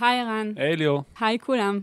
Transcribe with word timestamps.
היי 0.00 0.20
ערן. 0.20 0.52
היי 0.56 0.76
ליאור. 0.76 1.02
היי 1.20 1.38
כולם. 1.38 1.80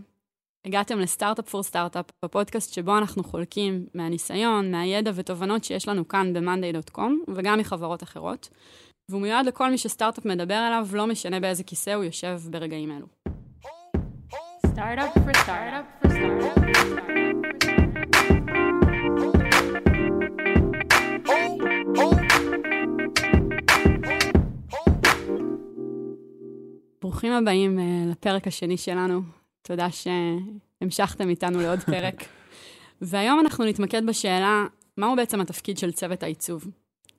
הגעתם 0.64 0.98
לסטארט-אפ 0.98 1.48
פור 1.48 1.62
סטארט-אפ, 1.62 2.04
בפודקאסט 2.24 2.74
שבו 2.74 2.98
אנחנו 2.98 3.24
חולקים 3.24 3.86
מהניסיון, 3.94 4.70
מהידע 4.70 5.10
ותובנות 5.14 5.64
שיש 5.64 5.88
לנו 5.88 6.08
כאן 6.08 6.32
ב-monday.com, 6.32 7.30
וגם 7.34 7.58
מחברות 7.58 8.02
אחרות. 8.02 8.48
והוא 9.10 9.22
מיועד 9.22 9.46
לכל 9.46 9.70
מי 9.70 9.78
שסטארט-אפ 9.78 10.24
מדבר 10.24 10.54
עליו, 10.54 10.88
לא 10.92 11.06
משנה 11.06 11.40
באיזה 11.40 11.64
כיסא 11.64 11.90
הוא 11.90 12.04
יושב 12.04 12.40
ברגעים 12.50 12.90
אלו. 12.90 13.06
סטארט-אפ 14.66 15.14
פור 15.14 15.34
סטארט-אפ 15.34 15.86
פור 16.02 17.55
ברוכים 27.16 27.32
הבאים 27.32 27.78
uh, 27.78 28.10
לפרק 28.10 28.46
השני 28.46 28.76
שלנו. 28.76 29.20
תודה 29.62 29.88
שהמשכתם 29.90 31.28
איתנו 31.28 31.60
לעוד 31.60 31.78
פרק. 31.92 32.24
והיום 33.00 33.40
אנחנו 33.40 33.64
נתמקד 33.64 34.06
בשאלה, 34.06 34.66
מהו 34.96 35.16
בעצם 35.16 35.40
התפקיד 35.40 35.78
של 35.78 35.92
צוות 35.92 36.22
העיצוב? 36.22 36.64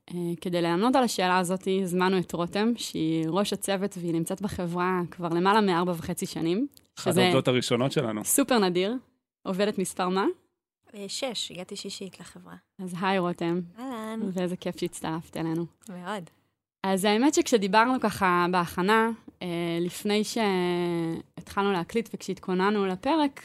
Uh, 0.10 0.14
כדי 0.42 0.62
לענות 0.62 0.96
על 0.96 1.04
השאלה 1.04 1.38
הזאת, 1.38 1.68
הזמנו 1.82 2.20
את 2.20 2.34
רותם, 2.34 2.74
שהיא 2.76 3.26
ראש 3.28 3.54
הצוות 3.54 3.98
והיא 3.98 4.14
נמצאת 4.14 4.42
בחברה 4.42 5.02
כבר 5.12 5.30
למעלה 5.30 5.62
מארבע 5.62 5.92
וחצי 5.92 6.26
שנים. 6.26 6.68
אחת 7.00 7.18
העובדות 7.18 7.48
הראשונות 7.48 7.92
שלנו. 7.92 8.26
סופר 8.26 8.60
נדיר. 8.60 8.94
עובדת 9.44 9.78
מספר 9.80 10.10
מה? 10.10 10.26
אה, 10.96 11.06
שש, 11.08 11.52
הגעתי 11.52 11.76
שישית 11.76 12.20
לחברה. 12.20 12.56
אז 12.80 12.96
היי 13.02 13.20
רותם. 13.20 13.62
אהלן. 13.80 14.20
ואיזה 14.34 14.56
כיף 14.56 14.80
שהצטרפת 14.80 15.38
אלינו. 15.38 15.66
מאוד. 15.90 16.30
אז 16.84 17.06
האמת 17.06 17.34
שכשדיברנו 17.34 18.00
ככה 18.00 18.46
בהכנה, 18.52 19.06
אה, 19.06 19.27
לפני 19.82 20.24
שהתחלנו 20.24 21.72
להקליט 21.72 22.10
וכשהתכוננו 22.14 22.86
לפרק, 22.86 23.42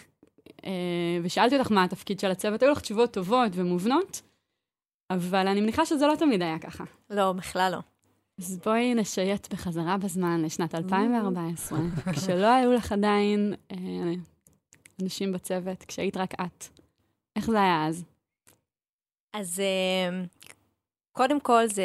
אה, 0.64 1.18
ושאלתי 1.22 1.58
אותך 1.58 1.72
מה 1.72 1.84
התפקיד 1.84 2.20
של 2.20 2.30
הצוות, 2.30 2.62
היו 2.62 2.72
לך 2.72 2.80
תשובות 2.80 3.12
טובות 3.12 3.52
ומובנות, 3.54 4.22
אבל 5.10 5.46
אני 5.46 5.60
מניחה 5.60 5.86
שזה 5.86 6.06
לא 6.06 6.14
תמיד 6.16 6.42
היה 6.42 6.58
ככה. 6.58 6.84
לא, 7.10 7.32
בכלל 7.32 7.72
לא. 7.72 7.78
אז 8.38 8.58
בואי 8.64 8.94
נשייט 8.94 9.52
בחזרה 9.52 9.96
בזמן 9.96 10.42
לשנת 10.42 10.74
2014, 10.74 11.78
כשלא 12.12 12.46
היו 12.46 12.72
לך 12.72 12.92
עדיין 12.92 13.54
אה, 13.72 13.76
אנשים 15.02 15.32
בצוות, 15.32 15.84
כשהיית 15.84 16.16
רק 16.16 16.34
את. 16.34 16.64
איך 17.36 17.50
זה 17.50 17.60
היה 17.60 17.86
אז? 17.86 18.04
אז 19.32 19.60
אה, 19.60 20.24
קודם 21.12 21.40
כל, 21.40 21.66
זה, 21.66 21.84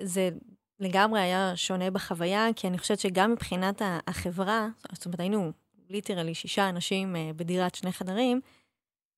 זה 0.00 0.30
לגמרי 0.80 1.20
היה 1.20 1.56
שונה 1.56 1.90
בחוויה, 1.90 2.46
כי 2.56 2.68
אני 2.68 2.78
חושבת 2.78 2.98
שגם 2.98 3.32
מבחינת 3.32 3.82
החברה, 4.06 4.68
זאת 4.92 5.06
אומרת, 5.06 5.20
היינו 5.20 5.52
ליטרלי 5.90 6.34
שישה 6.34 6.68
אנשים 6.68 7.16
אה, 7.16 7.30
בדירת 7.36 7.74
שני 7.74 7.92
חדרים, 7.92 8.40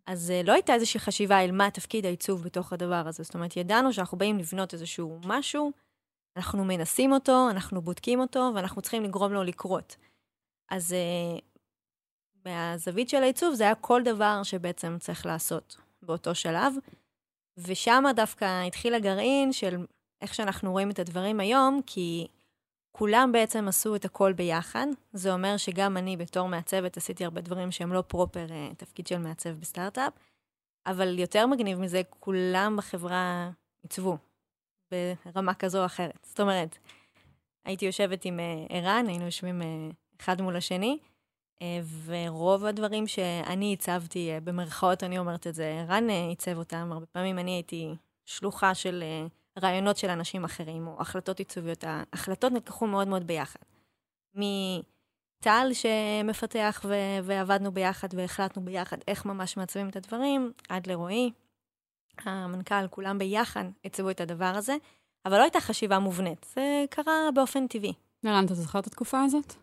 אז 0.06 0.32
לא 0.44 0.52
הייתה 0.52 0.74
איזושהי 0.74 1.00
חשיבה 1.00 1.44
אל 1.44 1.52
מה 1.52 1.70
תפקיד 1.70 2.06
העיצוב 2.06 2.42
בתוך 2.42 2.72
הדבר 2.72 3.08
הזה. 3.08 3.22
זאת 3.22 3.34
אומרת, 3.34 3.56
ידענו 3.56 3.92
שאנחנו 3.92 4.18
באים 4.18 4.38
לבנות 4.38 4.74
איזשהו 4.74 5.18
משהו, 5.24 5.72
אנחנו 6.36 6.64
מנסים 6.64 7.12
אותו, 7.12 7.50
אנחנו 7.50 7.82
בודקים 7.82 8.20
אותו, 8.20 8.52
ואנחנו 8.54 8.82
צריכים 8.82 9.04
לגרום 9.04 9.32
לו 9.32 9.42
לקרות. 9.42 9.96
אז 10.70 10.94
uh, 10.94 11.40
מהזווית 12.44 13.08
של 13.08 13.22
העיצוב 13.22 13.54
זה 13.54 13.64
היה 13.64 13.74
כל 13.74 14.02
דבר 14.02 14.42
שבעצם 14.42 14.96
צריך 15.00 15.26
לעשות 15.26 15.76
באותו 16.02 16.34
שלב. 16.34 16.74
ושם 17.58 18.04
דווקא 18.16 18.62
התחיל 18.66 18.94
הגרעין 18.94 19.52
של 19.52 19.76
איך 20.22 20.34
שאנחנו 20.34 20.72
רואים 20.72 20.90
את 20.90 20.98
הדברים 20.98 21.40
היום, 21.40 21.80
כי 21.86 22.26
כולם 22.92 23.32
בעצם 23.32 23.68
עשו 23.68 23.96
את 23.96 24.04
הכל 24.04 24.32
ביחד. 24.32 24.86
זה 25.12 25.32
אומר 25.32 25.56
שגם 25.56 25.96
אני 25.96 26.16
בתור 26.16 26.48
מעצבת 26.48 26.96
עשיתי 26.96 27.24
הרבה 27.24 27.40
דברים 27.40 27.70
שהם 27.70 27.92
לא 27.92 28.02
פרופר 28.06 28.46
uh, 28.48 28.74
תפקיד 28.76 29.06
של 29.06 29.18
מעצב 29.18 29.50
בסטארט-אפ, 29.50 30.12
אבל 30.86 31.18
יותר 31.18 31.46
מגניב 31.46 31.78
מזה, 31.78 32.02
כולם 32.10 32.74
בחברה 32.78 33.50
עיצבו. 33.82 34.18
ברמה 35.34 35.54
כזו 35.54 35.80
או 35.80 35.86
אחרת. 35.86 36.26
זאת 36.26 36.40
אומרת, 36.40 36.78
הייתי 37.64 37.86
יושבת 37.86 38.24
עם 38.24 38.38
uh, 38.38 38.72
ערן, 38.72 39.04
היינו 39.08 39.24
יושבים 39.24 39.62
uh, 39.62 39.94
אחד 40.20 40.40
מול 40.40 40.56
השני, 40.56 40.98
ורוב 42.04 42.64
הדברים 42.64 43.06
שאני 43.06 43.72
הצבתי, 43.72 44.30
במרכאות 44.44 45.04
אני 45.04 45.18
אומרת 45.18 45.46
את 45.46 45.54
זה, 45.54 45.84
ערן 45.88 46.10
עיצב 46.10 46.58
אותם, 46.58 46.88
הרבה 46.92 47.06
פעמים 47.06 47.38
אני 47.38 47.50
הייתי 47.50 47.94
שלוחה 48.26 48.74
של 48.74 49.04
רעיונות 49.58 49.96
של 49.96 50.10
אנשים 50.10 50.44
אחרים, 50.44 50.86
או 50.86 50.96
החלטות 51.00 51.38
עיצוביות. 51.38 51.84
ההחלטות 51.86 52.52
נלקחו 52.52 52.86
מאוד 52.86 53.08
מאוד 53.08 53.26
ביחד. 53.26 53.60
מטל 54.34 55.70
שמפתח 55.72 56.84
ו- 56.84 57.24
ועבדנו 57.24 57.72
ביחד 57.72 58.08
והחלטנו 58.12 58.64
ביחד 58.64 58.96
איך 59.08 59.26
ממש 59.26 59.56
מעצבים 59.56 59.88
את 59.88 59.96
הדברים, 59.96 60.52
עד 60.68 60.86
לרועי, 60.86 61.30
המנכ"ל, 62.24 62.88
כולם 62.90 63.18
ביחד 63.18 63.64
עיצבו 63.82 64.10
את 64.10 64.20
הדבר 64.20 64.52
הזה, 64.56 64.76
אבל 65.26 65.36
לא 65.36 65.42
הייתה 65.42 65.60
חשיבה 65.60 65.98
מובנית, 65.98 66.46
זה 66.54 66.84
קרה 66.90 67.28
באופן 67.34 67.66
טבעי. 67.66 67.92
ערן, 68.22 68.44
אתה 68.44 68.54
זוכר 68.54 68.78
את 68.78 68.86
התקופה 68.86 69.22
הזאת? 69.22 69.54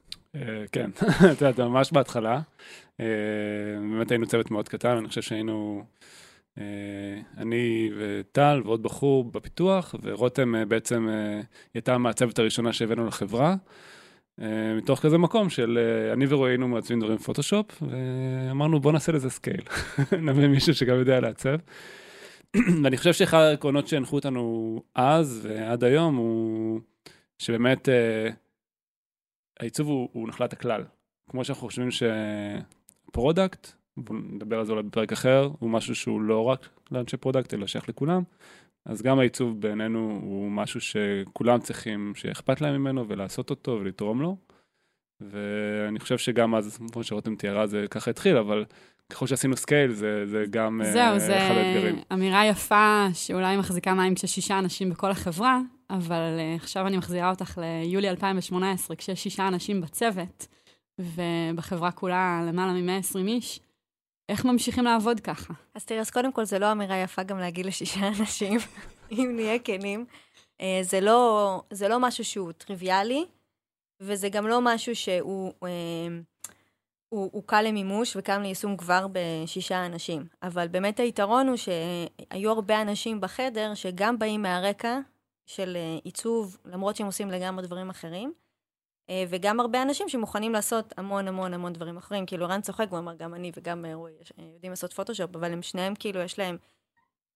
כן, 0.72 0.90
את 1.31 1.42
יודעת, 1.42 1.59
ממש 1.59 1.92
בהתחלה. 1.92 2.42
באמת 3.80 4.12
היינו 4.12 4.28
צוות 4.28 4.52
מאוד 4.52 4.69
קטן, 4.69 4.98
אני 4.98 5.08
חושב 5.08 5.22
שהיינו 5.22 5.84
אני 7.38 7.91
וטל 7.97 8.62
ועוד 8.66 8.84
בחור 8.84 9.23
בפיתוח, 9.23 9.95
ורותם 10.03 10.56
בעצם 10.68 11.07
הייתה 11.73 11.95
המעצבת 11.95 12.40
הראשונה 12.40 12.73
שהבאנו 12.73 13.07
לחברה. 13.07 13.56
מתוך 14.78 15.00
כזה 15.00 15.18
מקום 15.18 15.50
של 15.50 15.79
אני 16.13 16.25
ורועי 16.29 16.51
היינו 16.51 16.68
מעצבים 16.68 17.00
דברים 17.00 17.16
בפוטושופ, 17.16 17.66
ואמרנו 17.81 18.79
בוא 18.79 18.91
נעשה 18.91 19.12
לזה 19.12 19.29
scale, 19.30 19.62
נביא 20.28 20.47
מישהו 20.47 20.73
שגם 20.73 20.95
יודע 20.95 21.19
לעצב. 21.19 21.57
ואני 22.84 22.97
חושב 22.97 23.13
שאחד 23.13 23.38
העקרונות 23.38 23.88
שהנחו 23.88 24.16
אותנו 24.16 24.81
אז 24.95 25.47
ועד 25.50 25.84
היום 25.84 26.16
הוא 26.16 26.79
שבאמת 27.38 27.89
אה, 27.89 28.29
העיצוב 29.59 29.88
הוא, 29.88 30.09
הוא 30.13 30.28
נחלת 30.28 30.53
הכלל. 30.53 30.84
כמו 31.29 31.45
שאנחנו 31.45 31.68
חושבים 31.68 31.89
ש 33.12 33.24
product, 33.24 33.72
נדבר 34.12 34.59
על 34.59 34.66
זה 34.66 34.72
אולי 34.72 34.84
בפרק 34.84 35.12
אחר, 35.12 35.50
הוא 35.59 35.69
משהו 35.69 35.96
שהוא 35.96 36.22
לא 36.22 36.44
רק 36.44 36.69
לאנשי 36.91 37.18
product 37.18 37.53
אלא 37.53 37.68
שייך 37.68 37.90
לכולם, 37.90 38.24
אז 38.85 39.02
גם 39.02 39.19
העיצוב 39.19 39.62
בעינינו 39.62 40.19
הוא 40.24 40.52
משהו 40.52 40.81
שכולם 40.81 41.59
צריכים, 41.59 42.13
שאכפת 42.16 42.62
להם 42.62 42.81
ממנו 42.81 43.07
ולעשות 43.07 43.50
אותו 43.50 43.78
ולתרום 43.81 44.22
לו. 44.22 44.38
ואני 45.22 46.00
חושב 46.00 46.18
שגם 46.18 46.56
אז, 46.56 46.80
כמו 46.94 47.03
שרותם 47.03 47.36
תיארה, 47.36 47.68
זה 47.68 47.86
ככה 47.91 48.12
התחיל, 48.12 48.38
אבל 48.38 48.66
ככל 49.09 49.28
שעשינו 49.28 49.57
scale, 49.58 49.92
זה, 49.91 50.25
זה 50.25 50.46
גם 50.50 50.81
זהו, 50.84 51.16
אה, 51.16 51.20
זה 51.19 51.38
אחד 51.38 51.56
האתגרים. 51.57 52.00
אמירה 52.13 52.46
יפה 52.46 53.07
שאולי 53.13 53.57
מחזיקה 53.57 53.94
מים 53.94 54.16
כששישה 54.16 54.59
אנשים 54.59 54.90
בכל 54.90 55.12
החברה, 55.12 55.59
אבל 55.90 56.38
אה, 56.38 56.62
עכשיו 56.62 56.88
אני 56.88 56.97
מחזירה 56.97 57.30
אותך 57.30 57.57
ליולי 57.57 58.09
2018, 58.09 58.96
כשיש 58.96 59.24
שישה 59.24 59.47
אנשים 59.47 59.81
בצוות, 59.81 60.47
ובחברה 61.00 61.91
כולה 61.91 62.44
למעלה 62.47 62.74
מ-120 62.74 63.28
איש. 63.28 63.59
איך 64.30 64.46
ממשיכים 64.46 64.84
לעבוד 64.84 65.20
ככה? 65.20 65.54
אז 65.76 65.86
תראה, 65.86 66.00
אז 66.00 66.10
קודם 66.10 66.32
כל, 66.32 66.46
זה 66.46 66.60
לא 66.60 66.72
אמירה 66.72 66.98
יפה 66.98 67.24
גם 67.24 67.40
להגיד 67.40 67.66
לשישה 67.66 68.08
אנשים, 68.20 68.60
אם 69.12 69.32
נהיה 69.36 69.60
כנים. 69.60 70.06
אה, 70.58 70.64
זה, 70.82 71.02
לא, 71.02 71.62
זה 71.72 71.88
לא 71.88 72.00
משהו 72.00 72.26
שהוא 72.26 72.52
טריוויאלי, 72.52 73.26
וזה 74.00 74.30
גם 74.30 74.48
לא 74.48 74.60
משהו 74.62 74.96
שהוא... 74.96 75.52
אה, 75.52 75.68
הוא, 77.10 77.30
הוא 77.34 77.44
קל 77.46 77.62
למימוש 77.62 78.16
וקם 78.16 78.42
ליישום 78.42 78.78
כבר 78.78 79.08
בשישה 79.12 79.86
אנשים. 79.86 80.28
אבל 80.44 80.68
באמת 80.68 81.00
היתרון 81.00 81.48
הוא 81.48 81.58
שהיו 81.58 82.52
הרבה 82.52 82.82
אנשים 82.82 83.22
בחדר 83.22 83.74
שגם 83.74 84.20
באים 84.20 84.42
מהרקע 84.42 85.00
של 85.46 85.78
אה, 85.78 85.98
עיצוב, 86.04 86.58
למרות 86.66 86.96
שהם 86.96 87.08
עושים 87.08 87.32
לגמרי 87.32 87.66
דברים 87.66 87.90
אחרים, 87.90 88.30
אה, 88.30 88.34
וגם 89.28 89.59
הרבה 89.59 89.81
אנשים 89.81 90.09
שמוכנים 90.09 90.53
לעשות 90.53 90.94
המון 90.97 91.28
המון 91.28 91.54
המון 91.54 91.74
דברים 91.74 91.98
אחרים. 91.98 92.25
כאילו, 92.25 92.48
רן 92.48 92.62
צוחק, 92.62 92.88
הוא 92.89 93.00
אמר, 93.00 93.13
גם 93.13 93.33
אני 93.33 93.51
וגם 93.57 93.86
אה, 93.86 93.95
רועי 93.95 94.13
יודעים 94.38 94.71
לעשות 94.71 94.94
פוטושופ, 94.94 95.36
אבל 95.36 95.54
הם 95.54 95.62
שניהם, 95.62 95.95
כאילו, 95.95 96.19
יש 96.21 96.39
להם 96.39 96.57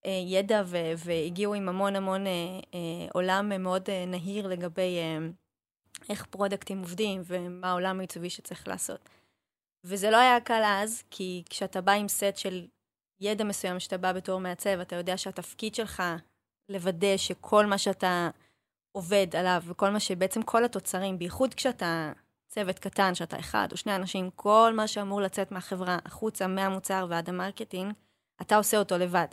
ידע 0.05 0.61
ו- 0.65 0.93
והגיעו 0.97 1.53
עם 1.53 1.69
המון 1.69 1.95
המון 1.95 2.23
עולם 3.13 3.63
מאוד 3.63 3.89
נהיר 4.07 4.47
לגבי 4.47 4.97
איך 6.09 6.25
product 6.25 6.67
ים 6.67 6.79
עובדים 6.79 7.21
ומה 7.25 7.69
העולם 7.69 7.99
העיצובי 7.99 8.29
שצריך 8.29 8.67
לעשות. 8.67 9.09
וזה 9.83 10.11
לא 10.11 10.17
היה 10.17 10.39
קל 10.39 10.61
אז, 10.65 11.03
כי 11.11 11.43
כשאתה 11.49 11.81
בא 11.81 11.91
עם 11.91 12.07
סט 12.07 12.37
של 12.37 12.67
ידע 13.21 13.43
מסוים 13.43 13.79
שאתה 13.79 13.97
בא 13.97 14.13
בתור 14.13 14.39
מעצב, 14.39 14.79
אתה 14.79 14.95
יודע 14.95 15.17
שהתפקיד 15.17 15.75
שלך 15.75 16.03
לוודא 16.69 17.17
שכל 17.17 17.65
מה 17.65 17.77
שאתה 17.77 18.29
עובד 18.91 19.35
עליו, 19.35 19.63
וכל 19.65 19.89
מה 19.89 19.99
שבעצם 19.99 20.41
כל 20.41 20.65
התוצרים, 20.65 21.19
בייחוד 21.19 21.53
כשאתה 21.53 22.11
צוות 22.47 22.79
קטן, 22.79 23.15
שאתה 23.15 23.39
אחד 23.39 23.67
או 23.71 23.77
שני 23.77 23.95
אנשים, 23.95 24.29
כל 24.35 24.73
מה 24.75 24.87
שאמור 24.87 25.21
לצאת 25.21 25.51
מהחברה, 25.51 25.97
החוצה, 26.05 26.47
מהמוצר 26.47 27.05
ועד 27.09 27.29
ה 27.29 27.35
marketing, 27.35 27.93
אתה 28.41 28.57
עושה 28.57 28.77
אותו 28.77 28.97
לבד. 28.97 29.27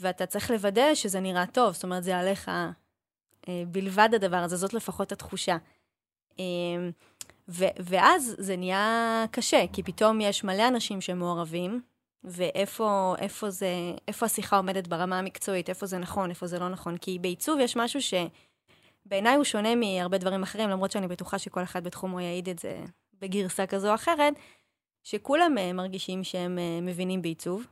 ואתה 0.00 0.26
צריך 0.26 0.50
לוודא 0.50 0.94
שזה 0.94 1.20
נראה 1.20 1.46
טוב, 1.46 1.72
זאת 1.72 1.84
אומרת, 1.84 2.04
זה 2.04 2.18
עליך 2.18 2.48
אה, 3.48 3.62
בלבד 3.68 4.08
הדבר 4.14 4.36
הזה, 4.36 4.56
זאת 4.56 4.74
לפחות 4.74 5.12
התחושה. 5.12 5.56
אה, 6.38 6.44
ו- 7.48 7.76
ואז 7.78 8.34
זה 8.38 8.56
נהיה 8.56 9.24
קשה, 9.30 9.64
כי 9.72 9.82
פתאום 9.82 10.20
יש 10.20 10.44
מלא 10.44 10.68
אנשים 10.68 11.00
שמעורבים, 11.00 11.80
ואיפה 12.24 13.14
איפה 13.18 13.50
זה, 13.50 13.68
איפה 14.08 14.26
השיחה 14.26 14.56
עומדת 14.56 14.86
ברמה 14.86 15.18
המקצועית, 15.18 15.68
איפה 15.68 15.86
זה 15.86 15.98
נכון, 15.98 16.30
איפה 16.30 16.46
זה 16.46 16.58
לא 16.58 16.68
נכון. 16.68 16.96
כי 16.96 17.18
בעיצוב 17.18 17.60
יש 17.60 17.76
משהו 17.76 18.00
שבעיניי 19.06 19.34
הוא 19.34 19.44
שונה 19.44 19.74
מהרבה 19.74 20.18
דברים 20.18 20.42
אחרים, 20.42 20.68
למרות 20.68 20.90
שאני 20.90 21.08
בטוחה 21.08 21.38
שכל 21.38 21.62
אחד 21.62 21.84
בתחומו 21.84 22.20
יעיד 22.20 22.48
את 22.48 22.58
זה 22.58 22.84
בגרסה 23.20 23.66
כזו 23.66 23.88
או 23.88 23.94
אחרת, 23.94 24.34
שכולם 25.04 25.58
אה, 25.58 25.72
מרגישים 25.72 26.24
שהם 26.24 26.58
אה, 26.58 26.80
מבינים 26.82 27.22
בעיצוב, 27.22 27.66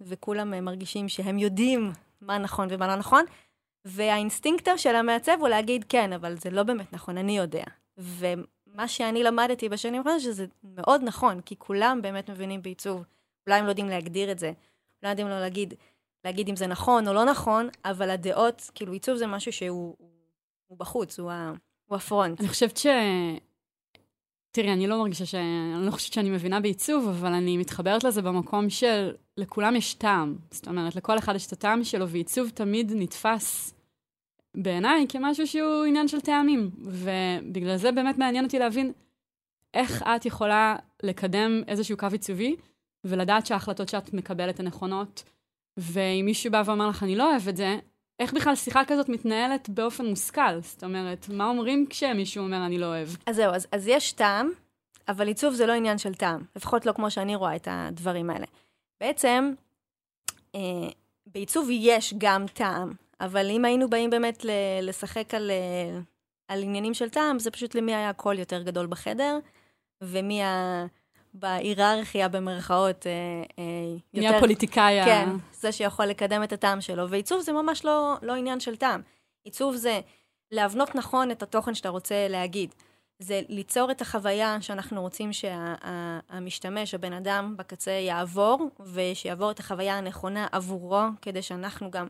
וכולם 0.00 0.54
אה, 0.54 0.60
מרגישים 0.60 1.08
שהם 1.08 1.38
יודעים 1.38 1.92
מה 2.20 2.38
נכון 2.38 2.68
ומה 2.70 2.86
לא 2.86 2.96
נכון, 2.96 3.24
והאינסטינקט 3.84 4.68
של 4.76 4.96
המעצב 4.96 5.36
הוא 5.40 5.48
להגיד, 5.48 5.84
כן, 5.88 6.12
אבל 6.12 6.36
זה 6.36 6.50
לא 6.50 6.62
באמת 6.62 6.92
נכון, 6.92 7.18
אני 7.18 7.38
יודע. 7.38 7.64
ומה 7.98 8.88
שאני 8.88 9.22
למדתי 9.22 9.68
בשנים 9.68 9.94
האחרונות, 9.94 10.20
שזה 10.20 10.46
מאוד 10.64 11.00
נכון, 11.04 11.40
כי 11.40 11.56
כולם 11.58 12.02
באמת 12.02 12.30
מבינים 12.30 12.62
בעיצוב. 12.62 13.04
אולי 13.46 13.58
הם 13.58 13.64
לא 13.64 13.70
יודעים 13.70 13.88
להגדיר 13.88 14.32
את 14.32 14.38
זה, 14.38 14.52
אולי 15.02 15.12
יודעים 15.12 15.28
לא 15.28 15.40
להגיד, 15.40 15.74
להגיד 16.24 16.48
אם 16.48 16.56
זה 16.56 16.66
נכון 16.66 17.08
או 17.08 17.12
לא 17.12 17.24
נכון, 17.24 17.68
אבל 17.84 18.10
הדעות, 18.10 18.70
כאילו 18.74 18.92
עיצוב 18.92 19.16
זה 19.16 19.26
משהו 19.26 19.52
שהוא 19.52 19.96
הוא, 20.70 20.78
בחוץ, 20.78 21.18
הוא, 21.18 21.30
ה, 21.30 21.52
הוא 21.86 21.96
הפרונט. 21.96 22.40
אני 22.40 22.48
חושבת 22.48 22.76
ש... 22.76 22.86
תראי, 24.50 24.72
אני 24.72 24.86
לא 24.86 24.98
מרגישה 24.98 25.26
ש... 25.26 25.34
אני 25.34 25.86
לא 25.86 25.90
חושבת 25.90 26.12
שאני 26.12 26.30
מבינה 26.30 26.60
בעיצוב, 26.60 27.08
אבל 27.08 27.32
אני 27.32 27.56
מתחברת 27.56 28.04
לזה 28.04 28.22
במקום 28.22 28.70
של 28.70 29.14
לכולם 29.36 29.76
יש 29.76 29.94
טעם. 29.94 30.36
זאת 30.50 30.68
אומרת, 30.68 30.96
לכל 30.96 31.18
אחד 31.18 31.34
יש 31.34 31.46
את 31.46 31.52
הטעם 31.52 31.84
שלו, 31.84 32.08
ועיצוב 32.08 32.48
תמיד 32.48 32.92
נתפס 32.94 33.74
בעיניי 34.56 35.06
כמשהו 35.08 35.46
שהוא 35.46 35.84
עניין 35.84 36.08
של 36.08 36.20
טעמים. 36.20 36.70
ובגלל 36.78 37.76
זה 37.76 37.92
באמת 37.92 38.18
מעניין 38.18 38.44
אותי 38.44 38.58
להבין 38.58 38.92
איך 39.74 40.02
את 40.02 40.26
יכולה 40.26 40.76
לקדם 41.02 41.62
איזשהו 41.68 41.96
קו 41.96 42.06
עיצובי, 42.12 42.56
ולדעת 43.04 43.46
שההחלטות 43.46 43.88
שאת 43.88 44.14
מקבלת 44.14 44.60
הן 44.60 44.66
נכונות. 44.66 45.24
ואם 45.76 46.22
מישהו 46.24 46.52
בא 46.52 46.62
ואומר 46.66 46.88
לך, 46.88 47.02
אני 47.02 47.16
לא 47.16 47.30
אוהב 47.30 47.48
את 47.48 47.56
זה, 47.56 47.78
איך 48.20 48.32
בכלל 48.32 48.54
שיחה 48.54 48.84
כזאת 48.84 49.08
מתנהלת 49.08 49.68
באופן 49.68 50.06
מושכל? 50.06 50.60
זאת 50.60 50.84
אומרת, 50.84 51.28
מה 51.28 51.48
אומרים 51.48 51.86
כשמישהו 51.90 52.44
אומר, 52.44 52.66
אני 52.66 52.78
לא 52.78 52.86
אוהב? 52.86 53.08
אז 53.26 53.36
זהו, 53.36 53.52
אז, 53.54 53.66
אז 53.72 53.86
יש 53.86 54.12
טעם, 54.12 54.50
אבל 55.08 55.28
עיצוב 55.28 55.54
זה 55.54 55.66
לא 55.66 55.72
עניין 55.72 55.98
של 55.98 56.14
טעם, 56.14 56.40
לפחות 56.56 56.86
לא 56.86 56.92
כמו 56.92 57.10
שאני 57.10 57.36
רואה 57.36 57.56
את 57.56 57.68
הדברים 57.70 58.30
האלה. 58.30 58.46
בעצם, 59.00 59.52
אה, 60.54 60.60
בעיצוב 61.26 61.68
יש 61.70 62.14
גם 62.18 62.46
טעם, 62.54 62.92
אבל 63.20 63.50
אם 63.50 63.64
היינו 63.64 63.90
באים 63.90 64.10
באמת 64.10 64.44
ל- 64.44 64.50
לשחק 64.82 65.34
על, 65.34 65.50
אה, 65.50 66.00
על 66.48 66.62
עניינים 66.62 66.94
של 66.94 67.10
טעם, 67.10 67.38
זה 67.38 67.50
פשוט 67.50 67.74
למי 67.74 67.94
היה 67.94 68.12
קול 68.12 68.38
יותר 68.38 68.62
גדול 68.62 68.86
בחדר, 68.86 69.38
ומי 70.00 70.42
ה... 70.42 70.86
בהיררכיה 71.34 72.28
במרכאות 72.28 73.06
אה, 73.06 73.12
אה, 73.58 73.64
יותר... 74.14 74.28
מי 74.30 74.36
הפוליטיקאי 74.36 75.04
כן, 75.04 75.28
זה 75.52 75.72
שיכול 75.72 76.06
לקדם 76.06 76.42
את 76.42 76.52
הטעם 76.52 76.80
שלו. 76.80 77.10
ועיצוב 77.10 77.40
זה 77.40 77.52
ממש 77.52 77.84
לא, 77.84 78.14
לא 78.22 78.34
עניין 78.34 78.60
של 78.60 78.76
טעם. 78.76 79.00
עיצוב 79.44 79.76
זה 79.76 80.00
להבנות 80.50 80.94
נכון 80.94 81.30
את 81.30 81.42
התוכן 81.42 81.74
שאתה 81.74 81.88
רוצה 81.88 82.28
להגיד. 82.28 82.74
זה 83.18 83.40
ליצור 83.48 83.90
את 83.90 84.00
החוויה 84.00 84.56
שאנחנו 84.60 85.00
רוצים 85.00 85.30
שהמשתמש, 85.32 86.90
שה, 86.90 86.96
הבן 86.96 87.12
אדם 87.12 87.54
בקצה 87.56 87.90
יעבור, 87.90 88.70
ושיעבור 88.80 89.50
את 89.50 89.58
החוויה 89.58 89.98
הנכונה 89.98 90.46
עבורו, 90.52 91.02
כדי 91.22 91.42
שאנחנו 91.42 91.90
גם 91.90 92.06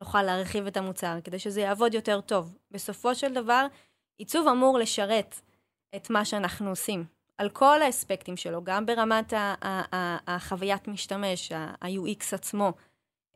נוכל 0.00 0.22
להרחיב 0.22 0.66
את 0.66 0.76
המוצר, 0.76 1.18
כדי 1.24 1.38
שזה 1.38 1.60
יעבוד 1.60 1.94
יותר 1.94 2.20
טוב. 2.20 2.58
בסופו 2.70 3.14
של 3.14 3.34
דבר, 3.34 3.66
עיצוב 4.18 4.48
אמור 4.48 4.78
לשרת 4.78 5.40
את 5.96 6.10
מה 6.10 6.24
שאנחנו 6.24 6.70
עושים. 6.70 7.04
על 7.42 7.48
כל 7.48 7.82
האספקטים 7.82 8.36
שלו, 8.36 8.64
גם 8.64 8.86
ברמת 8.86 9.32
החוויית 10.26 10.88
משתמש, 10.88 11.52
ה-UX 11.52 12.24
עצמו, 12.32 12.72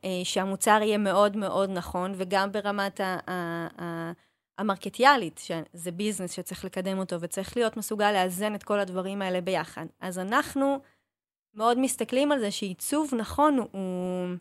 אה, 0.03 0.21
שהמוצר 0.23 0.79
יהיה 0.81 0.97
מאוד 0.97 1.37
מאוד 1.37 1.69
נכון, 1.69 2.13
וגם 2.15 2.51
ברמת 2.51 2.99
המרקטיאלית, 4.57 5.37
שזה 5.43 5.91
ביזנס 5.91 6.31
שצריך 6.31 6.65
לקדם 6.65 6.99
אותו 6.99 7.21
וצריך 7.21 7.57
להיות 7.57 7.77
מסוגל 7.77 8.11
לאזן 8.11 8.55
את 8.55 8.63
כל 8.63 8.79
הדברים 8.79 9.21
האלה 9.21 9.41
ביחד. 9.41 9.85
אז 9.99 10.19
אנחנו 10.19 10.79
מאוד 11.53 11.79
מסתכלים 11.79 12.31
על 12.31 12.39
זה 12.39 12.51
שעיצוב 12.51 13.15
נכון 13.17 13.57
הוא, 13.57 14.37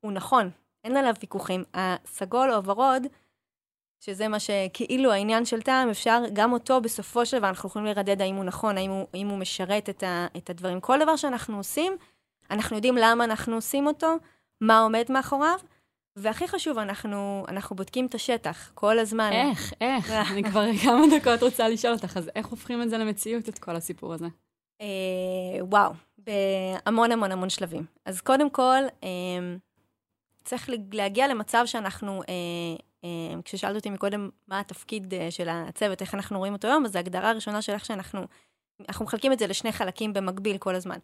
הוא 0.00 0.12
נכון, 0.12 0.50
אין 0.84 0.96
עליו 0.96 1.14
ויכוחים. 1.20 1.64
הסגול 1.74 2.50
או 2.50 2.56
הוורוד, 2.56 3.02
שזה 4.00 4.28
מה 4.28 4.40
שכאילו 4.40 5.12
העניין 5.12 5.44
של 5.44 5.62
טעם, 5.62 5.90
אפשר 5.90 6.22
גם 6.32 6.52
אותו 6.52 6.80
בסופו 6.80 7.26
של 7.26 7.38
דבר, 7.38 7.48
אנחנו 7.48 7.68
יכולים 7.68 7.86
לרדד 7.86 8.22
האם 8.22 8.34
הוא 8.36 8.44
נכון, 8.44 8.78
האם 8.78 8.90
הוא, 8.90 9.06
האם 9.14 9.28
הוא 9.28 9.38
משרת 9.38 9.88
את, 9.88 10.02
ה, 10.02 10.26
את 10.36 10.50
הדברים. 10.50 10.80
כל 10.80 10.98
דבר 11.02 11.16
שאנחנו 11.16 11.56
עושים, 11.56 11.96
אנחנו 12.50 12.76
יודעים 12.76 12.96
למה 12.96 13.24
אנחנו 13.24 13.54
עושים 13.54 13.86
אותו, 13.86 14.16
מה 14.60 14.80
עומד 14.80 15.04
מאחוריו, 15.08 15.58
והכי 16.16 16.48
חשוב, 16.48 16.78
אנחנו, 16.78 17.44
אנחנו 17.48 17.76
בודקים 17.76 18.06
את 18.06 18.14
השטח 18.14 18.70
כל 18.74 18.98
הזמן. 18.98 19.30
איך, 19.32 19.72
איך? 19.80 20.10
אני 20.32 20.44
כבר 20.44 20.64
כמה 20.82 21.02
דקות 21.16 21.42
רוצה 21.42 21.68
לשאול 21.68 21.92
אותך, 21.92 22.16
אז 22.16 22.30
איך 22.36 22.46
הופכים 22.46 22.82
את 22.82 22.90
זה 22.90 22.98
למציאות, 22.98 23.48
את 23.48 23.58
כל 23.58 23.76
הסיפור 23.76 24.14
הזה? 24.14 24.26
אה, 24.80 24.86
וואו, 25.60 25.92
בהמון 26.18 27.12
המון 27.12 27.32
המון 27.32 27.50
שלבים. 27.50 27.84
אז 28.04 28.20
קודם 28.20 28.50
כל, 28.50 28.82
אה, 29.04 29.08
צריך 30.44 30.70
להגיע 30.92 31.28
למצב 31.28 31.62
שאנחנו 31.66 32.22
אה, 32.22 32.87
כששאלת 33.44 33.76
אותי 33.76 33.90
מקודם 33.90 34.30
מה 34.48 34.60
התפקיד 34.60 35.14
אה, 35.14 35.30
של 35.30 35.48
הצוות, 35.48 36.00
איך 36.00 36.14
אנחנו 36.14 36.38
רואים 36.38 36.52
אותו 36.52 36.68
היום, 36.68 36.84
אז 36.84 36.96
ההגדרה 36.96 37.30
הראשונה 37.30 37.62
של 37.62 37.72
איך 37.72 37.84
שאנחנו, 37.84 38.20
אנחנו 38.88 39.04
מחלקים 39.04 39.32
את 39.32 39.38
זה 39.38 39.46
לשני 39.46 39.72
חלקים 39.72 40.12
במקביל 40.12 40.58
כל 40.58 40.74
הזמן. 40.74 40.98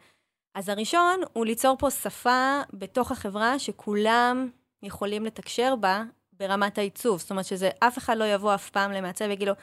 אז 0.54 0.68
הראשון 0.68 1.20
הוא 1.32 1.46
ליצור 1.46 1.76
פה 1.78 1.90
שפה 1.90 2.60
בתוך 2.72 3.12
החברה 3.12 3.58
שכולם 3.58 4.50
יכולים 4.82 5.24
לתקשר 5.24 5.76
בה 5.76 6.02
ברמת 6.32 6.78
העיצוב. 6.78 7.20
זאת 7.20 7.30
אומרת 7.30 7.44
שזה, 7.44 7.70
אף 7.78 7.98
אחד 7.98 8.16
לא 8.16 8.24
יבוא 8.24 8.54
אף 8.54 8.70
פעם 8.70 8.92
למעצב 8.92 9.24
ויגיד 9.28 9.48
לו, 9.48 9.54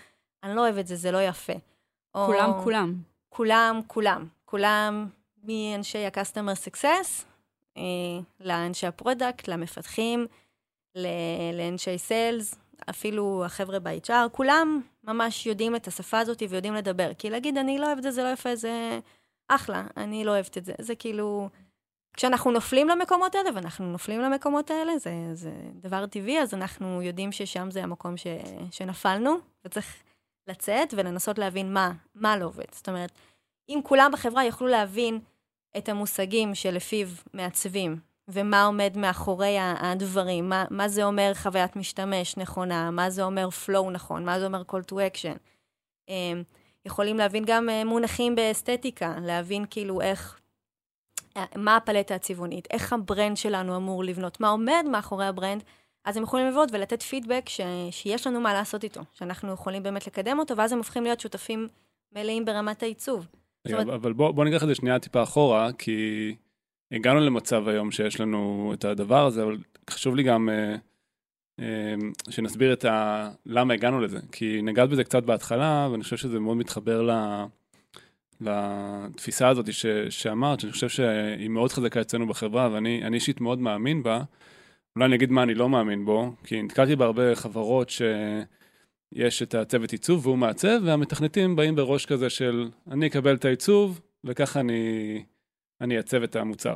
אני 0.44 0.56
לא 0.56 0.62
אוהב 0.62 0.78
את 0.78 0.88
זה, 0.88 0.96
זה 0.96 1.12
לא 1.12 1.22
יפה. 1.22 1.54
כולם, 2.12 2.50
או, 2.50 2.64
כולם. 2.64 2.96
כולם, 3.30 3.80
כולם. 3.88 4.28
כולם, 4.46 5.08
מאנשי 5.44 6.06
ה-customer 6.06 6.70
success, 6.70 7.24
אה, 7.78 7.82
לאנשי 8.40 8.88
ה 8.88 8.94
product, 8.94 9.48
למפתחים, 9.48 10.28
לאנשי 11.54 11.98
sales, 11.98 12.56
אפילו 12.90 13.46
החבר'ה 13.46 13.80
ב-HR, 13.80 14.30
כולם 14.32 14.82
ממש 15.04 15.46
יודעים 15.46 15.76
את 15.76 15.88
השפה 15.88 16.20
הזאת 16.20 16.44
ויודעים 16.50 16.74
לדבר. 16.74 17.14
כי 17.14 17.30
להגיד, 17.30 17.58
אני 17.58 17.78
לא 17.78 17.86
אוהבת 17.86 17.98
את 17.98 18.04
זה, 18.04 18.12
זה 18.12 18.24
לא 18.24 18.30
יפה, 18.30 18.56
זה 18.56 19.00
אחלה, 19.48 19.84
אני 19.98 20.24
לא 20.24 20.32
אוהבת 20.32 20.58
את 20.58 20.66
זה. 20.66 20.74
זה 20.82 20.96
כאילו... 20.96 21.50
כשאנחנו 22.14 22.52
נופלים 22.52 22.90
למקומות 22.90 23.36
האלה, 23.36 23.50
ואנחנו 23.56 23.92
נופלים 23.92 24.22
למקומות 24.22 24.72
האלה, 24.72 24.98
זה, 24.98 25.12
זה 25.34 25.52
דבר 25.74 26.06
טבעי, 26.06 26.42
אז 26.42 26.54
אנחנו 26.54 27.02
יודעים 27.02 27.32
ששם 27.32 27.72
זה 27.72 27.84
המקום 27.84 28.18
ש, 28.18 28.28
שנפלנו, 28.72 29.38
וצריך 29.66 30.04
לצאת 30.48 30.94
ולנסות 30.98 31.38
להבין 31.38 31.74
מה, 31.74 31.92
מה 32.16 32.38
לא 32.38 32.46
עובד. 32.46 32.66
זאת 32.72 32.90
אומרת, 32.90 33.12
אם 33.70 33.80
כולם 33.84 34.12
בחברה 34.14 34.46
יוכלו 34.46 34.68
להבין 34.68 35.20
את 35.78 35.90
המושגים 35.90 36.56
שלפיו 36.56 37.08
מעצבים 37.34 38.00
ומה 38.34 38.66
עומד 38.66 38.94
מאחורי 38.98 39.58
הדברים, 39.60 40.50
מה, 40.50 40.66
מה 40.70 40.88
זה 40.88 41.04
אומר 41.04 41.32
חוויית 41.34 41.76
משתמש 41.76 42.38
נכונה, 42.38 42.92
מה 42.92 43.10
זה 43.10 43.24
אומר 43.24 43.50
flow 43.66 43.92
נכון, 43.92 44.26
מה 44.26 44.40
זה 44.40 44.46
אומר 44.46 44.62
call 44.72 44.92
to 44.92 44.96
action. 44.96 45.38
אמ, 46.10 46.44
יכולים 46.86 47.18
להבין 47.18 47.44
גם 47.48 47.70
אה, 47.70 47.84
מונחים 47.84 48.36
באסתטיקה, 48.36 49.16
להבין 49.22 49.66
כאילו 49.70 50.02
איך, 50.02 50.40
אה, 51.38 51.46
מה 51.56 51.76
הפלטה 51.76 52.16
הצבעונית, 52.16 52.68
איך 52.72 52.94
ה 52.94 53.01
brand 53.01 53.38
שלנו 53.38 53.76
אמור 53.76 54.04
לבנות, 54.04 54.40
מה 54.40 54.50
עומד 54.50 54.86
מאחורי 54.92 55.26
ה 55.26 55.31
brand, 55.31 55.64
אז 56.06 56.18
הם 56.18 56.24
יכולים 56.24 56.48
לבוא 56.48 56.66
ולתת 56.72 57.02
פידבק 57.02 57.50
ש, 57.50 57.62
שיש 57.92 58.28
לנו 58.28 58.42
מה 58.42 58.54
לעשות 58.54 58.84
איתו, 58.84 59.02
שאנחנו 59.14 59.54
יכולים 59.54 59.84
באמת 59.84 60.08
לקדם 60.08 60.40
אותו, 60.40 60.58
ואז 60.58 60.72
הם 60.72 60.78
הופכים 60.78 61.04
להיות 61.04 61.20
שותפים 61.20 61.68
מלאים 62.12 62.46
ברמת 62.46 62.84
העיצוב. 62.84 63.28
אומרת... 63.74 63.88
אבל 63.88 64.14
בוא, 64.14 64.32
בוא 64.32 64.46
ניקח 64.46 64.64
את 64.64 64.68
זה 64.68 64.76
שנייה 64.76 65.00
טיפה 65.00 65.24
אחורה, 65.24 65.70
כי... 65.78 66.36
הגענו 66.92 67.20
למצב 67.20 67.68
היום 67.68 67.92
שיש 67.92 68.20
לנו 68.20 68.72
את 68.74 68.86
הדבר 68.86 69.26
הזה, 69.26 69.44
אבל 69.44 69.58
חשוב 69.90 70.16
לי 70.16 70.24
גם 70.24 70.50
אה, 70.50 70.76
אה, 71.60 71.96
שנסביר 72.30 72.74
את 72.74 72.86
ה... 72.86 73.30
למה 73.46 73.74
הגענו 73.74 74.00
לזה. 74.00 74.20
כי 74.32 74.62
נגעת 74.62 74.90
בזה 74.90 75.04
קצת 75.04 75.24
בהתחלה, 75.24 75.88
ואני 75.92 76.04
חושב 76.04 76.18
שזה 76.18 76.40
מאוד 76.40 76.58
מתחבר 76.58 77.02
ל... 77.02 77.12
לתפיסה 78.42 79.48
הזאת 79.48 79.74
ש... 79.74 79.86
שאמרת, 80.10 80.60
שאני 80.60 80.72
חושב 80.72 80.90
שהיא 80.90 81.50
מאוד 81.50 81.72
חזקה 81.72 82.02
אצלנו 82.02 82.28
בחברה, 82.28 82.70
ואני 82.72 83.14
אישית 83.14 83.42
מאוד 83.42 83.60
מאמין 83.60 84.04
בה. 84.04 84.24
אולי 84.96 85.06
אני 85.06 85.16
אגיד 85.16 85.32
מה 85.32 85.44
אני 85.44 85.54
לא 85.54 85.70
מאמין 85.70 86.06
בו, 86.06 86.34
כי 86.44 86.62
נתקלתי 86.62 86.96
בהרבה 86.96 87.36
חברות 87.36 87.90
שיש 87.90 89.42
את 89.42 89.56
הצוות 89.56 89.92
עיצוב 89.92 90.28
והוא 90.28 90.38
מעצב, 90.38 90.80
והמתכנתים 90.84 91.56
באים 91.56 91.76
בראש 91.76 92.06
כזה 92.06 92.30
של 92.30 92.70
אני 92.92 93.08
אקבל 93.08 93.36
את 93.36 93.46
העיצוב, 93.46 94.02
וככה 94.24 94.60
אני 94.60 95.24
אני 95.82 95.98
אעצב 95.98 96.24
את 96.24 96.36
המוצר. 96.36 96.76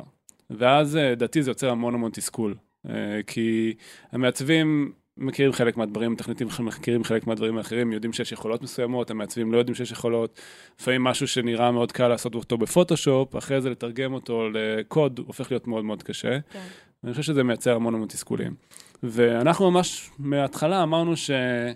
ואז 0.50 0.96
אה, 0.96 1.14
זה 1.40 1.50
יוצר 1.50 1.70
המון 1.70 1.94
המון 1.94 2.10
תסכול, 2.10 2.54
אה, 2.88 3.20
כי 3.26 3.74
המעצבים 4.12 4.92
מכירים 5.16 5.52
חלק 5.52 5.76
מהדברים, 5.76 6.12
מתכנתים 6.12 6.48
מכירים 6.60 7.04
חלק 7.04 7.26
מהדברים 7.26 7.58
האחרים, 7.58 7.92
יודעים 7.92 8.12
שיש 8.12 8.32
יכולות 8.32 8.62
מסוימות, 8.62 9.10
המעצבים 9.10 9.52
לא 9.52 9.58
יודעים 9.58 9.74
שיש 9.74 9.92
יכולות. 9.92 10.40
לפעמים 10.80 11.04
משהו 11.04 11.28
שנראה 11.28 11.70
מאוד 11.70 11.92
קל 11.92 12.08
לעשות 12.08 12.34
אותו 12.34 12.58
בפוטושופ, 12.58 13.36
אחרי 13.36 13.60
זה 13.60 13.70
לתרגם 13.70 14.14
אותו 14.14 14.48
לקוד, 14.50 15.20
הופך 15.26 15.50
להיות 15.50 15.66
מאוד 15.66 15.84
מאוד 15.84 16.02
קשה. 16.02 16.40
כן. 16.50 16.62
אני 17.04 17.12
חושב 17.12 17.22
שזה 17.22 17.42
מייצר 17.42 17.76
המון 17.76 17.94
המון 17.94 18.08
תסכולים. 18.08 18.54
ואנחנו 19.02 19.70
ממש 19.70 20.10
מההתחלה 20.18 20.82
אמרנו 20.82 21.16
שאין 21.16 21.74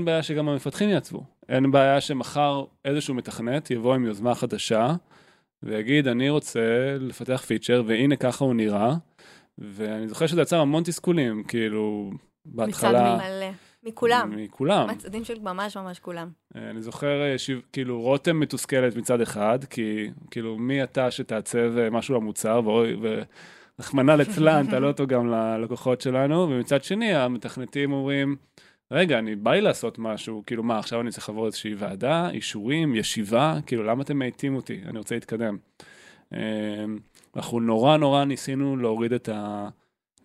אה, 0.00 0.04
בעיה 0.04 0.22
שגם 0.22 0.48
המפתחים 0.48 0.90
יעצבו. 0.90 1.24
אין 1.48 1.70
בעיה 1.70 2.00
שמחר 2.00 2.64
איזשהו 2.84 3.14
מתכנת 3.14 3.70
יבוא 3.70 3.94
עם 3.94 4.04
יוזמה 4.04 4.34
חדשה 4.34 4.94
ויגיד, 5.62 6.08
אני 6.08 6.30
רוצה 6.30 6.96
לפתח 7.00 7.42
פיצ'ר, 7.46 7.82
והנה 7.86 8.16
ככה 8.16 8.44
הוא 8.44 8.54
נראה. 8.54 8.94
ואני 9.58 10.08
זוכר 10.08 10.26
שזה 10.26 10.42
יצר 10.42 10.60
המון 10.60 10.82
תסכולים, 10.82 11.44
כאילו, 11.44 12.10
בהתחלה... 12.44 13.16
מצד 13.16 13.24
מלא. 13.24 13.50
מכולם. 13.86 14.32
מכולם. 14.36 14.90
מצדים 14.90 15.24
של 15.24 15.38
ממש 15.42 15.76
ממש 15.76 15.98
כולם. 15.98 16.28
אה, 16.56 16.70
אני 16.70 16.82
זוכר, 16.82 17.22
אה, 17.22 17.38
שיו, 17.38 17.58
כאילו, 17.72 18.00
רותם 18.00 18.40
מתוסכלת 18.40 18.96
מצד 18.96 19.20
אחד, 19.20 19.58
כי 19.70 20.10
כאילו, 20.30 20.58
מי 20.58 20.82
אתה 20.82 21.10
שתעצב 21.10 21.78
אה, 21.78 21.90
משהו 21.90 22.14
למוצר, 22.14 22.60
ורחמנא 23.78 24.12
ליצלן, 24.12 24.66
תעלה 24.70 24.86
אותו 24.86 25.06
גם 25.06 25.30
ללקוחות 25.30 26.00
שלנו, 26.00 26.48
ומצד 26.50 26.84
שני, 26.84 27.14
המתכנתים 27.14 27.92
אומרים, 27.92 28.36
רגע, 28.90 29.18
אני 29.18 29.36
בא 29.36 29.52
לי 29.52 29.60
לעשות 29.60 29.98
משהו, 29.98 30.42
כאילו 30.46 30.62
מה, 30.62 30.78
עכשיו 30.78 31.00
אני 31.00 31.10
צריך 31.10 31.28
לעבור 31.28 31.46
איזושהי 31.46 31.74
ועדה, 31.74 32.30
אישורים, 32.30 32.94
ישיבה, 32.94 33.58
כאילו, 33.66 33.82
למה 33.82 34.02
אתם 34.02 34.18
מאיטים 34.18 34.56
אותי? 34.56 34.80
אני 34.86 34.98
רוצה 34.98 35.14
להתקדם. 35.14 35.56
אנחנו 37.36 37.60
נורא 37.60 37.96
נורא 37.96 38.24
ניסינו 38.24 38.76
להוריד 38.76 39.12
את 39.12 39.28
ה... 39.28 39.68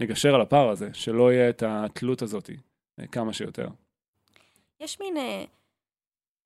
לגשר 0.01 0.35
על 0.35 0.41
הפער 0.41 0.69
הזה, 0.69 0.89
שלא 0.93 1.33
יהיה 1.33 1.49
את 1.49 1.63
התלות 1.65 2.21
הזאת 2.21 2.49
אה, 2.99 3.07
כמה 3.07 3.33
שיותר. 3.33 3.67
יש 4.79 4.99
מין, 4.99 5.17
אה, 5.17 5.43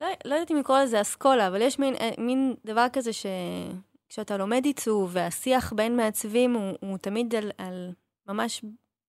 לא, 0.01 0.07
לא 0.25 0.33
יודעת 0.33 0.51
אם 0.51 0.57
לקרוא 0.57 0.79
לזה 0.79 1.01
אסכולה, 1.01 1.47
אבל 1.47 1.61
יש 1.61 1.79
מין, 1.79 1.95
אה, 1.95 2.09
מין 2.17 2.55
דבר 2.65 2.85
כזה 2.93 3.11
שכשאתה 3.13 4.37
לומד 4.37 4.65
עיצוב 4.65 5.09
והשיח 5.13 5.73
בין 5.73 5.97
מעצבים 5.97 6.53
הוא, 6.53 6.77
הוא 6.81 6.97
תמיד 6.97 7.35
על, 7.35 7.51
על 7.57 7.91
ממש 8.27 8.61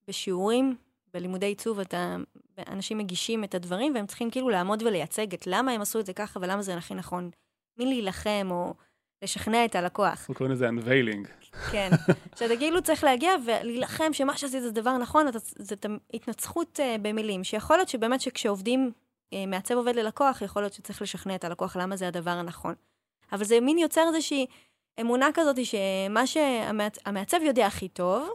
בשיעורים, 0.08 0.76
בלימודי 1.14 1.46
עיצוב, 1.46 1.80
אתה, 1.80 2.16
אנשים 2.66 2.98
מגישים 2.98 3.44
את 3.44 3.54
הדברים 3.54 3.94
והם 3.94 4.06
צריכים 4.06 4.30
כאילו 4.30 4.48
לעמוד 4.48 4.82
ולייצג 4.82 5.34
את 5.34 5.46
למה 5.46 5.72
הם 5.72 5.80
עשו 5.80 6.00
את 6.00 6.06
זה 6.06 6.12
ככה 6.12 6.40
ולמה 6.42 6.62
זה 6.62 6.74
הכי 6.74 6.94
נכון. 6.94 7.30
מי 7.78 7.86
להילחם 7.86 8.48
או 8.50 8.74
לשכנע 9.22 9.64
את 9.64 9.74
הלקוח. 9.74 10.06
אנחנו 10.08 10.34
קוראים 10.34 10.52
לזה 10.52 10.68
unveiling. 10.68 11.48
כן, 11.72 11.90
שאתה 12.38 12.56
כאילו 12.56 12.82
צריך 12.82 13.04
להגיע 13.04 13.32
ולהילחם 13.46 14.12
שמה 14.12 14.36
שעשית 14.36 14.62
זה 14.62 14.70
דבר 14.70 14.96
נכון, 14.96 15.26
זאת 15.58 15.86
התנצחות 16.14 16.80
uh, 16.80 16.98
במילים, 17.02 17.44
שיכול 17.44 17.76
להיות 17.76 17.88
שבאמת 17.88 18.20
שכשעובדים, 18.20 18.92
uh, 19.34 19.36
מעצב 19.46 19.74
עובד 19.74 19.96
ללקוח, 19.96 20.42
יכול 20.42 20.62
להיות 20.62 20.72
שצריך 20.72 21.02
לשכנע 21.02 21.34
את 21.34 21.44
הלקוח 21.44 21.76
למה 21.76 21.96
זה 21.96 22.08
הדבר 22.08 22.30
הנכון. 22.30 22.74
אבל 23.32 23.44
זה 23.44 23.60
מין 23.60 23.78
יוצר 23.78 24.02
איזושהי 24.08 24.46
אמונה 25.00 25.28
כזאת 25.34 25.56
שמה 25.66 26.26
שהמעצב 26.26 27.38
יודע 27.42 27.66
הכי 27.66 27.88
טוב, 27.88 28.28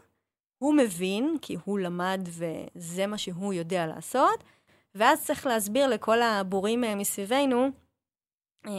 הוא 0.62 0.74
מבין, 0.74 1.38
כי 1.42 1.58
הוא 1.64 1.80
למד 1.80 2.22
וזה 2.30 3.08
מה 3.08 3.18
שהוא 3.18 3.54
יודע 3.54 3.88
לעשות, 3.88 4.44
ואז 4.96 5.26
צריך 5.26 5.46
להסביר 5.46 5.88
לכל 5.88 6.22
הבורים 6.22 6.84
uh, 6.84 6.88
מסביבנו 6.96 7.70
uh, 8.66 8.70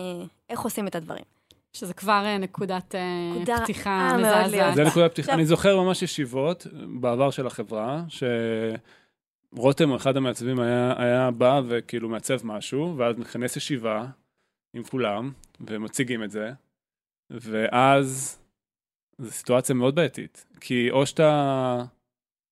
איך 0.48 0.60
עושים 0.60 0.86
את 0.86 0.94
הדברים. 0.94 1.24
שזה 1.72 1.94
כבר 1.94 2.22
אה, 2.24 2.38
נקודת 2.38 2.94
אה, 2.94 3.32
נקודה, 3.36 3.56
פתיחה 3.62 3.90
אה, 3.90 4.16
מזעזעת. 4.18 4.74
זה 4.74 4.84
נקודת 4.84 5.12
פתיחה. 5.12 5.32
אני 5.32 5.46
זוכר 5.46 5.80
ממש 5.80 6.02
ישיבות 6.02 6.66
בעבר 7.00 7.30
של 7.30 7.46
החברה, 7.46 8.04
שרותם, 9.54 9.92
אחד 9.92 10.16
המעצבים, 10.16 10.60
היה, 10.60 10.94
היה 10.98 11.30
בא 11.30 11.60
וכאילו 11.68 12.08
מעצב 12.08 12.46
משהו, 12.46 12.94
ואז 12.96 13.16
מכנס 13.16 13.56
ישיבה 13.56 14.06
עם 14.74 14.82
כולם, 14.82 15.32
ומציגים 15.60 16.24
את 16.24 16.30
זה, 16.30 16.52
ואז 17.30 18.38
זו 19.22 19.30
סיטואציה 19.30 19.74
מאוד 19.74 19.94
בעייתית. 19.94 20.46
כי 20.60 20.90
או 20.90 21.06
שאתה... 21.06 21.84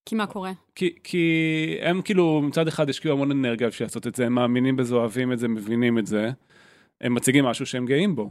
כי 0.06 0.14
מה 0.14 0.26
קורה? 0.26 0.52
כי, 0.74 0.94
כי 1.04 1.78
הם 1.82 2.02
כאילו 2.02 2.42
מצד 2.42 2.68
אחד 2.68 2.90
השקיעו 2.90 3.14
המון 3.14 3.30
אנרגיה 3.30 3.68
בשביל 3.68 3.86
לעשות 3.86 4.06
את 4.06 4.14
זה, 4.14 4.26
הם 4.26 4.32
מאמינים 4.32 4.76
בזה, 4.76 4.94
אוהבים 4.94 5.32
את 5.32 5.38
זה, 5.38 5.48
מבינים 5.48 5.98
את 5.98 6.06
זה. 6.06 6.30
הם 7.00 7.14
מציגים 7.14 7.44
משהו 7.44 7.66
שהם 7.66 7.86
גאים 7.86 8.16
בו. 8.16 8.30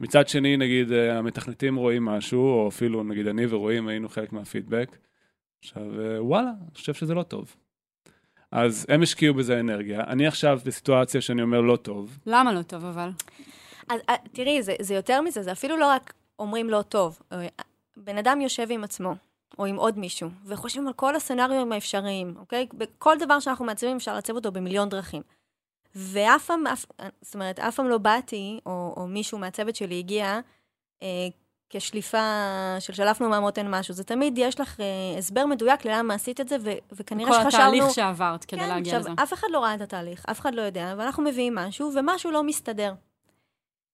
מצד 0.00 0.28
שני, 0.28 0.56
נגיד, 0.56 0.92
אה, 0.92 1.18
המתכנתים 1.18 1.76
רואים 1.76 2.04
משהו, 2.04 2.40
או 2.40 2.68
אפילו, 2.68 3.02
נגיד, 3.02 3.26
אני 3.26 3.46
ורואים, 3.46 3.88
היינו 3.88 4.08
חלק 4.08 4.32
מהפידבק. 4.32 4.96
עכשיו, 5.62 6.00
אה, 6.00 6.24
וואלה, 6.24 6.50
אני 6.50 6.74
חושב 6.74 6.94
שזה 6.94 7.14
לא 7.14 7.22
טוב. 7.22 7.56
אז 8.52 8.86
הם 8.88 9.02
השקיעו 9.02 9.34
בזה 9.34 9.60
אנרגיה. 9.60 10.00
אני 10.00 10.26
עכשיו 10.26 10.60
בסיטואציה 10.64 11.20
שאני 11.20 11.42
אומר 11.42 11.60
לא 11.60 11.76
טוב. 11.76 12.18
למה 12.26 12.52
לא 12.52 12.62
טוב, 12.62 12.84
אבל? 12.84 13.10
אז 13.88 14.00
אה, 14.08 14.14
תראי, 14.32 14.62
זה, 14.62 14.74
זה 14.80 14.94
יותר 14.94 15.22
מזה, 15.22 15.42
זה 15.42 15.52
אפילו 15.52 15.76
לא 15.76 15.86
רק 15.86 16.14
אומרים 16.38 16.70
לא 16.70 16.82
טוב. 16.82 17.18
בן 17.96 18.18
אדם 18.18 18.40
יושב 18.40 18.66
עם 18.70 18.84
עצמו, 18.84 19.14
או 19.58 19.66
עם 19.66 19.76
עוד 19.76 19.98
מישהו, 19.98 20.28
וחושבים 20.44 20.86
על 20.86 20.92
כל 20.92 21.16
הסצנריונים 21.16 21.72
האפשריים, 21.72 22.34
אוקיי? 22.38 22.66
בכל 22.74 23.18
דבר 23.18 23.40
שאנחנו 23.40 23.64
מעצבים 23.64 23.96
אפשר 23.96 24.14
לעצב 24.14 24.34
אותו 24.34 24.52
במיליון 24.52 24.88
דרכים. 24.88 25.22
ואף 25.94 26.46
פעם, 26.46 26.64
זאת 27.22 27.34
אומרת, 27.34 27.58
אף 27.58 27.76
פעם 27.76 27.88
לא 27.88 27.98
באתי, 27.98 28.60
או, 28.66 28.94
או 28.96 29.06
מישהו 29.06 29.38
מהצוות 29.38 29.76
שלי 29.76 29.98
הגיע 29.98 30.40
אה, 31.02 31.28
כשליפה 31.70 32.18
של 32.80 32.92
שלפנו 32.92 33.28
מהמותן 33.28 33.74
משהו. 33.74 33.94
זה 33.94 34.04
תמיד 34.04 34.38
יש 34.38 34.60
לך 34.60 34.80
אה, 34.80 35.18
הסבר 35.18 35.46
מדויק 35.46 35.84
ללמה 35.84 36.14
עשית 36.14 36.40
את 36.40 36.48
זה, 36.48 36.56
ו, 36.60 36.70
וכנראה 36.92 37.32
שחשבנו... 37.32 37.50
כל 37.50 37.56
התהליך 37.56 37.90
שעברת 37.94 38.44
כדי 38.44 38.60
כן, 38.60 38.68
להגיע 38.68 38.96
עכשיו, 38.96 39.12
לזה. 39.12 39.22
אף 39.22 39.32
אחד 39.32 39.46
לא 39.50 39.58
ראה 39.58 39.74
את 39.74 39.80
התהליך, 39.80 40.24
אף 40.30 40.40
אחד 40.40 40.54
לא 40.54 40.62
יודע, 40.62 40.94
ואנחנו 40.98 41.22
מביאים 41.22 41.54
משהו, 41.54 41.90
ומשהו 41.94 42.30
לא 42.30 42.42
מסתדר. 42.42 42.94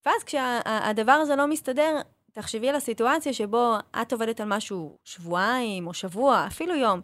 ואז 0.07 0.25
כשהדבר 0.25 1.13
כשה, 1.13 1.23
הזה 1.23 1.37
לא 1.37 1.47
מסתדר, 1.47 2.01
תחשבי 2.35 2.69
על 2.69 2.75
הסיטואציה 2.75 3.33
שבו 3.33 3.75
את 4.03 4.13
עובדת 4.13 4.41
על 4.41 4.49
משהו 4.49 4.99
שבועיים 5.05 5.87
או 5.87 5.95
שבוע, 5.95 6.45
אפילו 6.47 6.75
יום. 6.75 7.01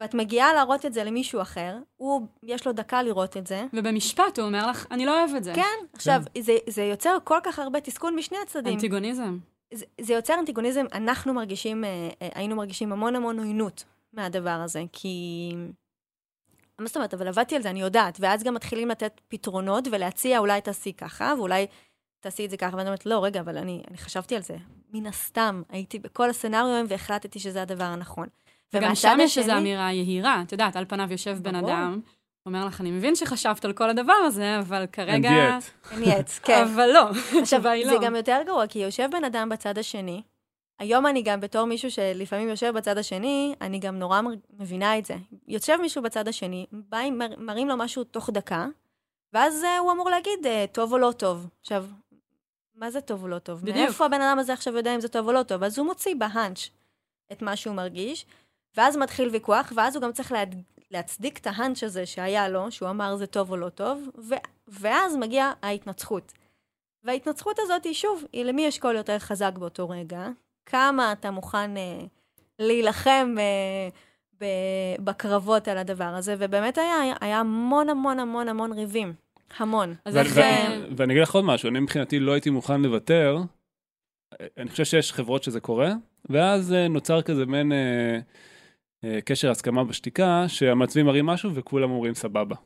ואת 0.00 0.14
מגיעה 0.14 0.54
להראות 0.54 0.86
את 0.86 0.92
זה 0.92 1.04
למישהו 1.04 1.42
אחר, 1.42 1.78
הוא, 1.96 2.26
יש 2.42 2.66
לו 2.66 2.72
דקה 2.72 3.02
לראות 3.02 3.36
את 3.36 3.46
זה. 3.46 3.64
ובמשפט 3.72 4.38
הוא 4.38 4.46
אומר 4.46 4.66
לך, 4.70 4.86
אני 4.90 5.06
לא 5.06 5.20
אוהב 5.20 5.34
את 5.36 5.44
זה. 5.44 5.52
כן, 5.54 5.86
עכשיו, 5.92 6.22
כן. 6.34 6.42
זה, 6.42 6.56
זה 6.66 6.82
יוצר 6.82 7.18
כל 7.24 7.38
כך 7.42 7.58
הרבה 7.58 7.80
תסכול 7.80 8.14
משני 8.16 8.38
הצדדים. 8.42 8.74
אנטיגוניזם. 8.74 9.38
זה, 9.74 9.84
זה 10.00 10.14
יוצר 10.14 10.34
אנטיגוניזם, 10.38 10.84
אנחנו 10.92 11.34
מרגישים, 11.34 11.84
אה, 11.84 12.08
אה, 12.22 12.28
היינו 12.34 12.56
מרגישים 12.56 12.92
המון 12.92 13.16
המון 13.16 13.38
עוינות 13.38 13.84
מהדבר 14.12 14.50
הזה, 14.50 14.82
כי... 14.92 15.50
מה 16.78 16.86
זאת 16.86 16.96
אומרת, 16.96 17.14
אבל 17.14 17.28
עבדתי 17.28 17.56
על 17.56 17.62
זה, 17.62 17.70
אני 17.70 17.80
יודעת, 17.80 18.16
ואז 18.20 18.42
גם 18.42 18.54
מתחילים 18.54 18.88
לתת 18.88 19.20
פתרונות 19.28 19.88
ולהציע, 19.92 20.38
אולי 20.38 20.60
תעשי 20.60 20.92
ככה, 20.92 21.34
ואולי 21.38 21.66
תעשי 22.24 22.44
את 22.44 22.50
זה 22.50 22.56
ככה, 22.56 22.76
ואני 22.76 22.88
אומרת, 22.88 23.06
לא, 23.06 23.24
רגע, 23.24 23.40
אבל 23.40 23.58
אני, 23.58 23.82
אני 23.90 23.98
חשבתי 23.98 24.36
על 24.36 24.42
זה. 24.42 24.56
מן 24.92 25.06
הסתם, 25.06 25.62
הייתי 25.68 25.98
בכל 25.98 26.30
הסצנריואים 26.30 26.86
והחלטתי 26.88 27.38
שזה 27.38 27.62
הדבר 27.62 27.84
הנכון. 27.84 28.26
וגם 28.72 28.94
שם 28.94 29.18
יש 29.20 29.38
איזו 29.38 29.52
אמירה 29.52 29.92
יהירה. 29.92 30.42
את 30.46 30.52
יודעת, 30.52 30.76
על 30.76 30.84
פניו 30.88 31.12
יושב 31.12 31.38
בן 31.42 31.54
אדם, 31.54 32.00
אומר 32.46 32.66
לך, 32.66 32.80
אני 32.80 32.90
מבין 32.90 33.16
שחשבת 33.16 33.64
על 33.64 33.72
כל 33.72 33.90
הדבר 33.90 34.12
הזה, 34.12 34.58
אבל 34.58 34.86
כרגע... 34.92 35.12
אין 35.12 35.22
דיאט. 35.22 35.64
אין 35.90 36.04
דיאט, 36.04 36.30
כן. 36.42 36.64
אבל 36.64 36.90
לא, 36.92 37.10
התשובה 37.42 37.70
היא 37.70 37.86
לא. 37.86 37.90
זה 37.90 37.96
גם 38.02 38.16
יותר 38.16 38.38
גרוע, 38.46 38.66
כי 38.66 38.78
יושב 38.78 39.08
בן 39.12 39.24
אדם 39.24 39.48
בצד 39.48 39.78
השני, 39.78 40.22
היום 40.78 41.06
אני 41.06 41.22
גם 41.22 41.40
בתור 41.40 41.64
מישהו 41.64 41.90
שלפעמים 41.90 42.48
יושב 42.48 42.72
בצד 42.76 42.98
השני, 42.98 43.54
אני 43.60 43.78
גם 43.78 43.98
נורא 43.98 44.20
מבינה 44.58 44.98
את 44.98 45.04
זה. 45.04 45.14
יושב 45.48 45.76
מישהו 45.80 46.02
בצד 46.02 46.28
השני, 46.28 46.66
בא, 46.72 47.10
מר, 47.12 47.28
מראים 47.38 47.68
לו 47.68 47.76
משהו 47.76 48.04
תוך 48.04 48.30
דקה, 48.30 48.66
ואז 49.32 49.62
uh, 49.62 49.80
הוא 49.80 49.92
אמור 49.92 50.10
להגיד, 50.10 50.46
uh, 50.46 50.48
טוב 50.72 50.92
או 50.92 50.98
לא 50.98 51.12
טוב. 51.12 51.46
עכשיו, 51.60 51.86
מה 52.74 52.90
זה 52.90 53.00
טוב 53.00 53.22
או 53.22 53.28
לא 53.28 53.38
טוב? 53.38 53.60
בדיוק. 53.60 53.76
מאיפה 53.76 54.06
הבן 54.06 54.20
אדם 54.20 54.38
הזה 54.38 54.52
עכשיו 54.52 54.76
יודע 54.76 54.94
אם 54.94 55.00
זה 55.00 55.08
טוב 55.08 55.26
או 55.26 55.32
לא 55.32 55.42
טוב? 55.42 55.62
אז 55.62 55.78
הוא 55.78 55.86
מוציא 55.86 56.14
בהאנץ' 56.18 56.68
את 57.32 57.42
מה 57.42 57.56
שהוא 57.56 57.74
מרגיש, 57.74 58.26
ואז 58.76 58.96
מתחיל 58.96 59.28
ויכוח, 59.28 59.72
ואז 59.76 59.96
הוא 59.96 60.02
גם 60.02 60.12
צריך 60.12 60.32
להד... 60.32 60.62
להצדיק 60.90 61.38
את 61.38 61.46
ההאנץ' 61.46 61.82
הזה 61.82 62.06
שהיה 62.06 62.48
לו, 62.48 62.70
שהוא 62.70 62.90
אמר 62.90 63.16
זה 63.16 63.26
טוב 63.26 63.50
או 63.50 63.56
לא 63.56 63.68
טוב, 63.68 64.08
ו... 64.18 64.34
ואז 64.68 65.16
מגיעה 65.16 65.52
ההתנצחות. 65.62 66.32
וההתנצחות 67.04 67.58
הזאת 67.58 67.84
היא 67.84 67.94
שוב, 67.94 68.24
היא 68.32 68.44
למי 68.44 68.62
יש 68.62 68.78
קול 68.78 68.96
יותר 68.96 69.18
חזק 69.18 69.52
באותו 69.58 69.88
רגע, 69.88 70.28
כמה 70.66 71.12
אתה 71.12 71.30
מוכן 71.30 71.76
אה, 71.76 72.00
להילחם 72.58 73.34
אה, 73.38 73.88
ב... 74.40 74.44
בקרבות 75.04 75.68
על 75.68 75.78
הדבר 75.78 76.04
הזה, 76.04 76.34
ובאמת 76.38 76.78
היה, 76.78 77.14
היה 77.20 77.40
המון 77.40 77.88
המון 77.88 78.20
המון 78.20 78.48
המון 78.48 78.72
ריבים. 78.72 79.23
המון. 79.56 79.94
אז 80.04 80.16
איך... 80.16 80.38
ואני 80.96 81.12
אגיד 81.12 81.22
לך 81.22 81.34
עוד 81.34 81.44
משהו, 81.44 81.68
אני 81.68 81.80
מבחינתי 81.80 82.18
לא 82.20 82.32
הייתי 82.32 82.50
מוכן 82.50 82.82
לוותר. 82.82 83.38
אני 84.58 84.70
חושב 84.70 84.84
שיש 84.84 85.12
חברות 85.12 85.42
שזה 85.42 85.60
קורה, 85.60 85.92
ואז 86.30 86.72
אה, 86.72 86.88
נוצר 86.88 87.22
כזה 87.22 87.46
מעין... 87.46 87.72
אה, 87.72 88.18
אה, 89.04 89.20
קשר 89.20 89.50
הסכמה 89.50 89.84
בשתיקה, 89.84 90.44
שהמצביעים 90.48 91.06
מראים 91.06 91.26
משהו 91.26 91.54
וכולם 91.54 91.90
אומרים 91.90 92.14
סבבה. 92.14 92.56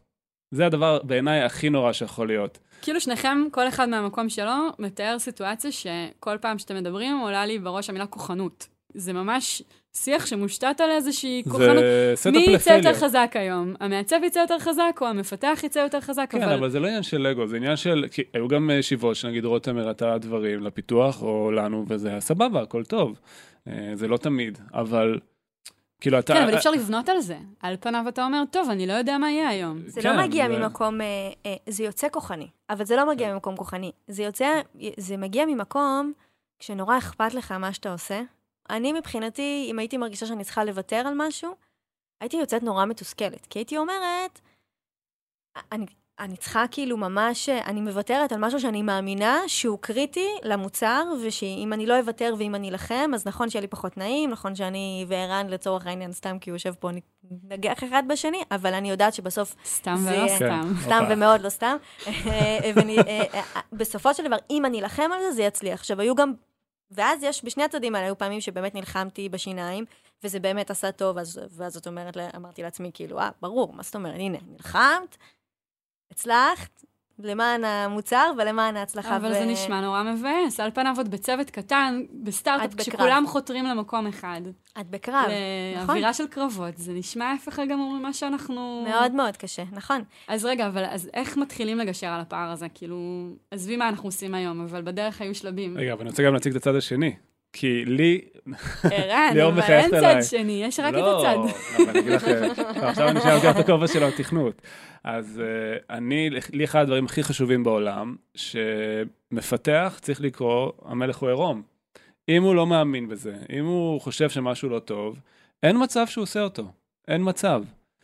זה 0.50 0.66
הדבר 0.66 1.02
בעיניי 1.02 1.42
הכי 1.42 1.70
נורא 1.70 1.92
שיכול 1.92 2.26
להיות. 2.26 2.58
כאילו 2.82 3.00
שניכם, 3.00 3.38
כל 3.50 3.68
אחד 3.68 3.88
מהמקום 3.88 4.28
שלו, 4.28 4.68
מתאר 4.78 5.18
סיטואציה 5.18 5.73
שכל 5.73 6.38
פעם 6.40 6.58
שאתם 6.58 6.76
מדברים 6.76 7.18
עולה 7.18 7.47
לי 7.47 7.58
בראש 7.58 7.90
המילה 7.90 8.06
כוחנות. 8.06 8.68
זה 8.94 9.12
ממש 9.12 9.62
שיח 9.98 10.26
שמושתת 10.26 10.80
על 10.80 10.90
איזושהי 10.90 11.42
זה 11.44 11.50
כוחנות. 11.50 11.84
מי 12.32 12.46
יצא 12.54 12.70
יותר. 12.70 12.94
חזק 12.94 13.30
היום? 13.34 13.74
המעצב 13.80 14.16
יצא 14.26 14.38
יותר 14.38 14.58
חזק, 14.58 14.98
או 15.00 15.06
המפתח 15.06 15.60
יצא 15.64 15.78
יותר 15.78 16.00
חזק? 16.00 16.26
כן, 16.30 16.42
אבל 16.42 16.70
זה 16.70 16.80
לא 16.80 16.86
עניין 16.86 17.02
של 17.02 17.18
לגו, 17.18 17.46
זה 17.46 17.56
עניין 17.56 17.76
של... 17.76 18.04
כי 18.10 18.22
היו 18.34 18.48
גם 18.48 18.70
ישיבות 18.78 19.16
שנגיד 19.16 19.44
רותם 19.44 19.78
הראתה 19.78 20.18
דברים 20.18 20.62
לפיתוח, 20.62 21.22
או 21.22 21.50
לנו, 21.50 21.84
וזה 21.88 22.08
היה 22.08 22.20
סבבה, 22.20 22.62
הכל 22.62 22.84
טוב. 22.84 23.18
אה, 23.68 23.90
זה 23.94 24.08
לא 24.08 24.16
תמיד, 24.16 24.58
אבל... 24.74 25.18
כאילו, 26.00 26.18
אתה... 26.18 26.34
כן, 26.34 26.42
אבל 26.42 26.56
אפשר 26.56 26.70
לבנות 26.70 27.08
על 27.08 27.20
זה. 27.20 27.36
על 27.60 27.76
פניו 27.80 28.04
אתה 28.08 28.24
אומר, 28.24 28.42
טוב, 28.50 28.70
אני 28.70 28.86
לא 28.86 28.92
יודע 28.92 29.18
מה 29.18 29.30
יהיה 29.30 29.48
היום. 29.48 29.78
זה 29.86 30.02
כן, 30.02 30.16
לא 30.16 30.22
מגיע 30.22 30.48
זה- 30.48 30.58
ממקום, 30.58 31.00
אה, 31.00 31.06
אה, 31.46 31.54
זה 31.68 31.84
יוצא 31.84 32.08
כוחני, 32.08 32.48
אבל 32.70 32.84
זה 32.84 32.96
לא 32.96 33.08
מגיע 33.08 33.32
ממקום 33.32 33.56
כוחני. 33.56 33.92
זה 34.08 34.22
יוצא, 34.22 34.60
זה 34.96 35.16
מגיע 35.16 35.46
ממקום 35.46 36.12
כשנורא 36.58 36.98
אכפת 36.98 37.34
לך 37.34 37.52
מה 37.52 37.72
שאתה 37.72 37.92
עושה. 37.92 38.20
אני 38.70 38.92
מבחינתי, 38.92 39.66
אם 39.70 39.78
הייתי 39.78 39.96
מרגישה 39.96 40.26
שאני 40.26 40.44
צריכה 40.44 40.64
לוותר 40.64 40.96
על 41.06 41.14
משהו, 41.16 41.54
הייתי 42.20 42.37
יוצאת 42.37 42.62
נורא 42.62 42.84
מתוסכלת, 42.84 43.46
כי 43.46 43.58
הייתי 43.58 43.76
אומרת, 43.78 44.40
אני, 45.72 45.87
אני 46.18 46.37
צריכה 46.37 46.64
כאילו 46.70 46.96
ממש, 46.96 47.48
אני 47.48 47.80
מוותרת 47.80 48.32
על 48.32 48.38
משהו 48.38 48.60
שאני 48.60 48.82
מאמינה 48.82 49.38
שהוא 49.46 49.78
קריטי 49.80 50.28
למוצר, 50.42 51.04
ושאם 51.22 51.72
אני 51.72 51.87
לא 51.87 51.98
אוותר 51.98 52.34
ואם 52.38 52.54
אני 52.54 52.70
אלחם, 52.70 53.10
אז 53.14 53.26
נכון 53.26 53.50
שיהיה 53.50 53.60
לי 53.60 53.66
פחות 53.68 53.96
נעים, 53.96 54.30
נכון 54.30 54.54
שאני 54.54 55.04
וערן 55.08 55.46
לצורך 55.48 55.87
העניין, 55.87 56.12
סתם 56.12 56.38
כי 56.38 56.50
הוא 56.50 56.54
יושב 56.54 56.75
פה, 56.75 56.90
נגח 57.42 57.84
אחד 57.84 58.02
בשני, 58.08 58.42
אבל 58.50 58.75
אני 58.75 58.90
יודעת 58.90 59.14
שבסוף 59.14 59.54
סתם 59.64 59.96
זה- 59.96 60.10
ולא 60.10 60.28
כן. 60.28 60.37
סתם. 60.37 60.72
סתם. 60.82 61.04
ומאוד 61.10 61.40
לא 61.40 61.48
סתם. 61.48 61.76
ובסופו 63.72 64.14
של 64.14 64.25
דבר, 64.26 64.37
אם 64.50 64.64
אני 64.64 64.80
אלחם 64.80 65.10
על 65.12 65.20
זה, 65.20 65.30
זה 65.32 65.42
יצליח. 65.42 65.80
עכשיו, 65.80 66.00
היו 66.00 66.14
גם... 66.14 66.32
ואז 66.90 67.23
יש, 67.23 67.45
בשני 67.45 67.62
הצדדים 67.64 67.95
האלה, 67.95 68.07
היו 68.07 68.18
פעמים 68.18 68.40
שבאמת 68.40 68.75
נלחמתי 68.75 69.28
בשיניים, 69.28 69.85
וזה 70.25 70.40
באמת 70.40 70.71
עשה 70.71 70.92
טוב, 70.92 71.18
אז, 71.18 71.40
ואז 71.50 71.73
זאת 71.73 71.87
אומרת, 71.87 72.16
אמרתי 72.37 72.62
לעצמי, 72.62 72.90
כאילו, 72.95 73.18
אה, 73.18 73.30
ברור, 73.40 73.73
מה 73.73 73.83
זאת 73.83 73.95
אומרת, 73.95 74.14
הנה, 74.14 74.38
נלחמת, 74.47 75.16
הצלחת, 76.11 76.85
למען 77.18 77.64
המוצר 77.64 78.30
ולמען 78.38 78.76
ההצלחה. 78.76 79.16
אבל 79.16 79.32
זה 79.32 79.44
נשמע 79.44 79.80
נורא 79.80 80.02
מבאס. 80.02 80.60
על 80.60 80.70
פניו 80.70 80.94
עוד 80.96 81.10
בצוות 81.10 81.50
קטן, 81.50 82.02
בסטארט-אפ. 82.22 82.75
כשכולם 82.75 83.25
חותרים 83.26 83.64
למקום 83.64 84.06
אחד. 84.06 84.40
את 84.80 84.90
בקרב, 84.90 85.25
נכון. 85.76 85.87
לאווירה 85.87 86.14
של 86.14 86.26
קרבות. 86.26 86.76
זה 86.76 86.92
נשמע 86.92 87.25
ההפך 87.25 87.58
הגמור 87.58 87.92
ממה 87.92 88.12
שאנחנו... 88.12 88.84
מאוד 88.88 89.12
מאוד 89.12 89.37
קשה, 89.37 89.62
נכון. 89.72 90.02
אז 90.28 90.44
רגע, 90.44 90.66
אבל 90.66 90.84
אז 90.84 91.10
איך 91.14 91.37
מתחילים 91.37 91.78
לגשר 91.78 92.06
על 92.06 92.20
הפער 92.20 92.50
הזה? 92.50 92.66
כאילו, 92.75 93.28
עזבי 93.50 93.76
מה 93.76 93.88
אנחנו 93.88 94.08
עושים 94.08 94.34
היום, 94.34 94.60
אבל 94.60 94.82
בדרך 94.82 95.20
היו 95.20 95.34
שלבים. 95.34 95.78
רגע, 95.78 95.92
אבל 95.92 96.00
אני 96.00 96.10
רוצה 96.10 96.22
גם 96.22 96.34
להציג 96.34 96.52
את 96.52 96.56
הצד 96.56 96.75
השני. 96.75 97.14
כי 97.52 97.84
לי... 97.84 98.20
ערן, 98.90 99.40
אבל 99.40 99.62
אין. 99.62 99.90
צד 99.90 100.22
שני, 100.22 100.64
יש 100.64 100.80
רק 100.80 100.94
את 100.94 100.98
לא, 100.98 101.28
הצד. 101.28 101.54
אבל 101.76 101.88
אני 101.88 101.98
אגיד 101.98 102.12
לך, 102.12 102.28
לא, 102.28 102.64
עכשיו 102.88 103.08
אני 103.08 103.20
גם 103.44 103.50
את 103.50 103.56
הכובע 103.56 103.88
של 103.88 104.04
התכנות. 104.04 104.62
אז 105.04 105.42
uh, 105.42 105.84
אני, 105.90 106.30
לי 106.52 106.64
אחד 106.64 106.80
הדברים 106.80 107.04
הכי 107.04 107.22
חשובים 107.22 107.64
בעולם, 107.64 108.16
שמפתח 108.34 109.98
צריך 110.02 110.20
לקרוא, 110.20 110.72
המלך 110.84 111.16
הוא 111.16 111.28
עירום. 111.28 111.62
אם 112.28 112.42
הוא 112.42 112.54
לא 112.54 112.66
מאמין 112.66 113.08
בזה, 113.08 113.34
אם 113.52 113.64
הוא 113.64 114.00
חושב 114.00 114.30
שמשהו 114.30 114.68
לא 114.68 114.78
טוב, 114.78 115.16
אין 115.62 115.76
מצב 115.82 116.06
שהוא 116.06 116.22
עושה 116.22 116.42
אותו. 116.42 116.64
אין 117.08 117.20
מצב. 117.24 117.62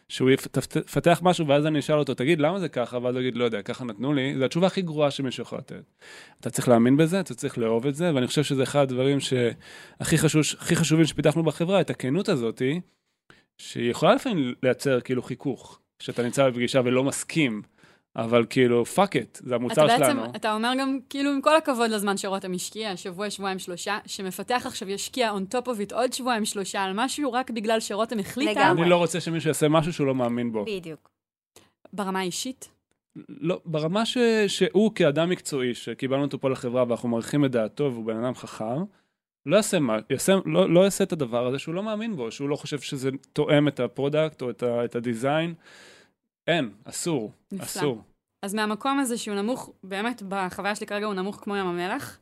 שהוא 0.09 0.31
יפת- 0.31 0.77
יפתח 0.77 1.21
משהו 1.23 1.47
ואז 1.47 1.67
אני 1.67 1.79
אשאל 1.79 1.99
אותו, 1.99 2.15
תגיד, 2.15 2.41
למה 2.41 2.61
זה 2.61 2.69
ככה? 2.69 2.99
ואז 3.03 3.15
הוא 3.15 3.21
יגיד, 3.21 3.37
לא 3.37 3.45
יודע, 3.45 3.63
ככה 3.63 3.85
נתנו 3.85 4.13
לי. 4.13 4.35
זו 4.39 4.45
התשובה 4.45 4.67
הכי 4.67 4.83
גרועה 4.83 5.11
שמישהו 5.11 5.43
יכול 5.43 5.59
לתת. 5.59 5.83
אתה 6.41 6.51
צריך 6.51 6.69
להאמין 6.69 6.97
בזה, 6.97 7.21
אתה 7.21 7.35
צריך 7.35 7.59
לאהוב 7.59 7.87
את 7.87 7.95
זה, 7.95 8.15
ואני 8.15 8.27
חושב 8.27 8.43
שזה 8.43 8.63
אחד 8.63 8.81
הדברים 8.81 9.21
שהכי 9.21 10.19
חשוב, 10.19 10.43
חשובים 10.75 11.05
שפיתחנו 11.05 11.43
בחברה, 11.43 11.81
את 11.81 11.91
הכנות 11.91 12.29
הזאתי, 12.29 12.81
שהיא 13.59 13.91
יכולה 13.91 14.15
לפעמים 14.15 14.55
לייצר 14.63 15.01
כאילו 15.01 15.23
חיכוך, 15.23 15.81
שאתה 15.99 16.23
נמצא 16.23 16.51
בפגישה 16.51 16.81
ולא 16.85 17.05
מסכים, 17.05 17.63
אבל 18.17 18.47
כאילו, 18.51 18.85
fuck 18.85 19.17
it, 19.17 19.41
זה 19.45 19.55
המוצר 19.55 19.97
שלנו. 19.97 20.23
בעצם, 20.23 20.37
אתה 20.37 20.55
אומר 20.55 20.73
גם, 20.81 20.99
כאילו, 21.11 21.31
עם 21.31 21.41
כל 21.41 21.57
הכבוד 21.57 21.91
לזמן 21.91 22.17
שרותם 22.17 22.53
השקיע, 22.53 22.97
שבוע, 22.97 23.31
שבועיים, 23.31 23.59
שלושה, 23.59 23.99
שמפתח 24.07 24.63
עכשיו 24.67 24.91
ישקיע 24.91 25.33
on 25.33 25.55
top 25.55 25.67
of 25.67 25.91
it 25.91 25.95
עוד 25.95 26.13
שבועיים, 26.13 26.45
שלושה, 26.45 26.83
על 26.83 26.93
משהו 26.95 27.33
רק 27.33 27.51
בגלל 27.51 27.81
שרותם 27.81 28.19
החליטה, 28.19 28.51
לגמרי. 28.51 28.83
אני 28.83 28.91
לא 28.91 28.97
רוצה 28.97 29.21
שמישהו 29.21 29.49
יעשה 29.49 29.69
משהו 29.69 29.93
שהוא 29.93 30.07
לא 30.07 30.15
מאמין 30.15 30.53
בו. 30.53 30.65
בדיוק. 30.65 31.11
ברמה 31.93 32.19
האישית. 32.19 32.69
לא, 33.29 33.61
ברמה 33.65 34.07
ש, 34.07 34.19
שהוא 34.47 34.95
כאדם 34.95 35.31
מקצועי, 35.31 35.75
שקיבלנו 35.75 36.23
אותו 36.23 36.41
פה 36.41 36.51
לחברה 36.51 36.85
ואנחנו 36.89 37.09
מעריכים 37.09 37.45
את 37.45 37.51
דעתו 37.51 37.91
והוא 37.93 38.05
בן 38.05 38.25
אדם 38.25 38.35
חכם, 38.35 38.85
לא 39.47 39.57
יעשה, 39.57 39.79
מה, 39.79 39.99
יעשה, 40.11 40.35
לא, 40.47 40.71
לא 40.71 40.81
יעשה 40.81 41.05
את 41.05 41.13
הדבר 41.13 41.47
הזה 41.47 41.59
שהוא 41.59 41.75
לא 41.75 41.83
מאמין 41.83 42.17
בו, 42.17 42.31
שהוא 42.31 42.49
לא 42.49 42.57
חושב 42.57 42.81
שזה 42.81 43.11
תואם 43.33 43.69
את 43.69 43.81
ה 43.81 43.88
product 43.88 44.43
או 44.43 44.51
את, 44.51 44.63
ה, 44.63 44.85
את 44.85 44.97
ה 44.97 45.04
design. 45.04 45.55
אין, 46.47 46.71
אסור, 46.85 47.33
נפלא. 47.53 47.65
אסור. 47.65 48.03
אז 48.43 48.55
מהמקום 48.55 48.99
הזה 48.99 49.19
שהוא 49.19 49.37
נמוך, 49.37 49.71
באמת, 49.83 50.23
בחוויה 50.29 50.75
שלי 50.75 50.87
כרגע 50.87 51.07
הוא 51.07 51.15
נמוך 51.15 51.37
כמו 51.37 51.57
ים 51.57 51.67
המלח, 51.67 52.19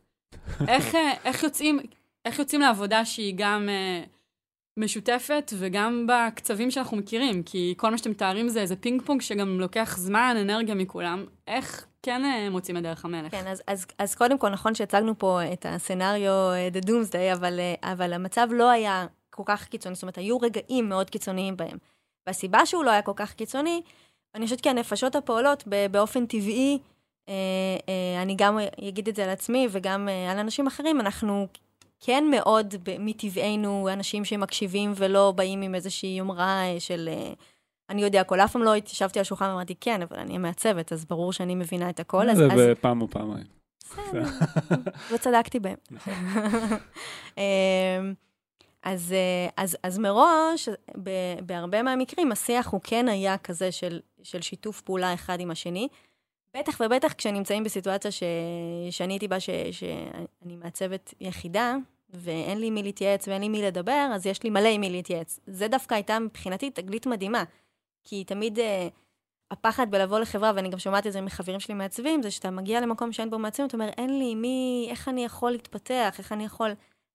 איך, 0.68 0.94
אה, 0.94 1.12
איך, 1.24 1.42
יוצאים, 1.42 1.78
איך 2.24 2.38
יוצאים 2.38 2.61
לעבודה 2.61 3.04
שהיא 3.04 3.35
גם 3.37 3.68
אה, 3.68 4.04
משותפת 4.76 5.52
וגם 5.58 6.06
בקצבים 6.08 6.70
שאנחנו 6.70 6.96
מכירים? 6.96 7.42
כי 7.42 7.74
כל 7.76 7.90
מה 7.90 7.98
שאתם 7.98 8.11
מתארים 8.11 8.48
זה 8.48 8.61
איזה 8.61 8.76
פינג 8.76 9.02
פונג 9.02 9.20
שגם 9.20 9.61
לוקח 9.61 9.96
זמן, 9.98 10.37
אנרגיה 10.40 10.74
מכולם. 10.74 11.24
איך 11.46 11.87
כן 12.02 12.24
אה, 12.24 12.50
מוצאים 12.50 12.76
את 12.76 12.82
דרך 12.82 13.04
המלך? 13.04 13.30
כן, 13.30 13.46
אז, 13.46 13.62
אז, 13.66 13.87
אז 13.98 14.14
קודם 14.14 14.38
כל, 14.38 14.48
נכון 14.48 14.74
שהצגנו 14.74 15.18
פה 15.18 15.40
את 15.52 15.66
הסצנריו 15.68 16.32
אה, 16.32 16.68
The 16.72 16.87
Doomsday, 16.87 17.37
אבל, 17.37 17.61
אה, 17.61 17.92
אבל 17.92 18.12
המצב 18.12 18.48
לא 18.50 18.70
היה 18.70 19.06
כל 19.30 19.42
כך 19.46 19.68
קיצוני, 19.68 19.94
זאת 19.94 20.02
אומרת, 20.02 20.18
היו 20.18 20.38
רגעים 20.38 20.88
מאוד 20.88 21.11
קיצוניים 21.11 21.56
בהם. 21.56 21.78
והסיבה 22.26 22.66
שהוא 22.66 22.85
לא 22.85 22.90
היה 22.90 23.02
כל 23.02 23.12
כך 23.16 23.35
קיצוני, 23.35 23.82
אני 24.35 24.45
חושבת 24.45 24.61
כי 24.61 24.71
הנפשות 24.71 25.16
הפועלות 25.16 25.64
באופן 25.90 26.27
טבעי, 26.27 26.79
אה, 27.29 27.35
אה, 27.88 28.23
אני 28.23 28.35
גם 28.38 28.59
אגיד 28.88 29.09
את 29.09 29.16
זה 29.16 29.25
על 29.25 29.31
עצמי 29.31 29.68
וגם 29.71 30.09
אה, 30.09 30.33
על 30.33 30.38
אנשים 30.38 30.66
אחרים, 30.66 31.01
אנחנו 31.01 31.49
כן 32.01 32.25
מאוד 32.31 32.75
מטבענו 32.99 33.88
אנשים 33.92 34.25
שמקשיבים 34.25 34.92
ולא 34.97 35.33
באים 35.37 35.62
עם 35.62 35.75
איזושהי 35.75 36.09
יומרה 36.09 36.62
של... 36.79 37.09
אני 37.90 38.03
יודע 38.03 38.21
הכל, 38.21 38.40
אף 38.40 38.53
פעם 38.53 38.62
לא 38.62 38.75
התיישבתי 38.75 39.18
על 39.18 39.21
השולחן 39.21 39.49
ואמרתי, 39.49 39.75
כן, 39.81 40.03
אבל 40.03 40.18
אני 40.18 40.35
המעצבת, 40.35 40.92
אז 40.92 41.05
ברור 41.05 41.33
שאני 41.33 41.55
מבינה 41.55 41.90
את 41.90 42.01
הכל. 42.01 42.35
זה 42.35 42.49
בפעם 42.57 43.03
או 43.03 43.09
פעמיים. 43.09 43.45
בסדר, 43.85 44.25
לא 45.11 45.16
צדקתי 45.16 45.59
בהם. 45.61 45.77
אז, 48.83 49.12
אה, 49.12 49.49
אז, 49.57 49.77
אז 49.83 49.99
מראש, 49.99 50.68
ב- 51.03 51.38
בהרבה 51.47 51.83
מהמקרים, 51.83 52.33
השיח 52.33 52.68
הוא 52.68 52.81
כן 52.85 53.09
היה 53.09 53.38
כזה 53.38 53.73
של, 53.73 54.01
של 54.23 54.42
שיתוף 54.42 54.81
פעולה 54.81 55.14
אחד 55.14 55.40
עם 55.40 55.51
השני. 55.51 55.88
בטח 56.57 56.81
ובטח 56.81 57.12
כשנמצאים 57.12 57.64
בסיטואציה 57.64 58.11
ש, 58.11 58.23
שאני 58.90 59.12
הייתי 59.12 59.29
בה, 59.29 59.40
ש, 59.40 59.51
שאני 59.71 60.57
מעצבת 60.57 61.14
יחידה, 61.21 61.77
ואין 62.11 62.59
לי 62.59 62.71
מי 62.71 62.83
להתייעץ 62.83 63.29
ואין 63.29 63.42
לי 63.42 63.49
מי 63.49 63.62
לדבר, 63.62 64.11
אז 64.14 64.27
יש 64.27 64.42
לי 64.42 64.51
מלא 64.51 64.68
עם 64.68 64.81
מי 64.81 64.90
להתייעץ. 64.90 65.40
זה 65.47 65.68
דווקא 65.68 65.95
הייתה 65.95 66.18
מבחינתי 66.18 66.71
תגלית 66.71 67.07
מדהימה. 67.07 67.45
כי 68.05 68.25
תמיד 68.25 68.59
אה, 68.59 68.88
הפחד 69.51 69.90
בלבוא 69.90 70.18
לחברה, 70.18 70.53
ואני 70.55 70.68
גם 70.68 70.79
שומעת 70.79 71.07
את 71.07 71.12
זה 71.12 71.21
מחברים 71.21 71.61
שלי 71.61 71.75
מעצבים, 71.75 72.23
זה 72.23 72.31
שאתה 72.31 72.51
מגיע 72.51 72.81
למקום 72.81 73.12
שאין 73.12 73.31
בו 73.31 73.38
מעצבים, 73.38 73.66
אתה 73.66 73.77
אומר, 73.77 73.88
אין 73.99 74.18
לי 74.18 74.35
מי, 74.35 74.87
איך 74.90 75.09
אני 75.09 75.25
יכול 75.25 75.51
להתפתח, 75.51 76.14
איך 76.18 76.33
אני 76.33 76.45
יכול 76.45 76.71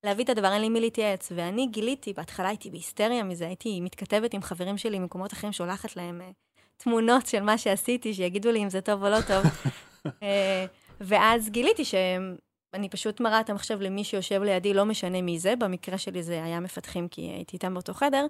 להביא 0.08 0.24
את 0.24 0.30
הדבר, 0.30 0.54
אין 0.54 0.62
לי 0.62 0.70
מי 0.70 0.80
להתייעץ. 0.80 1.32
ואני 1.36 1.68
גיליתי, 1.68 2.14
בהתחלה 2.14 2.48
הייתי 2.48 2.70
בהיסטריה 2.70 3.24
מזה, 3.24 3.48
הייתי 3.48 3.82
מתכתבת 3.82 4.34
עם 4.34 4.42
חברים 4.42 4.78
שלי 4.78 5.00
ממקומות 5.00 5.34
אחרים, 5.34 5.54
שולחת 5.54 5.96
להם 5.96 6.22
אה, 6.22 6.30
תמונות 6.78 7.28
של 7.28 7.44
מה 7.44 7.58
שעשיתי, 7.58 8.14
שיגידו 8.14 8.52
לי 8.52 8.64
אם 8.64 8.70
זה 8.70 8.82
טוב 8.82 9.04
או 9.04 9.10
לא 9.10 9.18
טוב. 9.28 9.44
אה, 10.24 10.66
ואז 11.02 11.50
גיליתי 11.50 11.86
שאני 11.86 12.90
פשוט 12.90 13.20
מראה 13.20 13.40
את 13.40 13.50
המחשב 13.50 13.82
למי 13.82 14.04
שיושב 14.04 14.42
לידי, 14.44 14.74
לא 14.74 14.86
משנה 14.86 15.22
מי 15.22 15.40
זה, 15.40 15.56
במקרה 15.56 15.98
שלי 15.98 16.24
זה 16.24 16.44
היה 16.44 16.60
מפתחים, 16.60 17.08
כי 17.08 17.22
הייתי 17.22 17.56
איתם 17.56 17.74
באותו 17.74 17.94
חדר. 17.94 18.26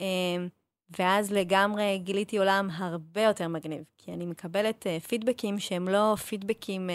אה, 0.00 0.46
ואז 0.98 1.32
לגמרי 1.32 1.98
גיליתי 1.98 2.38
עולם 2.38 2.68
הרבה 2.72 3.22
יותר 3.22 3.48
מגניב, 3.48 3.84
כי 3.98 4.12
אני 4.12 4.26
מקבלת 4.26 4.86
פידבקים 5.08 5.58
שהם 5.58 5.88
לא 5.88 6.14
פידבקים 6.14 6.90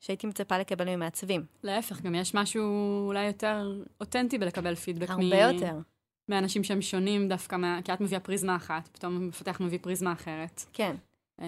שהייתי 0.00 0.26
מצפה 0.26 0.58
לקבל 0.58 0.96
ממעצבים. 0.96 1.46
להפך, 1.62 2.00
גם 2.00 2.14
יש 2.14 2.34
משהו 2.34 2.62
אולי 3.06 3.26
יותר 3.26 3.82
אותנטי 4.00 4.38
בלקבל 4.38 4.74
פידבק 4.74 5.10
הרבה 5.10 5.36
יותר. 5.36 5.78
מאנשים 6.28 6.64
שהם 6.64 6.82
שונים 6.82 7.28
דווקא, 7.28 7.56
מה... 7.56 7.80
כי 7.84 7.92
את 7.92 8.00
מביאה 8.00 8.20
פריזמה 8.20 8.56
אחת, 8.56 8.88
פתאום 8.92 9.16
המפתח 9.16 9.60
מביא 9.60 9.78
פריזמה 9.82 10.12
אחרת. 10.12 10.64
כן. 10.72 10.96
אה, 11.40 11.46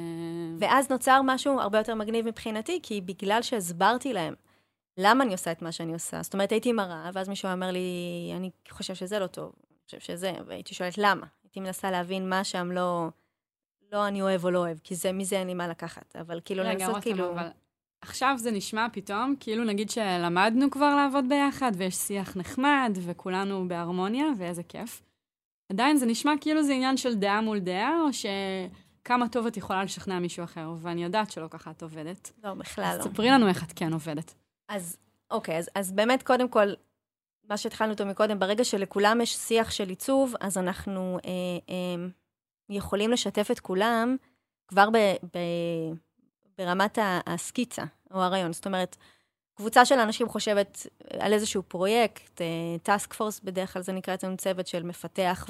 ואז 0.59 0.91
נוצר 0.91 1.21
משהו 1.25 1.61
הרבה 1.61 1.79
יותר 1.79 1.95
מגניב 1.95 2.27
מבחינתי, 2.27 2.81
כי 2.83 3.01
בגלל 3.01 3.43
שהסברתי 3.43 4.13
להם 4.13 4.35
למה 4.99 5.25
אני 5.25 5.33
עושה 5.33 5.53
את 5.53 5.63
מה 5.63 5.73
שאני 5.73 5.93
עושה, 5.93 6.23
זאת 6.23 6.35
אומרת, 6.35 6.53
הייתי 6.53 6.73
מראה, 6.73 7.11
ואז 7.15 7.29
מישהו 7.29 7.53
אומר 7.53 7.71
לי, 7.71 7.81
אני 8.37 8.51
חושב 8.71 8.95
שזה 8.95 9.19
לא 9.19 9.27
טוב, 9.27 9.53
אני 9.71 9.79
חושב 9.85 10.01
שזה, 10.01 10.33
והייתי 10.47 10.75
שואלת 10.75 10.99
למה. 10.99 11.27
הייתי 11.45 11.61
מנסה 11.61 11.91
להבין 11.91 12.29
מה 12.29 12.45
שם 12.45 12.73
לא, 12.73 13.09
לא 13.93 14.09
אני 14.09 14.23
אוהב 14.23 14.45
או 14.45 14.51
לא 14.51 14.59
אוהב, 14.59 14.79
כי 14.85 14.95
זה, 14.95 15.13
מזה 15.13 15.39
אין 15.39 15.47
לי 15.47 15.55
מה 15.55 15.69
לקחת, 15.69 16.17
אבל 16.17 16.41
כאילו 16.45 16.63
רגע, 16.63 16.73
לנסות 16.73 16.89
רותם, 16.89 17.01
כאילו... 17.01 17.33
אבל 17.33 17.49
עכשיו 18.03 18.35
זה 18.39 18.51
נשמע 18.51 18.87
פתאום, 18.93 19.35
כאילו 19.41 19.65
נגיד 19.65 19.91
שלמדנו 19.91 20.71
כבר 20.71 20.97
לעבוד 20.97 21.25
ביחד, 21.29 21.73
ויש 21.77 21.95
שיח 21.95 22.37
נחמד, 22.37 22.99
וכולנו 23.03 23.69
בהרמוניה, 23.69 24.27
ואיזה 24.39 24.63
כיף. 24.63 25.03
עדיין 25.73 25.97
זה 25.97 26.07
נשמע 26.07 26.33
כאילו 26.41 26.63
זה 26.63 26.73
עניין 26.73 26.97
של 26.97 27.15
דעה 27.15 27.41
מול 27.41 27.59
דעה, 27.59 28.01
או 28.01 28.09
שכמה 28.13 29.29
טוב 29.29 29.47
את 29.47 29.57
יכולה 29.57 29.85
לשכנע 29.85 30.19
מישהו 30.19 30.45
אחר, 30.45 30.73
ואני 30.79 31.05
יודעת 31.05 31.31
שלא 31.31 31.47
ככה 31.51 31.71
את 31.71 31.83
עובדת. 31.83 32.33
לא, 32.45 32.55
בכלל 32.55 32.85
אז 32.85 32.99
לא. 32.99 33.05
ספרי 33.05 33.31
לנו 33.31 33.49
איך 33.49 33.65
את 33.65 33.73
כן 33.77 33.93
עובדת. 33.93 34.35
אז 34.69 34.97
אוקיי, 35.31 35.59
אז, 35.59 35.71
אז 35.75 35.93
באמת, 35.93 36.23
קודם 36.23 36.49
כל, 36.49 36.67
מה 37.49 37.57
שהתחלנו 37.57 37.93
אותו 37.93 38.07
מקודם, 38.07 38.39
ברגע 38.39 38.65
שלכולם 38.65 39.21
יש 39.21 39.37
שיח 39.37 39.71
של 39.71 39.89
עיצוב, 39.89 40.35
אז 40.41 40.59
אנחנו 40.59 41.19
אה, 41.25 41.31
אה, 41.69 42.07
יכולים 42.69 43.11
לשתף 43.11 43.51
את 43.51 43.61
כולם 43.61 44.17
כבר 44.69 44.91
ב, 44.91 44.97
ב, 45.35 45.39
ברמת 46.61 46.99
הסקיצה 47.27 47.83
או 48.11 48.23
הרעיון. 48.23 48.53
זאת 48.53 48.67
אומרת, 48.67 48.97
קבוצה 49.55 49.85
של 49.85 49.99
אנשים 49.99 50.29
חושבת 50.29 50.87
על 51.19 51.33
איזשהו 51.33 51.63
פרויקט, 51.63 52.41
task 52.83 53.13
force 53.15 53.41
בדרך 53.41 53.73
כלל 53.73 53.83
זה 53.83 53.93
נקרא 53.93 54.15
אצלנו 54.15 54.37
צוות 54.37 54.67
של 54.67 54.83
מפתח 54.83 55.47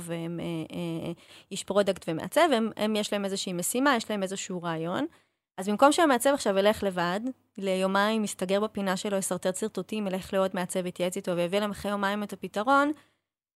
ואיש 1.51 1.65
product 1.65 2.05
ומעצב, 2.09 2.49
הם, 2.53 2.71
הם 2.77 2.97
יש 2.97 3.13
להם 3.13 3.25
איזושהי 3.25 3.53
משימה, 3.53 3.97
יש 3.97 4.11
להם 4.11 4.23
איזשהו 4.23 4.63
רעיון. 4.63 5.07
אז 5.59 5.69
במקום 5.69 5.93
שהמעצב 5.93 6.31
עכשיו 6.35 6.59
ילך 6.59 6.83
לבד, 6.83 7.21
ליומיים 7.59 8.25
יסתגר 8.25 8.61
בפינה 8.61 8.97
שלו, 8.97 9.17
ישרטט 9.17 9.57
שרטוטים, 9.57 10.07
ילך 10.07 10.33
לעוד 10.33 10.51
מעצב, 10.55 10.87
יתייעץ 10.87 11.17
איתו 11.17 11.37
ויביא 11.37 11.59
להם 11.59 11.71
אחרי 11.71 11.91
יומיים 11.91 12.23
את 12.23 12.33
הפתרון, 12.33 12.93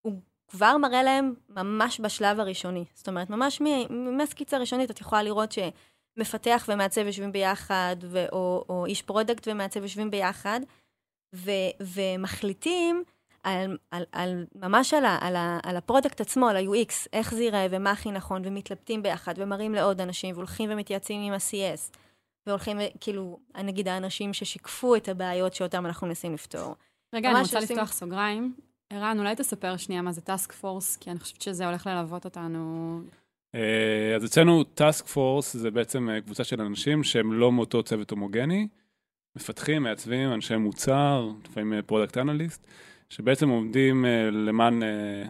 הוא 0.02 0.20
כבר 0.48 0.76
מראה 0.76 1.02
להם 1.02 1.34
ממש 1.48 2.00
בשלב 2.00 2.40
הראשוני. 2.40 2.84
זאת 2.94 3.08
אומרת, 3.08 3.30
ממש 3.30 3.62
מהסקיצה 3.90 4.56
הראשונית 4.56 4.90
את 4.90 5.00
יכולה 5.00 5.22
לראות 5.22 5.52
שמפתח 6.18 6.64
ומעצב 6.68 7.06
יושבים 7.06 7.32
ביחד, 7.32 7.96
ו- 8.02 8.26
או, 8.32 8.64
או 8.68 8.86
איש 8.86 9.02
product 9.02 9.48
ומעצב 9.48 9.82
יושבים 9.82 10.10
ביחד, 10.10 10.60
ו- 11.34 11.50
ומחליטים 11.80 13.04
על, 13.42 13.76
על, 13.90 14.04
על, 14.12 14.46
ממש 14.54 14.94
על, 14.94 15.04
ה, 15.04 15.18
על, 15.20 15.36
ה, 15.36 15.58
על 15.62 15.76
ה 15.76 15.82
product 15.82 16.20
עצמו, 16.20 16.48
על 16.48 16.56
ה-UX, 16.56 16.92
איך 17.12 17.34
זה 17.34 17.42
ייראה 17.42 17.66
ומה 17.70 17.90
הכי 17.90 18.10
נכון, 18.10 18.42
ומתלבטים 18.44 19.02
ביחד, 19.02 19.34
ומראים 19.36 19.74
לעוד 19.74 20.00
אנשים, 20.00 20.34
והולכים 20.34 20.70
ומתייעצים 20.72 21.22
עם 21.22 21.32
ה-CS, 21.32 21.96
והולכים, 22.46 22.78
כאילו, 23.00 23.38
נגיד 23.64 23.88
האנשים 23.88 24.32
ששיקפו 24.32 24.96
את 24.96 25.08
הבעיות 25.08 25.54
שאותם 25.54 25.86
אנחנו 25.86 26.06
מנסים 26.06 26.34
לפתור. 26.34 26.74
רגע, 27.14 27.30
אני 27.30 27.40
רוצה 27.40 27.58
עושים- 27.58 27.76
לפתוח 27.76 27.92
סוגריים. 27.92 28.54
ערן, 28.90 29.18
אולי 29.18 29.36
תספר 29.36 29.76
שנייה 29.76 30.02
מה 30.02 30.12
זה 30.12 30.20
task 30.20 30.52
force, 30.52 30.96
כי 30.96 31.10
אני 31.10 31.18
חושבת 31.18 31.42
שזה 31.42 31.66
הולך 31.66 31.86
ללוות 31.86 32.24
אותנו. 32.24 33.00
אה, 33.54 34.16
אז 34.16 34.24
אצלנו 34.24 34.64
task 34.64 35.06
force 35.06 35.56
זה 35.56 35.70
בעצם 35.70 36.10
אה, 36.10 36.20
קבוצה 36.20 36.44
של 36.44 36.60
אנשים 36.60 37.04
שהם 37.04 37.32
לא 37.32 37.52
מאותו 37.52 37.82
צוות 37.82 38.10
הומוגני, 38.10 38.68
מפתחים, 39.36 39.82
מעצבים, 39.82 40.32
אנשי 40.32 40.56
מוצר, 40.56 41.30
לפעמים 41.44 41.82
product 41.86 42.18
analyst, 42.18 42.66
שבעצם 43.10 43.48
עומדים 43.48 44.04
אה, 44.04 44.30
למען 44.30 44.82
אה, 44.82 45.24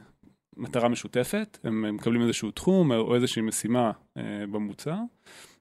מטרה 0.57 0.89
משותפת, 0.89 1.59
הם 1.65 1.97
מקבלים 1.97 2.23
איזשהו 2.23 2.51
תחום 2.51 2.93
או 2.93 3.15
איזושהי 3.15 3.43
משימה 3.43 3.91
אה, 4.17 4.23
במוצר, 4.51 4.97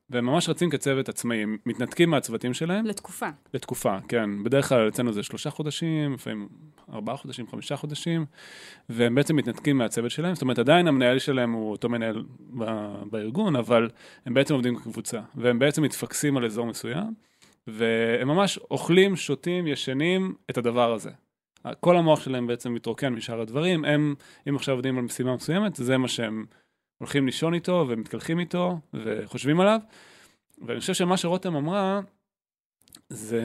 והם 0.09 0.25
ממש 0.25 0.49
רצים 0.49 0.69
כצוות 0.69 1.09
עצמאי, 1.09 1.45
מתנתקים 1.65 2.09
מהצוותים 2.09 2.53
שלהם 2.53 2.85
לתקופה. 2.85 3.29
לתקופה, 3.53 3.97
כן. 4.07 4.43
בדרך 4.43 4.69
כלל 4.69 4.87
אצלנו 4.87 5.13
זה 5.13 5.23
שלושה 5.23 5.49
חודשים, 5.49 6.13
לפעמים 6.13 6.47
ארבעה 6.93 7.17
חודשים, 7.17 7.47
חמישה 7.47 7.75
חודשים, 7.75 8.25
והם 8.89 9.15
בעצם 9.15 9.35
מתנתקים 9.35 9.77
מהצוות 9.77 10.11
שלהם, 10.11 10.33
זאת 10.35 10.41
אומרת 10.41 10.59
עדיין 10.59 10.87
המנהל 10.87 11.19
שלהם 11.19 11.51
הוא 11.51 11.71
אותו 11.71 11.89
מנהל 11.89 12.23
ב- 12.59 13.03
בארגון, 13.11 13.55
אבל 13.55 13.89
הם 14.25 14.33
בעצם 14.33 14.53
עובדים 14.53 14.75
כקבוצה, 14.75 15.21
והם 15.35 15.59
בעצם 15.59 15.83
מתפקסים 15.83 16.37
על 16.37 16.45
אזור 16.45 16.65
מסוים, 16.65 17.13
והם 17.67 18.27
ממש 18.27 18.57
אוכלים, 18.57 19.15
שותים, 19.15 19.67
ישנים 19.67 20.33
את 20.49 20.57
הדבר 20.57 20.93
הזה. 20.93 21.09
כל 21.79 21.97
המוח 21.97 22.21
שלהם 22.21 22.47
בעצם 22.47 22.73
מתרוקן 22.73 23.13
משאר 23.13 23.41
הדברים, 23.41 23.85
הם, 23.85 24.15
אם 24.49 24.55
עכשיו 24.55 24.75
עובדים 24.75 24.97
על 24.97 25.03
משימה 25.03 25.35
מסוימת, 25.35 25.75
זה 25.75 25.97
מה 25.97 26.07
שהם 26.07 26.45
הולכים 27.03 27.25
לישון 27.25 27.53
איתו 27.53 27.85
ומתקלחים 27.89 28.39
איתו 28.39 28.79
וחושבים 28.93 29.59
עליו. 29.59 29.79
ואני 30.61 30.79
חושב 30.79 30.93
שמה 30.93 31.17
שרותם 31.17 31.55
אמרה, 31.55 32.01
זה, 33.09 33.41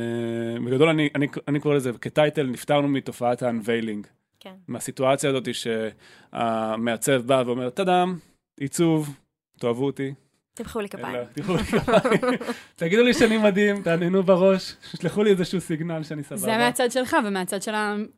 בגדול 0.66 0.88
אני, 0.88 1.08
אני, 1.14 1.26
אני 1.48 1.60
קורא 1.60 1.74
לזה 1.74 1.92
כטייטל, 1.92 2.46
נפטרנו 2.46 2.88
מתופעת 2.88 3.42
ה-unveiling. 3.42 4.06
כן. 4.40 4.54
מהסיטואציה 4.68 5.30
הזאת 5.30 5.48
שהמעצב 5.54 7.20
בא 7.26 7.42
ואומר, 7.46 7.70
טאדאם, 7.70 8.14
עיצוב, 8.60 9.18
תאהבו 9.58 9.86
אותי. 9.86 10.14
תמחאו 10.58 10.80
לי 10.80 10.88
כפיים. 10.88 11.14
אלא, 11.14 11.24
תמחאו 11.32 11.56
לי 11.56 11.62
כפיים. 11.62 12.38
תגידו 12.76 13.02
לי 13.02 13.14
שאני 13.14 13.38
מדהים, 13.38 13.82
תעניינו 13.82 14.22
בראש, 14.22 14.74
שלחו 15.00 15.22
לי 15.22 15.30
איזשהו 15.30 15.60
סיגנל 15.60 16.02
שאני 16.02 16.22
סבבה. 16.22 16.40
זה 16.40 16.56
מהצד 16.56 16.90
שלך, 16.92 17.16
ומהצד 17.24 17.62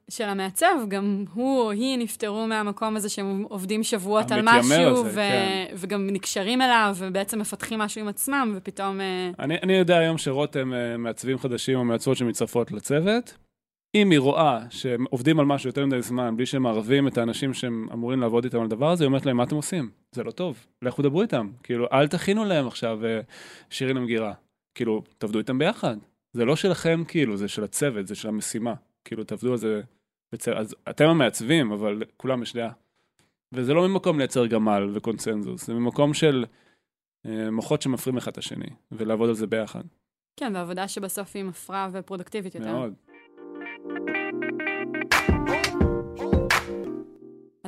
של, 0.08 0.24
המעצב, 0.24 0.66
גם 0.88 1.24
הוא 1.34 1.60
או 1.60 1.70
היא 1.70 1.98
נפטרו 1.98 2.46
מהמקום 2.46 2.96
הזה 2.96 3.08
שהם 3.08 3.44
עובדים 3.48 3.82
שבועות 3.82 4.32
על 4.32 4.40
משהו. 4.42 5.04
כן. 5.14 5.64
וגם 5.74 6.06
נקשרים 6.10 6.62
אליו, 6.62 6.96
ובעצם 6.98 7.38
מפתחים 7.38 7.78
משהו 7.78 8.00
עם 8.00 8.08
עצמם, 8.08 8.54
ופתאום... 8.56 9.00
אה, 9.00 9.30
אני, 9.38 9.56
אני 9.62 9.72
יודע 9.72 9.98
היום 9.98 10.18
שרותם 10.18 10.74
אה, 10.74 10.96
מעצבים 10.96 11.38
חדשים 11.38 11.78
או 11.78 11.84
מעצבות 11.84 12.16
שמצטרפות 12.16 12.72
לצוות. 12.72 13.34
אם 13.94 14.10
היא 14.10 14.18
רואה 14.18 14.60
שהם 14.70 15.04
עובדים 15.10 15.40
על 15.40 15.46
משהו 15.46 15.68
יותר 15.68 15.86
מדי 15.86 16.02
זמן, 16.02 16.36
בלי 16.36 16.46
שהם 16.46 16.62
מערבים 16.62 17.08
את 17.08 17.18
האנשים 17.18 17.54
שהם 17.54 17.88
אמורים 17.92 18.20
לעבוד 18.20 18.44
איתם 18.44 18.58
על 18.58 18.64
הדבר 18.64 18.90
הזה, 18.90 19.04
היא 19.04 19.06
אומרת 19.06 19.26
להם, 19.26 19.36
מה 19.36 19.42
אתם 19.44 19.56
עושים? 19.56 19.90
זה 20.12 20.24
לא 20.24 20.30
טוב, 20.30 20.66
לכו 20.82 21.02
דברו 21.02 21.22
איתם. 21.22 21.50
כאילו, 21.62 21.86
אל 21.92 22.08
תכינו 22.08 22.44
להם 22.44 22.66
עכשיו 22.66 23.04
אה, 23.04 23.20
שירים 23.70 23.96
למגירה. 23.96 24.32
כאילו, 24.74 25.02
תעבדו 25.18 25.38
איתם 25.38 25.58
ביחד. 25.58 25.96
זה 26.32 26.44
לא 26.44 26.56
שלכם, 26.56 27.02
כאילו, 27.08 27.36
זה 27.36 27.48
של 27.48 27.64
הצוות, 27.64 28.06
זה 28.06 28.14
של 28.14 28.28
המשימה. 28.28 28.74
כאילו, 29.04 29.24
תעבדו 29.24 29.50
על 29.50 29.56
זה 29.56 29.80
בצוות. 30.32 30.56
אז 30.56 30.76
אתם 30.90 31.08
המעצבים, 31.08 31.72
אבל 31.72 32.02
כולם 32.16 32.42
יש 32.42 32.54
דעה. 32.54 32.72
וזה 33.52 33.74
לא 33.74 33.88
ממקום 33.88 34.18
לייצר 34.18 34.46
גמל 34.46 34.90
וקונצנזוס, 34.94 35.66
זה 35.66 35.74
ממקום 35.74 36.14
של 36.14 36.44
אה, 37.26 37.50
מוחות 37.50 37.82
שמפרים 37.82 38.16
אחד 38.16 38.30
את 38.30 38.38
השני, 38.38 38.70
ולעבוד 38.92 39.28
על 39.28 39.34
זה 39.34 39.46
ביחד. 39.46 39.82
כן, 40.36 40.52
ועבודה 40.56 40.88
שבסוף 40.88 41.36
היא 41.36 41.44
מפרה 41.44 41.88
ופרודקטיבית 41.92 42.54
יותר. 42.54 42.72
מאוד. 42.72 42.94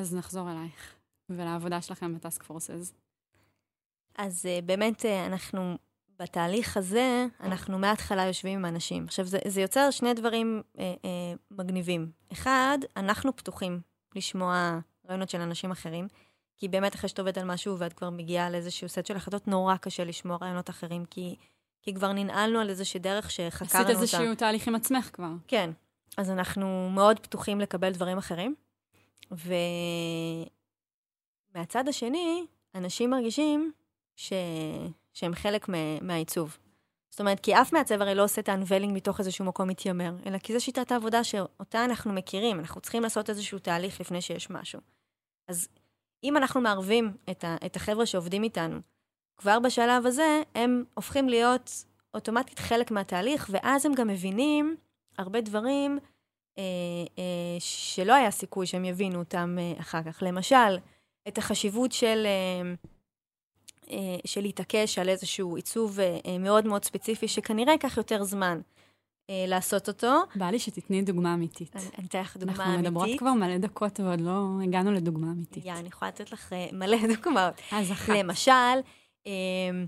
אז 0.03 0.15
נחזור 0.15 0.51
אלייך, 0.51 0.95
ולעבודה 1.31 1.83
שלכם 1.83 2.15
בטאסק 2.15 2.43
פורסס. 2.43 2.93
אז 4.19 4.47
uh, 4.47 4.65
באמת 4.67 5.01
uh, 5.03 5.27
אנחנו, 5.27 5.79
בתהליך 6.19 6.77
הזה, 6.77 7.27
אנחנו 7.41 7.79
מההתחלה 7.79 8.23
יושבים 8.27 8.59
עם 8.59 8.65
אנשים. 8.65 9.05
עכשיו, 9.05 9.27
זה, 9.27 9.39
זה 9.47 9.61
יוצר 9.61 9.91
שני 9.91 10.15
דברים 10.15 10.63
uh, 10.75 10.79
uh, 10.79 10.81
מגניבים. 11.51 12.11
אחד, 12.33 12.79
אנחנו 12.97 13.37
פתוחים 13.37 13.81
לשמוע 14.15 14.79
רעיונות 15.09 15.31
של 15.31 15.41
אנשים 15.41 15.71
אחרים, 15.71 16.09
כי 16.57 16.69
באמת 16.69 16.95
אחרי 16.95 17.09
שאת 17.09 17.19
עובדת 17.19 17.39
על 17.39 17.45
משהו 17.45 17.79
ואת 17.79 17.93
כבר 17.93 18.11
מגיעה 18.11 18.51
לאיזשהו 18.51 18.89
סט 18.89 19.07
של 19.07 19.17
החלטות, 19.17 19.49
נורא 19.49 19.77
קשה 19.77 20.05
לשמוע 20.05 20.37
רעיונות 20.41 20.71
אחרים, 20.71 21.05
כי, 21.05 21.37
כי 21.83 21.95
כבר 21.95 22.13
ננעלנו 22.13 22.59
על 22.59 22.71
איזושהי 22.71 23.01
דרך 23.01 23.31
שחקרנו 23.31 23.69
אותה. 23.71 23.79
עשית 23.79 24.03
איזשהו 24.03 24.35
תהליך 24.35 24.69
עם 24.69 24.75
עצמך 24.75 25.11
כבר. 25.13 25.31
כן. 25.49 25.71
אז 26.17 26.31
אנחנו 26.31 26.91
מאוד 26.95 27.21
פתוחים 27.21 27.61
לקבל 27.61 27.93
דברים 27.93 28.19
אחרים, 28.19 28.55
ומהצד 31.55 31.89
השני, 31.89 32.47
אנשים 32.75 33.11
מרגישים 33.11 33.73
ש... 34.17 34.33
שהם 35.13 35.35
חלק. 35.35 35.67
מהעיצוב. 36.03 36.59
זאת 37.11 37.21
אומרת, 37.21 37.41
כי 37.41 37.55
אף 37.55 37.73
מעצב 37.73 38.03
הרי 38.03 38.15
לא 38.15 38.25
עושה 38.25 38.41
את 38.41 38.49
האנבלינג 38.49 38.97
מתוך 38.97 39.21
איזשהו 39.21 39.45
מקום 39.45 39.69
מתיימר, 39.69 40.15
אלא 40.27 40.39
כי 40.39 40.53
זו 40.53 40.65
שיטת 40.65 40.93
העבודה 40.93 41.25
שאותה 41.25 41.85
אנחנו 41.85 42.13
מכירים, 42.13 42.61
אנחנו 42.61 42.81
צריכים 42.81 43.03
לעשות 43.03 43.31
איזשהו 43.31 43.59
תהליך 43.59 44.01
לפני 44.01 44.21
שיש 44.21 44.51
משהו. 44.51 44.81
אז 45.49 45.69
אם 46.25 46.37
אנחנו 46.37 46.61
מערבים 46.61 47.17
את, 47.31 47.45
ה... 47.45 47.57
את 47.67 47.77
החבר'ה 47.77 48.07
שעובדים 48.07 48.43
איתנו, 48.43 48.81
כבר 49.37 49.59
בשלב 49.59 50.07
הזה, 50.07 50.43
הם 50.55 50.85
הופכים 50.95 51.29
להיות 51.29 51.85
אוטומטית 52.15 52.59
חלק 52.59 52.91
מהתהליך, 52.91 53.47
ואז 53.51 53.87
הם 53.87 53.95
גם 53.95 54.09
מבינים 54.09 54.77
הרבה 55.19 55.41
דברים 55.41 55.99
שלא 57.59 58.15
היה 58.15 58.31
סיכוי 58.31 58.67
שהם 58.67 58.85
יבינו 58.85 59.19
אותם 59.19 59.57
אה, 59.59 59.81
אחר 59.81 60.03
כך. 60.03 60.23
למשל, 60.27 60.79
את 61.29 61.39
החשיבות 61.39 61.93
של, 61.93 62.27
אה, 62.27 62.75
אה, 63.91 64.17
של 64.25 64.41
להתעקש 64.41 64.99
על 64.99 65.09
איזשהו 65.09 65.57
עיצוב 65.57 66.01
אה, 66.01 66.19
אה, 66.27 66.39
מאוד 66.39 66.67
מאוד 66.67 66.85
ספציפי, 66.85 67.29
שכנראה 67.29 67.73
ייקח 67.73 67.97
יותר 67.97 68.25
זמן 68.25 68.61
אה, 69.31 69.45
לעשות 69.49 69.89
אותו. 69.89 70.13
בא 70.37 70.51
לי 70.51 70.59
שתתני 70.59 71.03
דוגמה 71.03 71.35
אמיתית. 71.35 71.77
אני 71.99 72.07
אתן 72.07 72.21
לך 72.21 72.37
דוגמה 72.37 72.53
אנחנו 72.53 72.75
אמיתית. 72.75 72.87
מדברות 72.87 73.19
כבר 73.19 73.33
מלא 73.33 73.59
דקות 73.59 74.01
ועוד 74.01 74.21
לא 74.21 74.47
הגענו 74.65 74.93
לדוגמה 74.93 75.27
אמיתית. 75.27 75.67
יא, 75.67 75.73
אני 75.73 75.89
יכולה 75.89 76.09
לתת 76.09 76.33
לך 76.33 76.53
אה, 76.53 76.67
מלא 76.73 76.97
דוגמאות. 77.17 77.55
אז 77.73 77.93
אחת. 77.93 78.09
למשל, 78.09 78.53
אה, 78.53 78.81
אה, 79.27 79.85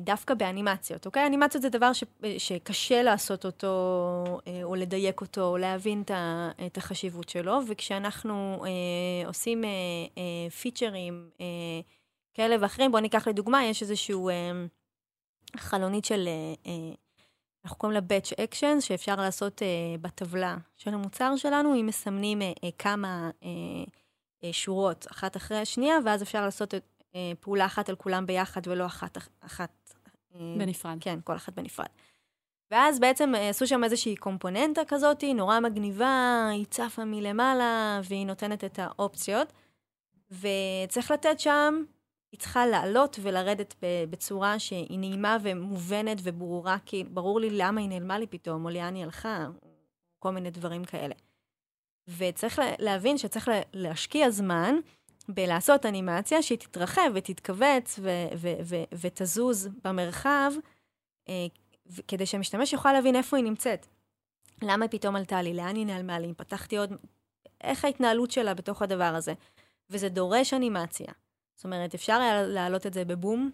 דווקא 0.00 0.34
באנימציות, 0.34 1.06
אוקיי? 1.06 1.26
אנימציות 1.26 1.62
זה 1.62 1.68
דבר 1.68 1.92
ש, 1.92 2.04
שקשה 2.38 3.02
לעשות 3.02 3.46
אותו, 3.46 4.24
אה, 4.46 4.60
או 4.62 4.74
לדייק 4.74 5.20
אותו, 5.20 5.42
או 5.42 5.56
להבין 5.56 6.02
את, 6.02 6.10
את 6.66 6.76
החשיבות 6.76 7.28
שלו, 7.28 7.58
וכשאנחנו 7.68 8.64
אה, 8.64 9.28
עושים 9.28 9.64
אה, 9.64 9.68
אה, 10.18 10.50
פיצ'רים 10.50 11.30
אה, 11.40 11.46
כאלה 12.34 12.56
ואחרים, 12.60 12.90
בואו 12.90 13.02
ניקח 13.02 13.28
לדוגמה, 13.28 13.64
יש 13.64 13.82
איזשהו 13.82 14.28
אה, 14.28 14.52
חלונית 15.56 16.04
של, 16.04 16.28
אה, 16.28 16.54
אה, 16.72 16.94
אנחנו 17.64 17.78
קוראים 17.78 18.00
לה 18.00 18.16
Batch 18.18 18.30
Actions, 18.32 18.80
שאפשר 18.80 19.16
לעשות 19.16 19.62
אה, 19.62 19.68
בטבלה 20.00 20.56
של 20.76 20.94
המוצר 20.94 21.36
שלנו, 21.36 21.74
אם 21.80 21.86
מסמנים 21.86 22.42
אה, 22.42 22.52
אה, 22.64 22.68
כמה 22.78 23.30
אה, 23.44 23.48
אה, 24.44 24.52
שורות 24.52 25.06
אחת 25.10 25.36
אחרי 25.36 25.58
השנייה, 25.58 25.98
ואז 26.04 26.22
אפשר 26.22 26.40
לעשות 26.40 26.74
אה, 26.74 26.78
פעולה 27.40 27.66
אחת 27.66 27.88
על 27.88 27.96
כולם 27.96 28.26
ביחד 28.26 28.66
ולא 28.66 28.86
אחת... 28.86 29.18
אחת 29.40 29.94
אה, 30.34 30.54
בנפרד. 30.58 30.96
כן, 31.00 31.18
כל 31.24 31.36
אחת 31.36 31.52
בנפרד. 31.52 31.86
ואז 32.70 33.00
בעצם 33.00 33.34
אה, 33.34 33.48
עשו 33.48 33.66
שם 33.66 33.84
איזושהי 33.84 34.16
קומפוננטה 34.16 34.80
כזאת, 34.88 35.24
נורא 35.24 35.60
מגניבה, 35.60 36.46
היא 36.52 36.66
צפה 36.70 37.04
מלמעלה, 37.04 38.00
והיא 38.08 38.26
נותנת 38.26 38.64
את 38.64 38.78
האופציות. 38.78 39.52
וצריך 40.30 41.10
לתת 41.10 41.40
שם, 41.40 41.84
היא 42.32 42.40
צריכה 42.40 42.66
לעלות 42.66 43.18
ולרדת 43.22 43.74
בצורה 44.10 44.58
שהיא 44.58 44.98
נעימה 44.98 45.36
ומובנת 45.42 46.18
וברורה, 46.22 46.76
כי 46.86 47.04
ברור 47.04 47.40
לי 47.40 47.50
למה 47.50 47.80
היא 47.80 47.88
נעלמה 47.88 48.18
לי 48.18 48.26
פתאום, 48.26 48.64
או 48.64 48.70
לאן 48.70 48.94
היא 48.94 49.04
הלכה, 49.04 49.46
כל 50.18 50.30
מיני 50.30 50.50
דברים 50.50 50.84
כאלה. 50.84 51.14
וצריך 52.18 52.60
להבין 52.78 53.18
שצריך 53.18 53.50
להשקיע 53.72 54.30
זמן 54.30 54.74
בלעשות 55.28 55.86
אנימציה 55.86 56.42
שהיא 56.42 56.58
תתרחב 56.58 57.10
ותתכווץ 57.14 57.98
ותזוז 59.00 59.68
במרחב, 59.84 60.50
אה, 61.28 61.46
כדי 62.08 62.26
שהמשתמש 62.26 62.72
יוכל 62.72 62.92
להבין 62.92 63.16
איפה 63.16 63.36
היא 63.36 63.44
נמצאת. 63.44 63.86
למה 64.62 64.88
פתאום 64.88 65.16
עלתה 65.16 65.42
לי? 65.42 65.54
לאן 65.54 65.76
היא 65.76 65.86
נעלמה 65.86 66.18
לי? 66.18 66.26
אם 66.26 66.34
פתחתי 66.34 66.76
עוד... 66.76 66.92
איך 67.60 67.84
ההתנהלות 67.84 68.30
שלה 68.30 68.54
בתוך 68.54 68.82
הדבר 68.82 69.14
הזה? 69.14 69.32
וזה 69.90 70.08
דורש 70.08 70.54
אנימציה. 70.54 71.12
זאת 71.56 71.64
אומרת, 71.64 71.94
אפשר 71.94 72.12
היה 72.12 72.42
להעלות 72.42 72.86
את 72.86 72.94
זה 72.94 73.04
בבום 73.04 73.50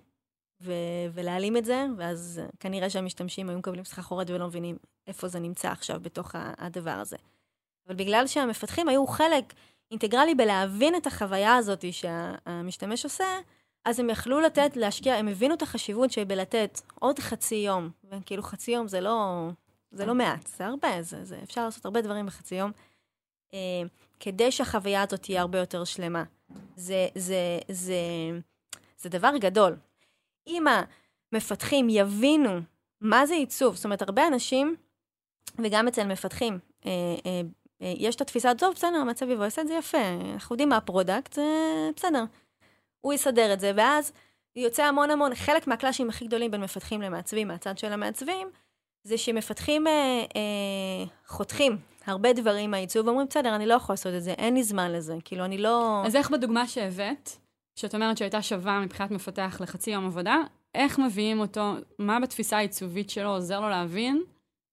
ו- 0.63 1.07
ולהעלים 1.13 1.57
את 1.57 1.65
זה, 1.65 1.87
ואז 1.97 2.41
כנראה 2.61 2.91
שהמשתמשים 2.91 3.49
היו 3.49 3.59
מקבלים 3.59 3.85
סחרחורת 3.85 4.31
ולא 4.31 4.47
מבינים 4.47 4.77
איפה 5.07 5.29
זה 5.29 5.41
נמצא 5.41 5.69
עכשיו 5.69 6.01
בתוך 6.01 6.35
הדבר 6.59 6.91
הזה. 6.91 7.17
אבל 7.87 7.95
בגלל 7.95 8.27
שהמפתחים 8.27 8.89
היו 8.89 9.07
חלק 9.07 9.55
אינטגרלי 9.91 10.35
בלהבין 10.35 10.97
את 10.97 11.07
החוויה 11.07 11.57
הזאת 11.57 11.85
שהמשתמש 11.93 13.05
עושה, 13.05 13.25
אז 13.85 14.01
הם 14.01 14.11
יכלו 14.11 14.41
לתת, 14.41 14.77
להשקיע, 14.77 15.15
הם 15.15 15.29
הבינו 15.29 15.55
את 15.55 15.63
החשיבות 15.63 16.11
שבלתת 16.11 16.81
עוד 16.95 17.19
חצי 17.19 17.55
יום, 17.55 17.91
וכאילו 18.05 18.43
חצי 18.43 18.71
יום 18.71 18.89
זה 18.89 19.01
לא, 19.01 19.49
זה 19.91 20.07
לא 20.07 20.15
מעט, 20.15 20.47
זה 20.47 20.67
הרבה, 20.67 21.03
זה, 21.03 21.25
זה, 21.25 21.39
אפשר 21.43 21.65
לעשות 21.65 21.85
הרבה 21.85 22.01
דברים 22.01 22.27
בחצי 22.27 22.55
יום, 22.55 22.71
אה, 23.55 23.59
כדי 24.21 24.53
שהחוויה 24.53 25.03
הזאת 25.03 25.23
תהיה 25.23 25.41
הרבה 25.41 25.59
יותר 25.59 25.85
שלמה. 25.85 26.25
זה, 26.77 27.09
זה, 27.15 27.59
זה, 27.69 27.95
זה 28.99 29.09
דבר 29.09 29.37
גדול. 29.41 29.77
אם 30.47 30.65
המפתחים 31.33 31.89
יבינו 31.91 32.61
מה 33.01 33.27
זה 33.27 33.35
עיצוב, 33.35 33.77
זאת 33.77 33.85
אומרת, 33.85 34.03
הרבה 34.03 34.27
אנשים, 34.27 34.77
וגם 35.59 35.89
אצל 35.89 36.07
מפתחים, 36.07 36.59
אה, 36.87 36.91
אה, 37.27 37.41
יש 37.81 38.17
את 38.17 38.21
התפיסה, 38.21 38.55
טוב, 38.55 38.75
בסדר, 38.75 38.97
המעצב 38.97 39.31
יבוא, 39.31 39.45
יעשה 39.45 39.63
את 39.63 39.69
זה 39.69 39.75
יפה, 39.75 39.99
אנחנו 40.35 40.55
יודעים 40.55 40.69
מה 40.69 40.77
ה 40.77 40.83
product, 40.83 41.33
זה 41.33 41.45
בסדר. 41.97 42.25
הוא 43.01 43.13
יסדר 43.13 43.53
את 43.53 43.61
זה, 43.61 43.73
ואז 43.77 44.13
יוצא 44.57 44.85
המון 44.85 45.11
המון, 45.11 45.35
חלק 45.35 45.67
מה 45.67 45.76
clashים 45.76 46.09
הכי 46.09 46.27
גדולים 46.27 46.51
בין 46.51 46.61
מפתחים 46.61 47.03
למעצבים, 47.03 47.49
מהצד 47.49 47.79
של 47.79 47.93
המעצבים, 47.93 48.49
זה 49.05 49.19
שמפתחים 49.19 49.87
אה, 49.87 49.93
אה, 50.37 51.05
חותכים 51.27 51.77
הרבה 52.07 52.33
דברים 52.33 52.71
מהעיצוב, 52.71 53.07
ואומרים, 53.07 53.27
בסדר, 53.31 53.55
אני 53.55 53.67
לא 53.67 53.75
יכול 53.75 53.93
לעשות 53.93 54.15
את 54.15 54.23
זה, 54.23 54.31
אין 54.31 54.55
לי 54.55 54.63
זמן 54.63 54.93
לזה, 54.93 55.17
כאילו, 55.25 55.45
אני 55.45 55.59
לא... 55.59 56.03
אז 56.07 56.17
איך 56.17 56.31
בדוגמה 56.31 56.69
שהבאת, 56.69 57.31
שאת 57.77 57.95
אומרת 57.95 58.19
שהייתה 58.19 58.43
שווה 58.43 58.81
מבחינת 58.81 59.11
מפתח 59.11 59.59
לחצי 59.61 59.91
יום 59.91 60.07
עבודה, 60.07 60.37
איך 60.75 60.99
מביאים 60.99 61.41
אותו, 61.41 61.75
מה 61.99 62.21
בתפיסה 62.21 62.57
העיצובית 62.57 63.11
שלו 63.11 63.29
עוזר 63.29 63.61
לו 63.61 63.69
להבין 63.69 64.23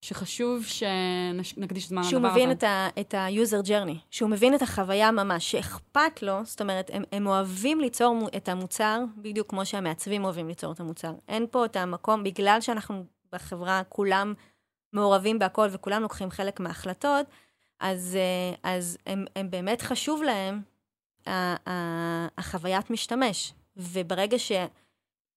שחשוב 0.01 0.65
שנקדיש 0.65 1.87
זמן 1.87 2.01
לדבר 2.01 2.01
הזה. 2.01 2.09
שהוא 2.09 2.21
מבין 2.21 2.51
את, 2.51 2.63
ה, 2.63 2.87
את 2.99 3.13
ה-user 3.13 3.67
journey, 3.67 3.97
שהוא 4.11 4.29
מבין 4.29 4.55
את 4.55 4.61
החוויה 4.61 5.11
ממש, 5.11 5.51
שאכפת 5.51 6.21
לו, 6.21 6.33
זאת 6.43 6.61
אומרת, 6.61 6.89
הם, 6.93 7.03
הם 7.11 7.27
אוהבים 7.27 7.81
ליצור 7.81 8.27
את 8.37 8.49
המוצר, 8.49 9.03
בדיוק 9.17 9.49
כמו 9.49 9.65
שהמעצבים 9.65 10.23
אוהבים 10.23 10.47
ליצור 10.47 10.71
את 10.71 10.79
המוצר. 10.79 11.13
אין 11.27 11.45
פה 11.51 11.65
את 11.65 11.75
המקום, 11.75 12.23
בגלל 12.23 12.61
שאנחנו 12.61 13.05
בחברה 13.31 13.81
כולם 13.89 14.33
מעורבים 14.93 15.39
בהכל 15.39 15.67
וכולם 15.71 16.01
לוקחים 16.01 16.31
חלק 16.31 16.59
מההחלטות, 16.59 17.25
אז, 17.79 18.15
אה, 18.15 18.71
אז 18.71 18.97
הם, 19.05 19.25
הם 19.35 19.49
באמת 19.49 19.81
חשוב 19.81 20.23
להם 20.23 20.61
החוויית 22.37 22.89
משתמש. 22.89 23.53
וברגע 23.77 24.39
ש... 24.39 24.51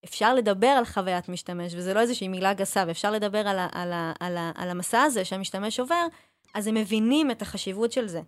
אפשר 0.05 0.35
לדבר 0.35 0.67
על 0.67 0.85
חוויית 0.85 1.29
משתמש, 1.29 1.75
וזה 1.75 1.95
לא 1.95 2.01
איזושהי 2.01 2.29
מילה 2.29 2.55
גסה, 2.55 2.85
ואפשר 2.87 3.11
לדבר 3.11 3.49
על, 3.49 3.59
ה, 3.59 3.69
על, 3.73 3.93
ה, 3.93 4.13
על, 4.21 4.37
ה, 4.37 4.53
על 4.55 4.71
המסע 4.71 5.03
הזה 5.03 5.25
שהמשתמש 5.25 5.81
עובר, 5.81 6.07
אז 6.55 6.67
הם 6.67 6.75
מבינים 6.75 7.31
את 7.31 7.43
החשיבות 7.43 7.93
של 7.93 8.09
זה. 8.09 8.21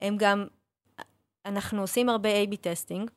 הם 0.00 0.16
גם, 0.18 0.46
אנחנו 1.46 1.80
עושים 1.80 2.08
הרבה 2.08 2.28
A-B 2.42 2.56
testing, 2.56 3.10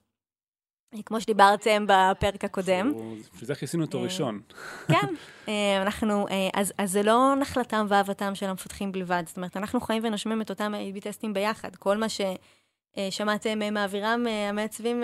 כמו 1.05 1.21
שדיברתם 1.21 1.85
בפרק 1.87 2.43
הקודם. 2.43 2.93
בשביל 3.33 3.47
זה 3.47 3.53
עשינו 3.61 3.83
אותו 3.83 3.97
אה, 3.97 4.03
ראשון. 4.03 4.41
כן, 4.91 5.13
אה, 5.47 5.81
אנחנו, 5.81 6.27
אה, 6.27 6.49
אז, 6.53 6.73
אז 6.77 6.91
זה 6.91 7.03
לא 7.03 7.33
נחלתם 7.39 7.85
ואהבתם 7.89 8.35
של 8.35 8.45
המפתחים 8.45 8.91
בלבד, 8.91 9.23
זאת 9.25 9.37
אומרת, 9.37 9.57
אנחנו 9.57 9.81
חיים 9.81 10.03
ונושמים 10.05 10.41
את 10.41 10.49
אותם 10.49 10.73
A-B 10.73 10.99
testים 11.01 11.33
ביחד. 11.33 11.75
כל 11.75 11.97
מה 11.97 12.05
ששמעתם 12.09 13.73
מעבירים 13.73 14.25
המעצבים 14.49 15.03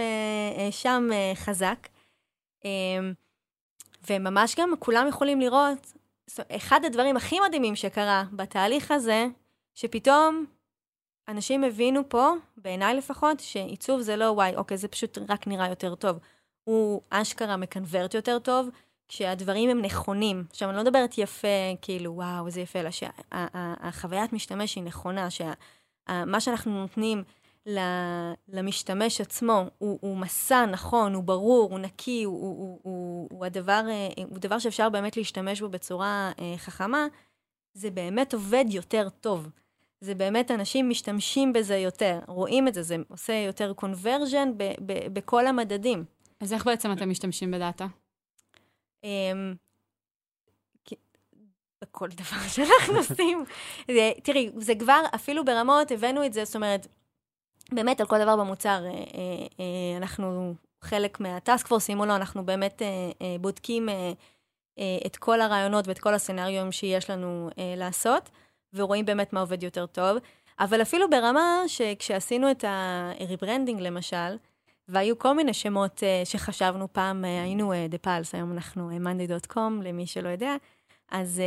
שם 0.72 1.08
חזק. 1.36 1.88
אמ, 2.66 3.14
וממש 4.10 4.56
גם 4.60 4.74
כולם 4.80 5.08
יכולים 5.08 5.40
לראות, 5.40 5.94
אחד 6.52 6.86
הדברים 6.86 7.18
הכי 7.18 7.40
מדהימים 7.40 7.76
שקרה 7.76 8.24
בתהליך 8.32 8.92
הזה, 8.92 9.26
שפתאום 9.76 10.46
אנשים 11.28 11.64
הבינו 11.64 12.10
פה, 12.10 12.32
בעיניי 12.58 12.96
לפחות, 12.96 13.40
שעיצוב 13.40 14.02
זה 14.02 14.16
לא 14.16 14.26
וואי, 14.26 14.56
אוקיי, 14.56 14.78
זה 14.78 14.88
פשוט 14.88 15.18
רק 15.30 15.48
נראה 15.48 15.70
יותר 15.70 15.96
טוב. 15.96 16.18
הוא 16.64 17.02
אשכרה 17.10 17.58
מקנברט 17.58 18.14
יותר 18.14 18.40
טוב, 18.40 18.70
כשהדברים 19.08 19.70
הם 19.70 19.82
נכונים. 19.82 20.44
עכשיו, 20.50 20.70
אני 20.70 20.78
לא 20.78 20.84
מדברת 20.84 21.18
יפה, 21.18 21.48
כאילו, 21.82 22.12
וואו, 22.16 22.48
איזה 22.48 22.62
יפה, 22.62 22.80
אלא 22.80 22.90
שהחוויית 22.92 24.34
משתמש 24.34 24.76
היא 24.76 24.84
נכונה, 24.84 25.28
שמה 25.30 26.40
שאנחנו 26.40 26.82
נותנים 26.82 27.24
למשתמש 28.48 29.22
עצמו, 29.22 29.64
הוא, 29.78 30.00
הוא 30.02 30.18
מסע 30.18 30.66
נכון, 30.66 31.14
הוא 31.14 31.24
ברור, 31.24 31.72
הוא 31.72 31.80
נקי, 31.80 32.24
הוא, 32.24 32.42
הוא, 32.42 32.80
הוא, 32.84 33.28
הוא, 33.32 33.46
הדבר, 33.46 33.84
אה, 33.90 34.24
הוא 34.30 34.38
דבר 34.38 34.60
שאפשר 34.60 34.90
באמת 34.90 35.18
להשתמש 35.18 35.62
בו 35.62 35.70
בצורה 35.70 36.32
אה, 36.40 36.54
חכמה, 36.58 37.08
זה 37.74 37.90
באמת 37.90 38.34
עובד 38.34 38.66
יותר 38.70 39.10
טוב. 39.10 39.50
זה 40.02 40.16
באמת, 40.16 40.52
אנשים 40.52 40.90
משתמשים 40.90 41.54
בזה 41.54 41.78
יותר, 41.78 42.20
רואים 42.28 42.68
את 42.68 42.74
זה, 42.74 42.84
זה 42.84 42.96
עושה 43.08 43.34
יותר 43.34 43.74
קונברג'ן 43.74 44.52
בכל 45.14 45.48
המדדים. 45.48 46.06
אז 46.40 46.54
איך 46.54 46.66
בעצם 46.66 46.92
אתם 46.92 47.10
משתמשים 47.10 47.52
בדאטה? 47.52 47.88
אמ, 49.04 49.54
בכל 51.82 52.08
דבר 52.08 52.48
שאנחנו 52.54 52.98
עושים. 52.98 53.46
תראי, 54.24 54.52
זה 54.58 54.74
כבר, 54.76 55.02
אפילו 55.16 55.46
ברמות, 55.46 55.92
הבאנו 55.92 56.26
את 56.26 56.34
זה, 56.34 56.46
זאת 56.46 56.56
אומרת, 56.56 56.88
באמת 57.72 58.02
על 58.02 58.08
כל 58.08 58.20
דבר 58.20 58.36
במוצר, 58.36 58.86
אה, 58.86 58.90
אה, 58.90 58.96
אה, 59.60 59.98
אנחנו 59.98 60.54
חלק 60.82 61.20
מהטאסק 61.20 61.68
פורס, 61.68 61.86
שימו 61.86 62.06
לו, 62.06 62.16
אנחנו 62.16 62.46
באמת 62.46 62.82
בודקים 63.42 63.90
את 65.06 65.18
כל 65.18 65.42
הרעיונות 65.42 65.88
ואת 65.88 66.00
כל 66.00 66.14
הסצנריונים 66.14 66.72
שיש 66.72 67.10
לנו 67.10 67.50
לעשות, 67.78 68.30
ורואים 68.74 69.06
באמת 69.06 69.34
מה 69.34 69.40
עובד 69.40 69.64
יותר 69.64 69.86
טוב. 69.86 70.18
אבל 70.60 70.82
אפילו 70.82 71.10
ברמה 71.10 71.64
שכשעשינו 71.68 72.52
את 72.52 72.64
ה-rebranding 72.64 73.80
למשל, 73.80 74.38
והיו 74.88 75.20
כל 75.20 75.34
מיני 75.34 75.54
שמות 75.54 76.04
שחשבנו 76.26 76.94
פעם, 76.94 77.26
היינו 77.26 77.74
The 77.74 78.08
Pulse, 78.08 78.30
היום 78.34 78.52
אנחנו 78.52 78.90
monday.com, 78.92 79.84
למי 79.84 80.08
שלא 80.08 80.30
יודע, 80.30 80.56
אז, 81.12 81.42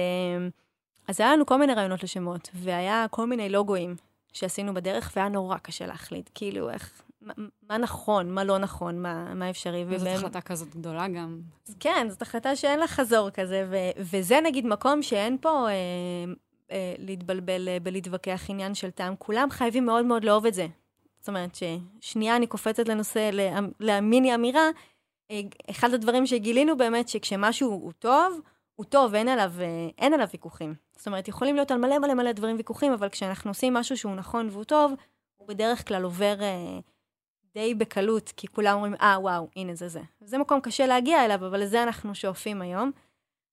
אז 1.08 1.20
היה 1.20 1.32
לנו 1.32 1.46
כל 1.46 1.56
מיני 1.56 1.74
רעיונות 1.74 2.02
לשמות, 2.02 2.50
והיה 2.54 3.06
כל 3.10 3.26
מיני 3.26 3.48
לוגויים 3.48 3.96
שעשינו 4.34 4.74
בדרך, 4.74 5.12
והיה 5.16 5.28
נורא 5.28 5.58
קשה 5.58 5.86
להחליט, 5.86 6.30
כאילו, 6.34 6.70
איך, 6.70 7.02
מה, 7.22 7.32
מה 7.68 7.78
נכון, 7.78 8.30
מה 8.30 8.44
לא 8.44 8.58
נכון, 8.58 9.02
מה, 9.02 9.34
מה 9.34 9.50
אפשרי. 9.50 9.84
וזאת 9.88 10.00
ובהם... 10.00 10.16
החלטה 10.16 10.40
כזאת 10.40 10.74
גדולה 10.74 11.08
גם. 11.08 11.40
כן, 11.80 12.06
זאת 12.10 12.22
החלטה 12.22 12.56
שאין 12.56 12.78
לה 12.78 12.86
חזור 12.86 13.30
כזה, 13.30 13.66
ו, 13.70 13.76
וזה 13.98 14.40
נגיד 14.44 14.66
מקום 14.66 15.02
שאין 15.02 15.36
פה 15.40 15.68
אה, 15.68 15.74
אה, 16.70 16.94
להתבלבל 16.98 17.68
אה, 17.68 17.80
בלהתווכח 17.82 18.42
עניין 18.48 18.74
של 18.74 18.90
טעם. 18.90 19.14
כולם 19.18 19.50
חייבים 19.50 19.86
מאוד 19.86 20.04
מאוד 20.04 20.24
לאהוב 20.24 20.46
את 20.46 20.54
זה. 20.54 20.66
זאת 21.18 21.28
אומרת, 21.28 21.58
ששנייה 22.00 22.36
אני 22.36 22.46
קופצת 22.46 22.88
לנושא, 22.88 23.30
למיני 23.80 24.34
אמירה, 24.34 24.68
אה, 25.30 25.40
אחד 25.70 25.94
הדברים 25.94 26.26
שגילינו 26.26 26.76
באמת, 26.76 27.08
שכשמשהו 27.08 27.70
הוא 27.70 27.92
טוב, 27.98 28.40
הוא 28.74 28.84
טוב, 28.84 29.14
אין 29.14 29.28
עליו, 29.28 29.52
אה, 29.60 29.88
אין 29.98 30.14
עליו 30.14 30.28
ויכוחים. 30.32 30.74
זאת 30.96 31.06
אומרת, 31.06 31.28
יכולים 31.28 31.54
להיות 31.54 31.70
על 31.70 31.78
מלא 31.78 31.98
מלא 31.98 32.14
מלא 32.14 32.32
דברים 32.32 32.56
ויכוחים, 32.56 32.92
אבל 32.92 33.08
כשאנחנו 33.08 33.50
עושים 33.50 33.74
משהו 33.74 33.96
שהוא 33.96 34.14
נכון 34.14 34.48
והוא 34.50 34.64
טוב, 34.64 34.92
הוא 35.36 35.48
בדרך 35.48 35.88
כלל 35.88 36.04
עובר 36.04 36.42
אה, 36.42 36.78
די 37.54 37.74
בקלות, 37.74 38.32
כי 38.36 38.46
כולם 38.46 38.74
אומרים, 38.76 38.94
אה, 38.94 39.16
וואו, 39.20 39.48
הנה 39.56 39.74
זה 39.74 39.88
זה. 39.88 40.00
זה 40.20 40.38
מקום 40.38 40.60
קשה 40.60 40.86
להגיע 40.86 41.24
אליו, 41.24 41.46
אבל 41.46 41.62
לזה 41.62 41.82
אנחנו 41.82 42.14
שואפים 42.14 42.62
היום. 42.62 42.90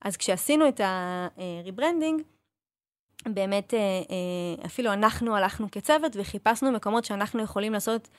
אז 0.01 0.17
כשעשינו 0.17 0.67
את 0.67 0.81
ה 0.84 0.95
rebranding, 0.95 2.21
באמת 3.25 3.73
אפילו 4.65 4.93
אנחנו 4.93 5.36
הלכנו 5.36 5.71
כצוות 5.71 6.12
וחיפשנו 6.15 6.71
מקומות 6.71 7.05
שאנחנו 7.05 7.43
יכולים 7.43 7.73
לעשות 7.73 8.10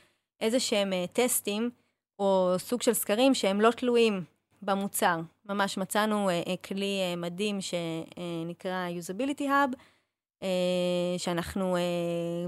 איזה 0.40 0.60
שהם 0.60 0.92
טסטים 1.12 1.70
או 2.18 2.54
סוג 2.58 2.82
של 2.82 2.92
סקרים 2.92 3.34
שהם 3.34 3.60
לא 3.60 3.70
תלויים 3.70 4.24
במוצר. 4.62 5.20
ממש 5.48 5.78
מצאנו 5.78 6.31
כלי 6.64 7.16
מדהים 7.16 7.59
שנקרא 7.61 8.88
usability 9.00 9.42
hub, 9.42 9.76
שאנחנו 11.18 11.76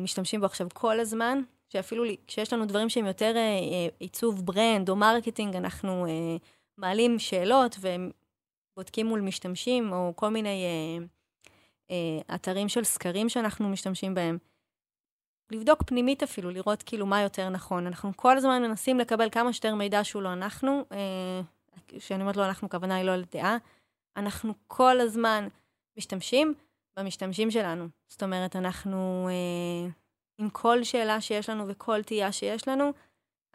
משתמשים 0.01 0.41
בו 0.41 0.47
עכשיו 0.47 0.67
כל 0.75 1.01
הזמן, 1.01 1.41
שאפילו 1.75 2.05
כשיש 2.27 2.53
לנו 2.53 2.67
דברים 2.67 2.89
שהם 2.89 3.07
יותר 3.07 3.33
אה, 3.37 3.41
אה, 3.41 3.89
עיצוב 3.99 4.47
brand 4.47 4.89
או 4.89 4.97
marketing, 4.97 5.57
אנחנו 5.57 6.07
אה, 6.07 6.37
מעלים 6.79 7.19
שאלות 7.19 7.77
ובודקים 7.81 9.07
מול 9.07 9.21
משתמשים, 9.21 9.93
או 9.93 10.13
כל 10.17 10.29
מיני 10.29 10.65
אתרים 12.35 12.69
של 12.69 12.85
סקרים 12.85 13.29
שאנחנו 13.29 13.69
משתמשים 13.69 14.15
בהם. 14.15 14.39
לבדוק 15.53 15.83
פנימית 15.83 16.23
אפילו, 16.23 16.51
לראות 16.51 16.83
כאילו 16.83 17.07
מה 17.07 17.23
יותר 17.23 17.49
נכון. 17.49 17.87
אנחנו 17.87 18.13
כל 18.17 18.37
הזמן 18.37 18.63
מנסים 18.63 18.99
לקבל 18.99 19.31
כמה 19.31 19.53
שיותר 19.53 19.75
מידע 19.75 20.05
שהוא 20.05 20.23
לא 20.23 20.33
אנחנו. 20.33 20.85
כשאני 21.89 22.21
אומרת 22.21 22.37
לא 22.37 22.47
אנחנו, 22.47 22.67
הכוונה 22.67 22.95
היא 22.95 23.05
לא 23.05 23.17
לדעה. 23.17 23.57
אנחנו 24.17 24.55
כל 24.67 25.01
הזמן 25.01 25.49
משתמשים 25.99 26.55
במשתמשים 26.99 27.51
שלנו. 27.51 27.89
זאת 28.09 28.23
אומרת, 28.23 28.57
אנחנו... 28.57 29.29
עם 30.39 30.51
כל 30.51 30.85
שאלה 30.85 31.21
שיש 31.21 31.51
לנו 31.51 31.65
וכל 31.69 32.03
תהייה 32.03 32.33
שיש 32.33 32.69
לנו, 32.69 32.93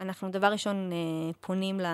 אנחנו 0.00 0.30
דבר 0.30 0.46
ראשון 0.46 0.92
אה, 0.92 1.32
פונים 1.40 1.80
ל... 1.80 1.84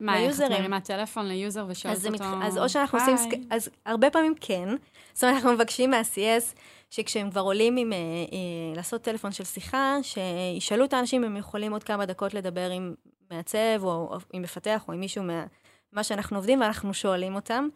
מה, 0.00 0.18
ל 0.18 0.18
userים. 0.18 0.20
מה, 0.20 0.24
איך 0.24 0.40
את 0.40 0.50
מרימה 0.60 0.80
טלפון 0.80 1.26
ל 1.26 1.34
user 1.34 1.66
ושואלת 1.68 1.98
אותו? 1.98 2.10
מתח... 2.12 2.26
אז 2.42 2.58
או 2.58 2.68
שאנחנו 2.68 2.98
היי. 2.98 3.12
עושים... 3.12 3.48
אז 3.50 3.70
הרבה 3.86 4.10
פעמים 4.10 4.34
כן. 4.40 4.68
זאת 5.12 5.24
אומרת, 5.24 5.36
אנחנו 5.36 5.52
מבקשים 5.52 5.90
מה-CS, 5.90 6.58
שכשהם 6.90 7.30
כבר 7.30 7.40
עולים 7.40 7.76
עם... 7.76 7.92
אה, 7.92 7.98
אה, 7.98 8.76
לעשות 8.76 9.02
טלפון 9.02 9.32
של 9.32 9.44
שיחה, 9.44 9.96
שישאלו 10.02 10.84
את 10.84 10.92
האנשים 10.92 11.24
אם 11.24 11.30
הם 11.30 11.36
יכולים 11.36 11.72
עוד 11.72 11.84
כמה 11.84 12.06
דקות 12.06 12.34
לדבר 12.34 12.70
עם 12.70 12.94
מעצב, 13.30 13.58
או, 13.82 13.88
או 13.88 14.18
עם 14.32 14.42
מפתח, 14.42 14.84
או 14.88 14.92
עם 14.92 15.00
מישהו 15.00 15.24
מה... 15.24 15.46
מה 15.94 16.04
שאנחנו 16.04 16.36
עובדים, 16.36 16.60
ואנחנו 16.60 16.94
שואלים 16.94 17.34
אותם 17.34 17.68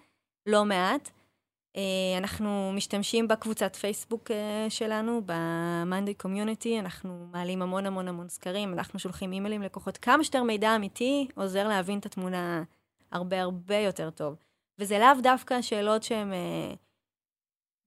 לא 0.47 0.65
מעט. 0.65 1.11
אה, 1.77 2.19
אנחנו 2.19 2.73
משתמשים 2.75 3.29
בקבוצת 3.29 3.77
פייסבוק 3.77 4.31
אה, 4.31 4.67
שלנו, 4.69 5.23
ב-Monday 5.27 6.25
Community, 6.25 6.69
אנחנו 6.79 7.27
מעלים 7.33 7.63
המון 7.63 7.87
המון 7.87 8.09
המון 8.09 8.29
סקרים, 8.29 8.73
אנחנו 8.73 8.99
שולחים 8.99 9.33
אימיילים 9.33 9.63
ללקוחות. 9.63 9.97
כמה 9.97 10.25
שיותר 10.25 10.43
מידע 10.43 10.77
אמיתי 10.77 11.29
עוזר 11.35 11.69
להבין 11.69 11.99
את 11.99 12.07
התמונה 12.07 12.63
הרבה 13.13 13.43
הרבה 13.43 13.77
יותר 13.77 14.11
טוב. 14.11 14.37
וזה 14.79 14.99
לאו 14.99 15.23
דווקא 15.23 15.63
שאלות 15.63 16.03
שהן... 16.03 16.33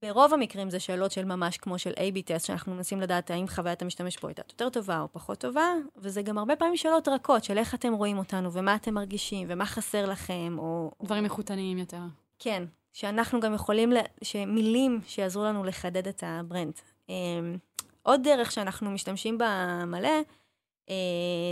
ברוב 0.02 0.34
המקרים 0.34 0.70
זה 0.70 0.80
שאלות 0.80 1.12
של 1.12 1.26
ממש 1.26 1.58
כמו 1.58 1.80
של 1.80 1.92
A-B 1.92 2.22
test, 2.26 2.46
שאנחנו 2.46 2.76
מנסים 2.76 3.02
לדעת 3.02 3.32
האם 3.32 3.48
חוויית 3.48 3.82
המשתמש 3.82 4.18
פה 4.18 4.28
הייתה 4.28 4.42
יותר 4.50 4.70
טובה 4.70 5.00
או 5.02 5.08
פחות 5.12 5.38
טובה, 5.38 5.74
וזה 5.98 6.22
גם 6.22 6.38
הרבה 6.38 6.56
פעמים 6.56 6.78
שאלות 6.78 7.08
רכות 7.08 7.44
של 7.44 7.58
איך 7.58 7.76
אתם 7.76 7.94
רואים 7.94 8.18
אותנו, 8.18 8.54
ומה 8.54 8.76
אתם 8.76 8.94
מרגישים, 8.94 9.48
ומה 9.50 9.66
חסר 9.66 10.06
לכם, 10.06 10.56
או... 10.60 10.92
דברים 11.04 11.24
איכותניים 11.24 11.78
יותר. 11.78 12.02
כן, 12.40 12.64
שאנחנו 12.94 13.40
גם 13.40 13.54
יכולים, 13.54 13.94
שמילים 14.24 15.02
שיעזרו 15.06 15.44
לנו 15.44 15.64
לחדד 15.64 16.08
את 16.08 16.24
ה 16.26 16.33
brand. 16.33 16.74
אמ, 17.10 17.58
עוד 18.04 18.24
דרך 18.24 18.52
שאנחנו 18.52 18.92
משתמשים 18.92 19.38
בה 19.38 19.84
מלא, 19.86 20.22
אה, 20.90 20.96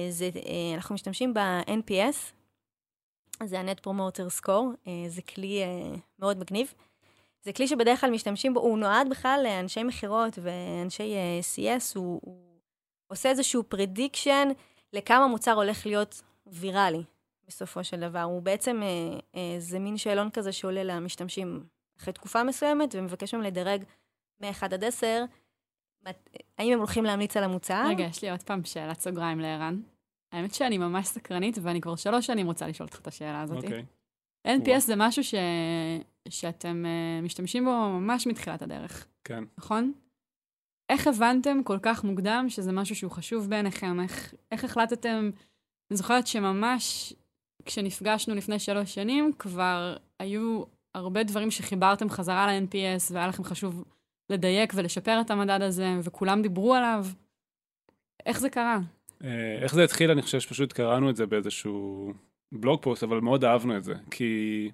זה, 0.10 0.30
אה, 0.36 0.76
אנחנו 0.76 0.96
משתמשים 0.96 1.34
ב-NPS, 1.34 2.16
זה 3.44 3.60
ה-Net 3.60 3.88
Promoter 3.88 4.42
Score, 4.42 4.88
אה, 4.88 5.06
זה 5.08 5.22
כלי 5.22 5.62
מאוד 6.20 6.40
מגניב. 6.40 6.74
זה 7.42 7.54
כלי 7.54 7.68
שבדרך 7.68 8.02
כלל 8.02 8.12
משתמשים 8.12 8.54
בו, 8.54 8.60
הוא 8.60 8.78
נועד 8.78 9.10
בכלל 9.10 9.42
לאנשי 9.44 9.84
מכירות 9.84 10.40
ואנשי 10.42 11.14
CS, 11.56 11.92
הוא, 11.96 12.20
הוא 12.24 12.60
עושה 13.08 13.30
איזשהו 13.30 13.64
prediction 13.74 14.54
לכמה 14.94 15.28
מוצר 15.28 15.52
הולך 15.52 15.86
להיות 15.86 16.22
ויראלי. 16.48 17.04
בסופו 17.48 17.84
של 17.84 18.00
דבר. 18.00 18.22
הוא 18.22 18.42
בעצם, 18.42 18.82
אה, 18.84 19.20
אה, 19.36 19.56
זה 19.60 19.80
מין 19.80 19.98
שאלון 19.98 20.30
כזה 20.30 20.52
שעולה 20.52 20.84
למשתמשים 20.84 21.64
אחרי 22.00 22.14
תקופה 22.14 22.44
מסוימת, 22.44 22.96
ומבקש 22.96 23.34
מהם 23.34 23.44
לדרג 23.44 23.84
מ-1 24.42 24.66
עד 24.66 24.84
10, 24.84 25.24
האם 26.58 26.74
הם 26.74 26.78
הולכים 26.78 27.04
להמליץ 27.04 27.38
על 27.38 27.44
המוצר? 27.44 27.84
רגע, 27.88 28.04
יש 28.04 28.22
לי 28.22 28.32
עוד 28.32 28.44
פעם 28.44 28.64
שאלת 28.64 29.00
סוגריים 29.00 29.40
לערן. 29.40 29.82
האמת 30.32 30.54
שאני 30.54 30.78
ממש 30.78 31.08
סקרנית, 31.08 31.58
ואני 31.62 31.82
כבר 31.82 31.96
שלוש 31.96 32.26
שנים 32.26 32.48
רוצה 32.48 32.68
לשאול 32.68 32.88
אותך 32.88 33.00
את 33.00 33.08
השאלה 33.08 33.42
הזאת. 33.42 33.64
אוקיי. 33.64 33.86
Okay. 34.48 34.50
NPS 34.50 34.80
זה 34.80 34.94
משהו 34.98 35.24
ש... 35.24 35.36
שאתם 36.30 36.86
uh, 36.86 37.26
משתמשים 37.26 37.66
בו 37.66 37.72
ממש 37.72 38.28
מתחילת 38.28 38.62
הדרך. 38.62 39.08
כן. 39.24 39.44
נכון? 39.58 39.94
איך 40.90 41.08
הבנתם 41.08 41.64
כל 41.64 41.78
כך 41.82 42.04
מוקדם 42.04 42.46
שזה 42.50 42.72
משהו 42.72 42.96
שהוא 42.96 43.12
חשוב 43.12 43.50
בעיניכם? 43.50 44.00
איך, 44.00 44.34
איך 44.52 44.64
החלטתם? 44.64 45.30
אני 45.92 45.98
זוכרת 45.98 46.28
שממש 46.28 47.14
כשנפגשנו 47.66 48.36
לפני 48.36 48.60
שלוש 48.60 48.96
שנים, 48.96 49.32
כבר 49.40 49.98
היו 50.20 50.64
הרבה 50.96 51.24
דברים 51.24 51.52
שחיברתם 51.52 52.10
חזרה 52.10 52.48
ל-NPS, 52.48 53.14
והיה 53.14 53.28
לכם 53.28 53.44
חשוב 53.44 53.84
לדייק 54.30 54.74
ולשפר 54.76 55.22
את 55.22 55.32
המדד 55.32 55.62
הזה, 55.62 55.96
וכולם 56.04 56.42
דיברו 56.42 56.76
עליו. 56.76 57.06
איך 58.26 58.40
זה 58.40 58.50
קרה? 58.50 58.80
אה, 59.24 59.58
איך 59.62 59.74
זה 59.74 59.84
התחיל? 59.84 60.12
אני 60.12 60.22
חושב 60.22 60.40
שפשוט 60.40 60.74
קראנו 60.74 61.10
את 61.10 61.16
זה 61.16 61.26
באיזשהו 61.26 62.14
בלוג 62.52 62.82
פוסט, 62.82 63.04
אבל 63.04 63.20
מאוד 63.20 63.46
אהבנו 63.46 63.78
את 63.78 63.84
זה, 63.84 63.94
כי 64.12 64.72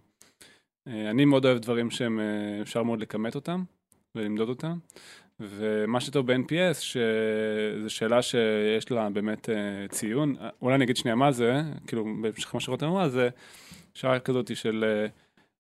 אני 0.88 1.26
מאוד 1.26 1.46
אוהב 1.46 1.58
דברים 1.58 1.92
שהם, 1.92 2.20
אה, 2.20 2.62
אפשר 2.62 2.84
מאוד 2.84 3.00
לכמת 3.00 3.36
אותם 3.36 3.64
ולמדוד 4.16 4.50
אותם. 4.50 4.78
ומה 5.40 6.02
שטוב 6.02 6.32
ב-NPS, 6.32 6.74
שזו 6.74 7.90
שאלה 7.90 8.22
שיש 8.22 8.92
לה 8.92 9.10
באמת 9.10 9.50
uh, 9.50 9.92
ציון, 9.92 10.36
אולי 10.62 10.76
אני 10.76 10.84
אגיד 10.84 10.98
שנייה 10.98 11.16
מה 11.16 11.32
זה, 11.32 11.62
כאילו 11.88 12.06
בהמשך 12.22 12.56
מה 12.56 12.62
שרותם 12.62 12.86
אמרה, 12.86 13.10
זה 13.10 13.30
שאלה 13.94 14.20
כזאת 14.20 14.58
של, 14.58 15.06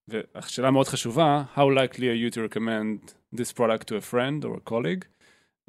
והשאלה 0.07 0.71
מאוד 0.71 0.87
חשובה, 0.87 1.43
How 1.55 1.59
likely 1.59 1.99
are 1.99 2.31
you 2.31 2.35
to 2.35 2.39
recommend 2.53 3.13
this 3.39 3.53
product 3.57 3.87
to 3.87 3.95
a 3.95 4.11
friend 4.11 4.45
or 4.45 4.57
a 4.57 4.69
colleague, 4.69 5.05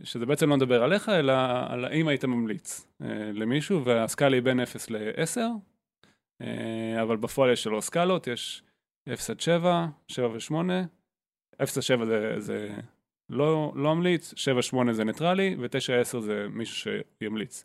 שזה 0.03 0.27
בעצם 0.27 0.49
לא 0.49 0.57
מדבר 0.57 0.83
עליך, 0.83 1.09
אלא 1.09 1.33
על 1.69 1.85
האם 1.85 2.09
היית 2.09 2.25
ממליץ 2.25 2.87
למישהו, 3.35 3.85
והסקאלה 3.85 4.37
היא 4.37 4.42
בין 4.42 4.61
0 4.61 4.90
ל-10, 4.90 5.38
uh, 6.42 6.47
אבל 7.03 7.16
בפועל 7.16 7.53
יש 7.53 7.62
שלוש 7.62 7.85
סקאלות, 7.85 8.27
יש 8.27 8.62
0 9.12 9.31
עד 9.31 9.40
7, 9.40 9.87
7 10.09 10.29
ו-8, 10.29 10.55
0 11.62 11.77
עד 11.77 11.83
7 11.83 12.07
זה... 12.07 12.35
זה 12.38 12.69
לא, 13.31 13.73
לא 13.77 13.92
אמליץ, 13.92 14.35
7-8 14.73 14.92
זה 14.92 15.05
ניטרלי 15.05 15.57
ו-9-10 15.59 16.21
זה 16.21 16.47
מישהו 16.51 16.92
שימליץ. 17.19 17.64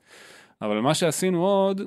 אבל 0.61 0.79
מה 0.79 0.93
שעשינו 0.93 1.45
עוד, 1.45 1.81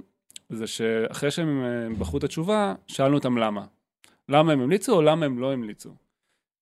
זה 0.49 0.67
שאחרי 0.67 1.31
שהם 1.31 1.65
בחרו 1.99 2.19
את 2.19 2.25
התשובה, 2.25 2.75
שאלנו 2.87 3.15
אותם 3.15 3.39
למה. 3.39 3.65
למה 4.29 4.53
הם 4.53 4.61
המליצו 4.61 4.97
או 4.97 5.03
למה 5.03 5.27
הם 5.27 5.39
לא 5.39 5.53
המליצו. 5.53 5.91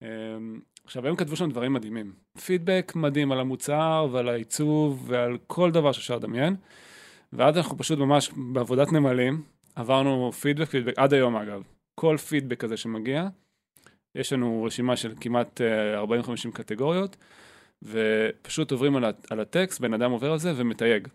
אמ, 0.02 0.60
עכשיו, 0.84 1.06
הם 1.06 1.16
כתבו 1.16 1.36
שם 1.36 1.50
דברים 1.50 1.72
מדהימים. 1.72 2.12
פידבק 2.44 2.92
מדהים 2.96 3.32
על 3.32 3.40
המוצר 3.40 4.08
ועל 4.12 4.28
העיצוב 4.28 5.04
ועל 5.06 5.38
כל 5.46 5.70
דבר 5.70 5.92
שאפשר 5.92 6.16
לדמיין. 6.16 6.56
ואז 7.32 7.56
אנחנו 7.56 7.78
פשוט 7.78 7.98
ממש 7.98 8.30
בעבודת 8.36 8.92
נמלים, 8.92 9.42
עברנו 9.74 10.32
פידבק, 10.32 10.68
פידבק, 10.68 10.98
עד 10.98 11.14
היום 11.14 11.36
אגב. 11.36 11.62
כל 11.94 12.16
פידבק 12.16 12.60
כזה 12.60 12.76
שמגיע, 12.76 13.28
יש 14.14 14.32
לנו 14.32 14.64
רשימה 14.64 14.96
של 14.96 15.14
כמעט 15.20 15.60
40-50 15.60 15.64
אה, 16.46 16.52
קטגוריות, 16.52 17.16
ופשוט 17.82 18.70
עוברים 18.70 18.96
על, 18.96 19.04
על 19.30 19.40
הטקסט, 19.40 19.80
בן 19.80 19.94
אדם 19.94 20.10
עובר 20.10 20.32
על 20.32 20.38
זה 20.38 20.52
ומתייג. 20.56 21.08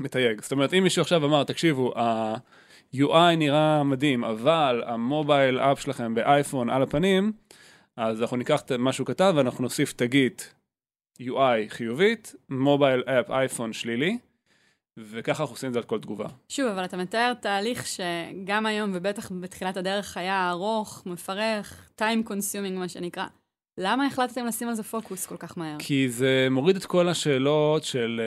מתייג. 0.00 0.40
זאת 0.40 0.52
אומרת, 0.52 0.74
אם 0.74 0.82
מישהו 0.82 1.02
עכשיו 1.02 1.24
אמר, 1.24 1.44
תקשיבו, 1.44 1.98
ה-UI 1.98 3.36
נראה 3.36 3.84
מדהים, 3.84 4.24
אבל 4.24 4.82
המובייל 4.86 5.58
אפ 5.58 5.80
שלכם 5.80 6.14
באייפון 6.14 6.70
על 6.70 6.82
הפנים, 6.82 7.32
אז 7.96 8.22
אנחנו 8.22 8.36
ניקח 8.36 8.62
מה 8.78 8.92
שהוא 8.92 9.06
כתב 9.06 9.32
ואנחנו 9.36 9.62
נוסיף 9.62 9.92
תגית 9.92 10.54
UI 11.22 11.68
חיובית, 11.68 12.34
מובייל 12.48 13.02
אפ 13.02 13.30
אייפון 13.30 13.72
שלילי, 13.72 14.18
וככה 14.96 15.42
אנחנו 15.42 15.54
עושים 15.54 15.68
את 15.68 15.72
זה 15.72 15.78
על 15.78 15.84
כל 15.84 16.00
תגובה. 16.00 16.26
שוב, 16.48 16.66
אבל 16.66 16.84
אתה 16.84 16.96
מתאר 16.96 17.34
תהליך 17.34 17.86
שגם 17.86 18.66
היום, 18.66 18.90
ובטח 18.94 19.32
בתחילת 19.32 19.76
הדרך, 19.76 20.16
היה 20.16 20.50
ארוך, 20.50 21.02
מפרך, 21.06 21.90
time 21.98 22.28
consuming, 22.28 22.78
מה 22.78 22.88
שנקרא. 22.88 23.26
למה 23.78 24.06
החלטתם 24.06 24.46
לשים 24.46 24.68
על 24.68 24.74
זה 24.74 24.82
פוקוס 24.82 25.26
כל 25.26 25.36
כך 25.36 25.58
מהר? 25.58 25.76
כי 25.78 26.08
זה 26.08 26.48
מוריד 26.50 26.76
את 26.76 26.86
כל 26.86 27.08
השאלות 27.08 27.84
של 27.84 28.20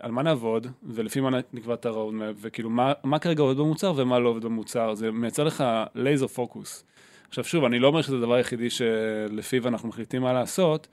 uh, 0.00 0.04
על 0.04 0.10
מה 0.10 0.22
נעבוד, 0.22 0.66
ולפי 0.82 1.20
מה 1.20 1.30
נקבע 1.52 1.74
את 1.74 1.86
ה 1.86 1.92
roadmap, 1.92 2.36
וכאילו 2.40 2.70
מה, 2.70 2.92
מה 3.04 3.18
כרגע 3.18 3.42
עובד 3.42 3.56
במוצר 3.56 3.92
ומה 3.96 4.18
לא 4.18 4.28
עובד 4.28 4.44
במוצר, 4.44 4.94
זה 4.94 5.10
מייצר 5.10 5.44
לך 5.44 5.64
laser 5.94 6.26
focus. 6.26 6.84
עכשיו 7.28 7.44
שוב, 7.44 7.64
אני 7.64 7.78
לא 7.78 7.88
אומר 7.88 8.02
שזה 8.02 8.16
הדבר 8.16 8.34
היחידי 8.34 8.68
שלפיו 8.70 9.68
אנחנו 9.68 9.88
מחליטים 9.88 10.22
מה 10.22 10.32
לעשות, 10.32 10.88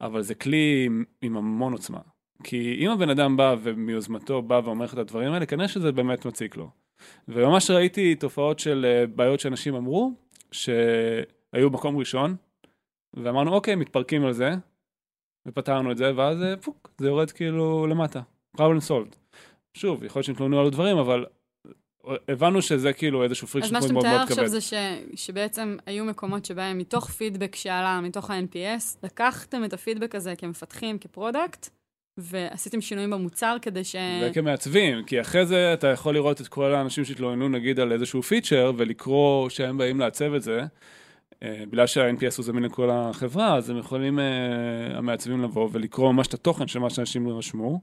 אבל 0.00 0.22
זה 0.22 0.34
כלי 0.34 0.82
עם, 0.86 1.04
עם 1.22 1.36
המון 1.36 1.72
עוצמה. 1.72 1.98
כי 2.44 2.76
אם 2.78 2.90
הבן 2.90 3.10
אדם 3.10 3.36
בא 3.36 3.56
ומיוזמתו 3.62 4.42
בא 4.42 4.60
ואומר 4.64 4.84
לך 4.84 4.94
את 4.94 4.98
הדברים 4.98 5.32
האלה, 5.32 5.46
כנראה 5.46 5.68
שזה 5.68 5.92
באמת 5.92 6.24
מציק 6.24 6.56
לו. 6.56 6.70
וממש 7.28 7.70
ראיתי 7.70 8.14
תופעות 8.14 8.58
של 8.58 8.86
אה, 8.88 9.06
בעיות 9.06 9.40
שאנשים 9.40 9.74
אמרו, 9.74 10.12
שהיו 10.52 11.70
מקום 11.70 11.96
ראשון, 11.96 12.36
ואמרנו, 13.14 13.52
אוקיי, 13.52 13.74
מתפרקים 13.74 14.24
על 14.24 14.32
זה, 14.32 14.50
ופתרנו 15.46 15.92
את 15.92 15.96
זה, 15.96 16.12
ואז 16.16 16.42
אה, 16.42 16.56
פוק, 16.56 16.90
זה 16.98 17.06
יורד 17.06 17.30
כאילו 17.30 17.86
למטה. 17.86 18.20
problem 18.56 18.88
solved. 18.88 19.16
שוב, 19.74 20.04
יכול 20.04 20.20
להיות 20.20 20.26
שהתלוננו 20.26 20.60
על 20.60 20.66
הדברים, 20.66 20.98
אבל 20.98 21.26
הבנו 22.28 22.62
שזה 22.62 22.92
כאילו 22.92 23.24
איזשהו 23.24 23.46
point 23.46 23.72
מאוד 23.72 23.92
מאוד 23.92 24.04
כבד. 24.04 24.06
אז. 24.06 24.10
מה 24.10 24.10
שאתה 24.10 24.16
מתאר 24.16 24.22
עכשיו 24.22 24.48
זה 24.48 24.60
ש, 24.60 24.74
שבעצם 25.14 25.76
היו 25.86 26.04
מקומות 26.04 26.44
שבהם 26.44 26.78
מתוך 26.78 27.10
פידבק 27.10 27.56
שעלה, 27.56 28.00
מתוך 28.00 28.30
ה-NPS, 28.30 28.98
לקחתם 29.02 29.64
את 29.64 29.72
הפידבק 29.72 30.14
הזה 30.14 30.36
כמפתחים, 30.36 30.98
כ 30.98 31.12
product, 31.12 31.68
ועשיתם 32.18 32.80
שינויים 32.80 33.10
במוצר 33.10 33.56
כדי 33.62 33.84
ש... 33.84 33.96
וכמעצבים, 34.22 35.04
כי 35.04 35.20
אחרי 35.20 35.46
זה 35.46 35.72
אתה 35.74 35.86
יכול 35.86 36.14
לראות 36.14 36.40
את 36.40 36.48
כל 36.48 36.74
האנשים 36.74 37.04
שהתלוננו 37.04 37.48
נגיד 37.48 37.80
על 37.80 37.92
איזשהו 37.92 38.22
פיצ'ר, 38.22 38.72
ולקרוא 38.76 39.48
שהם 39.48 39.78
באים 39.78 40.00
לעצב 40.00 40.34
את 40.34 40.42
זה. 40.42 40.60
אה, 41.42 41.62
בגלל 41.70 41.86
שה-NPS 41.86 42.36
הוא 42.36 42.44
זמין 42.44 42.62
לכל 42.62 42.90
החברה, 42.90 43.56
אז 43.56 43.70
הם 43.70 43.78
יכולים, 43.78 44.18
uh, 44.18 44.22
המעצבים 44.96 45.42
לבוא 45.42 45.68
ולקרוא 45.72 46.12
ממש 46.12 46.26
את 46.26 46.34
התוכן 46.34 46.66
של 46.66 46.78
מה 46.78 46.90
שאנשים 46.90 47.28
רשמו, 47.28 47.80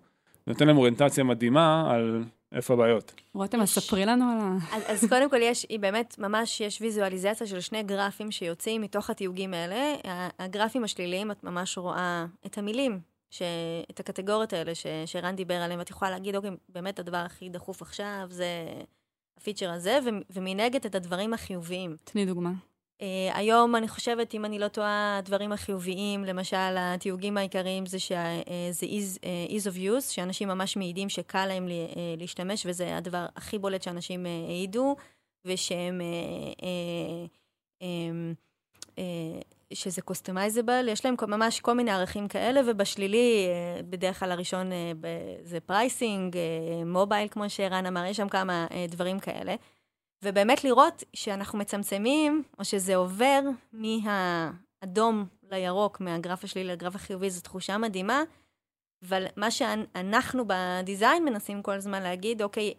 ונותן 0.47 0.67
להם 0.67 0.77
אוריינטציה 0.77 1.23
מדהימה 1.23 1.91
על 1.91 2.23
איפה 2.51 2.73
הבעיות. 2.73 3.13
רותם, 3.34 3.61
אז 3.61 3.69
ספרי 3.69 4.05
לנו 4.05 4.25
על 4.31 4.38
ה... 4.41 4.57
אז, 4.75 4.84
אז 4.88 5.09
קודם 5.09 5.29
כל 5.29 5.41
יש, 5.41 5.65
היא 5.69 5.79
באמת, 5.79 6.15
ממש 6.19 6.61
יש 6.61 6.81
ויזואליזציה 6.81 7.47
של 7.47 7.59
שני 7.59 7.84
גרפים 7.84 8.31
שיוצאים 8.31 8.81
מתוך 8.81 9.09
התיוגים 9.09 9.53
האלה. 9.53 9.95
הגרפים 10.39 10.84
השליליים, 10.84 11.31
את 11.31 11.43
ממש 11.43 11.77
רואה 11.77 12.25
את 12.45 12.57
המילים, 12.57 12.99
ש... 13.34 13.41
את 13.91 13.99
הקטגוריות 13.99 14.53
האלה 14.53 14.75
ש... 14.75 14.86
שרן 15.05 15.36
דיבר 15.36 15.53
עליהן, 15.53 15.79
ואת 15.79 15.89
יכולה 15.89 16.11
להגיד, 16.11 16.36
אוקיי, 16.36 16.51
באמת 16.69 16.99
הדבר 16.99 17.17
הכי 17.17 17.49
דחוף 17.49 17.81
עכשיו 17.81 18.27
זה 18.29 18.47
הפיצ'ר 19.38 19.71
הזה, 19.71 19.99
ו... 20.05 20.09
ומנגד 20.29 20.86
את 20.86 20.95
הדברים 20.95 21.34
החיוביים. 21.34 21.95
תני 22.03 22.25
דוגמה. 22.25 22.51
Uh, 22.99 23.05
היום 23.34 23.75
אני 23.75 23.88
חושבת, 23.88 24.34
אם 24.34 24.45
אני 24.45 24.59
לא 24.59 24.67
טועה, 24.67 25.17
הדברים 25.17 25.51
החיוביים, 25.51 26.23
למשל, 26.23 26.75
התיוגים 26.77 27.38
העיקריים 27.38 27.86
זה 27.86 27.99
שזה 27.99 28.41
uh, 28.81 28.84
ease, 28.84 29.19
uh, 29.19 29.51
ease 29.51 29.73
of 29.73 29.77
use, 29.77 30.11
שאנשים 30.11 30.47
ממש 30.47 30.77
מעידים 30.77 31.09
שקל 31.09 31.45
להם 31.45 31.67
לי, 31.67 31.88
uh, 31.89 31.95
להשתמש, 32.19 32.65
וזה 32.65 32.97
הדבר 32.97 33.25
הכי 33.36 33.59
בולט 33.59 33.81
שאנשים 33.81 34.25
uh, 34.25 34.49
העידו, 34.49 34.95
ושהם... 35.45 36.01
Uh, 36.01 36.59
uh, 36.59 37.84
um, 37.84 38.36
שזה 39.74 40.01
customizable, 40.01 40.88
יש 40.89 41.05
להם 41.05 41.15
ממש 41.28 41.59
כל 41.59 41.74
מיני 41.74 41.91
ערכים 41.91 42.28
כאלה, 42.28 42.61
ובשלילי, 42.67 43.47
uh, 43.47 43.84
בדרך 43.84 44.19
כלל 44.19 44.32
הראשון 44.32 44.71
uh, 44.71 45.05
זה 45.43 45.59
pricing, 45.59 46.36
mobile, 46.86 47.28
כמו 47.28 47.49
שערן 47.49 47.86
אמר, 47.86 48.05
יש 48.05 48.17
שם 48.17 48.30
כמה 48.30 48.67
דברים 48.89 49.19
כאלה. 49.19 49.55
ובאמת 50.24 50.63
לראות 50.63 51.03
שאנחנו 51.13 51.59
מצמצמים, 51.59 52.43
או 52.59 52.65
שזה 52.65 52.95
עובר 52.95 53.39
מהאדום 53.74 55.26
לירוק, 55.51 56.01
מהגרף 56.01 56.43
השלילי 56.43 56.69
לגרף 56.69 56.95
החיובי, 56.95 57.30
זו 57.30 57.41
תחושה 57.41 57.78
מדהימה. 57.78 58.24
אבל 59.09 59.26
מה 59.36 59.51
שאנחנו 59.51 60.43
ב 60.47 60.59
design 60.59 61.26
מנסים 61.26 61.61
כל 61.61 61.71
הזמן 61.71 62.03
להגיד, 62.03 62.41
אוקיי, 62.41 62.74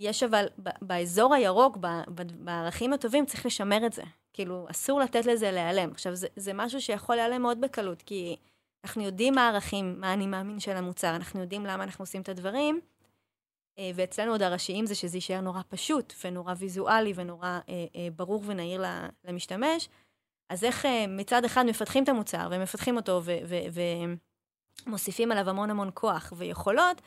יש 0.00 0.22
אבל 0.22 0.46
באזור 0.82 1.34
הירוק, 1.34 1.78
בערכים 2.18 2.92
הטובים, 2.92 3.26
צריך 3.26 3.46
לשמר 3.46 3.86
את 3.86 3.92
זה. 3.92 4.02
כאילו, 4.34 4.66
אסור 4.70 5.00
לתת 5.00 5.26
לזה 5.26 5.50
להיעלם. 5.50 5.90
עכשיו, 5.90 6.14
זה, 6.14 6.26
זה 6.36 6.52
משהו 6.54 6.80
שיכול 6.80 7.16
להיעלם 7.16 7.42
מאוד 7.42 7.60
בקלות, 7.60 8.02
כי 8.02 8.36
אנחנו 8.84 9.02
יודעים 9.02 9.34
מה 9.34 9.46
הערכים, 9.46 10.00
מה 10.00 10.12
אני 10.12 10.26
מאמין 10.26 10.60
של 10.60 10.76
המוצר, 10.76 11.16
אנחנו 11.16 11.40
יודעים 11.40 11.66
למה 11.66 11.84
אנחנו 11.84 12.02
עושים 12.02 12.22
את 12.22 12.28
הדברים, 12.28 12.80
אה, 13.78 13.90
ואצלנו 13.94 14.32
עוד 14.32 14.42
הראשיים 14.42 14.86
זה 14.86 14.94
שזה 14.94 15.16
יישאר 15.16 15.40
נורא 15.40 15.60
פשוט 15.68 16.14
ונורא 16.24 16.54
ויזואלי 16.58 17.12
ונורא 17.16 17.46
אה, 17.46 17.60
אה, 17.96 18.08
ברור 18.16 18.42
ונהיר 18.46 18.84
למשתמש. 19.24 19.88
אז 20.48 20.64
איך 20.64 20.86
אה, 20.86 21.06
מצד 21.08 21.44
אחד 21.44 21.64
מפתחים 21.66 22.04
את 22.04 22.08
המוצר 22.08 22.48
ומפתחים 22.50 22.96
אותו 22.96 23.22
ומוסיפים 24.86 25.32
עליו 25.32 25.50
המון 25.50 25.70
המון 25.70 25.90
כוח 25.94 26.32
ויכולות, 26.36 27.02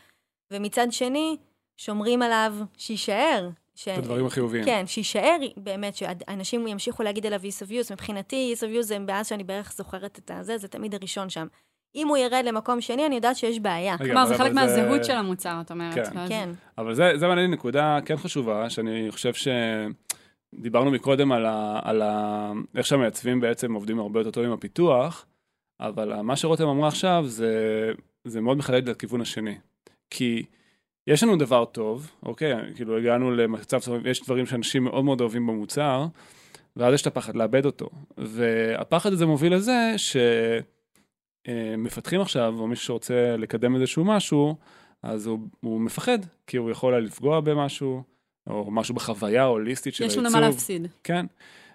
ומצד 0.53 0.87
שני 0.91 1.37
שומרים 1.77 2.21
עליו 2.21 2.53
שיישאר. 2.77 3.49
ש... 3.77 3.87
את 3.87 3.97
הדברים 3.97 4.25
החיוביים. 4.25 4.65
כן, 4.65 4.83
שיישאר 4.87 5.37
באמת, 5.57 5.95
שאנשים 5.95 6.67
ימשיכו 6.67 7.03
להגיד 7.03 7.25
עליו 7.25 7.41
ease 7.41 7.65
of 7.65 7.69
use. 7.69 7.93
מבחינתי, 7.93 8.53
ease 8.55 8.59
of 8.59 8.79
use 8.79 8.81
זה 8.81 8.99
מאז 8.99 9.27
שאני 9.27 9.43
בערך 9.43 9.73
זוכרת 9.73 10.19
את 10.19 10.31
הזה, 10.33 10.57
זה 10.57 10.67
תמיד 10.67 10.95
הראשון 10.95 11.29
שם. 11.29 11.47
אם 11.95 12.07
הוא 12.07 12.17
ירד 12.17 12.43
למקום 12.45 12.81
שני, 12.81 13.05
אני 13.05 13.15
יודעת 13.15 13.35
שיש 13.35 13.59
בעיה. 13.59 13.97
כלומר, 13.97 14.25
זה 14.25 14.37
חלק 14.37 14.53
מהזהות 14.53 15.05
של 15.05 15.13
המוצר, 15.13 15.57
את 15.61 15.71
אומרת. 15.71 15.95
כן. 15.95 16.27
כן. 16.27 16.49
אבל 16.77 16.93
זה, 16.93 17.11
זה 17.15 17.27
מעניין 17.27 17.51
נקודה 17.51 17.99
כן 18.05 18.17
חשובה, 18.17 18.69
שאני 18.69 19.07
חושב 19.11 19.33
ש... 19.33 19.47
דיברנו 20.55 20.91
מקודם 20.91 21.31
על, 21.31 21.45
ה, 21.45 21.79
על 21.83 22.01
ה, 22.01 22.51
איך 22.75 22.85
שהמעצבים 22.85 23.39
בעצם 23.39 23.73
עובדים 23.73 23.99
הרבה 23.99 24.19
יותר 24.19 24.31
טוב 24.31 24.43
עם 24.43 24.51
הפיתוח, 24.51 25.25
אבל 25.79 26.21
מה 26.21 26.35
שרותם 26.35 26.67
אמרה 26.67 26.87
עכשיו 26.87 27.23
זה, 27.27 27.91
זה 28.23 28.41
מאוד 28.41 28.57
מחדד 28.57 28.89
לכיוון 28.89 29.21
השני. 29.21 29.55
כי 30.09 30.45
יש 31.07 31.23
לנו 31.23 31.35
דבר 31.35 31.65
טוב, 31.65 32.11
אוקיי, 32.23 32.53
כאילו 32.75 32.97
הגענו 32.97 33.31
למצב, 33.31 33.79
יש 34.05 34.23
דברים 34.23 34.45
שאנשים 34.45 34.83
מאוד 34.83 35.05
מאוד 35.05 35.21
אוהבים 35.21 35.47
במוצר, 35.47 36.05
ואז 36.75 36.93
יש 36.93 37.01
את 37.01 37.07
הפחד 37.07 37.35
לאבד 37.35 37.65
אותו. 37.65 37.89
והפחד 38.17 39.13
הזה 39.13 39.25
מוביל 39.25 39.55
לזה 39.55 39.93
ש... 39.97 40.17
אה, 41.47 41.75
מפתחים 41.77 42.21
עכשיו, 42.21 42.55
או 42.59 42.67
מישהו 42.67 42.85
שרוצה 42.85 43.35
לקדם 43.37 43.75
איזשהו 43.75 44.05
משהו, 44.05 44.55
אז 45.03 45.27
הוא, 45.27 45.39
הוא 45.59 45.81
מפחד, 45.81 46.19
כי 46.47 46.57
הוא 46.57 46.71
יכול 46.71 46.97
לפגוע 46.97 47.39
במשהו, 47.39 48.03
או 48.49 48.71
משהו 48.71 48.95
בחוויה 48.95 49.43
הוליסטית 49.43 49.93
של 49.93 50.03
יש 50.03 50.09
העיצוב. 50.11 50.25
יש 50.25 50.33
לנו 50.33 50.41
מה 50.41 50.49
להפסיד. 50.49 50.87
כן. 51.03 51.25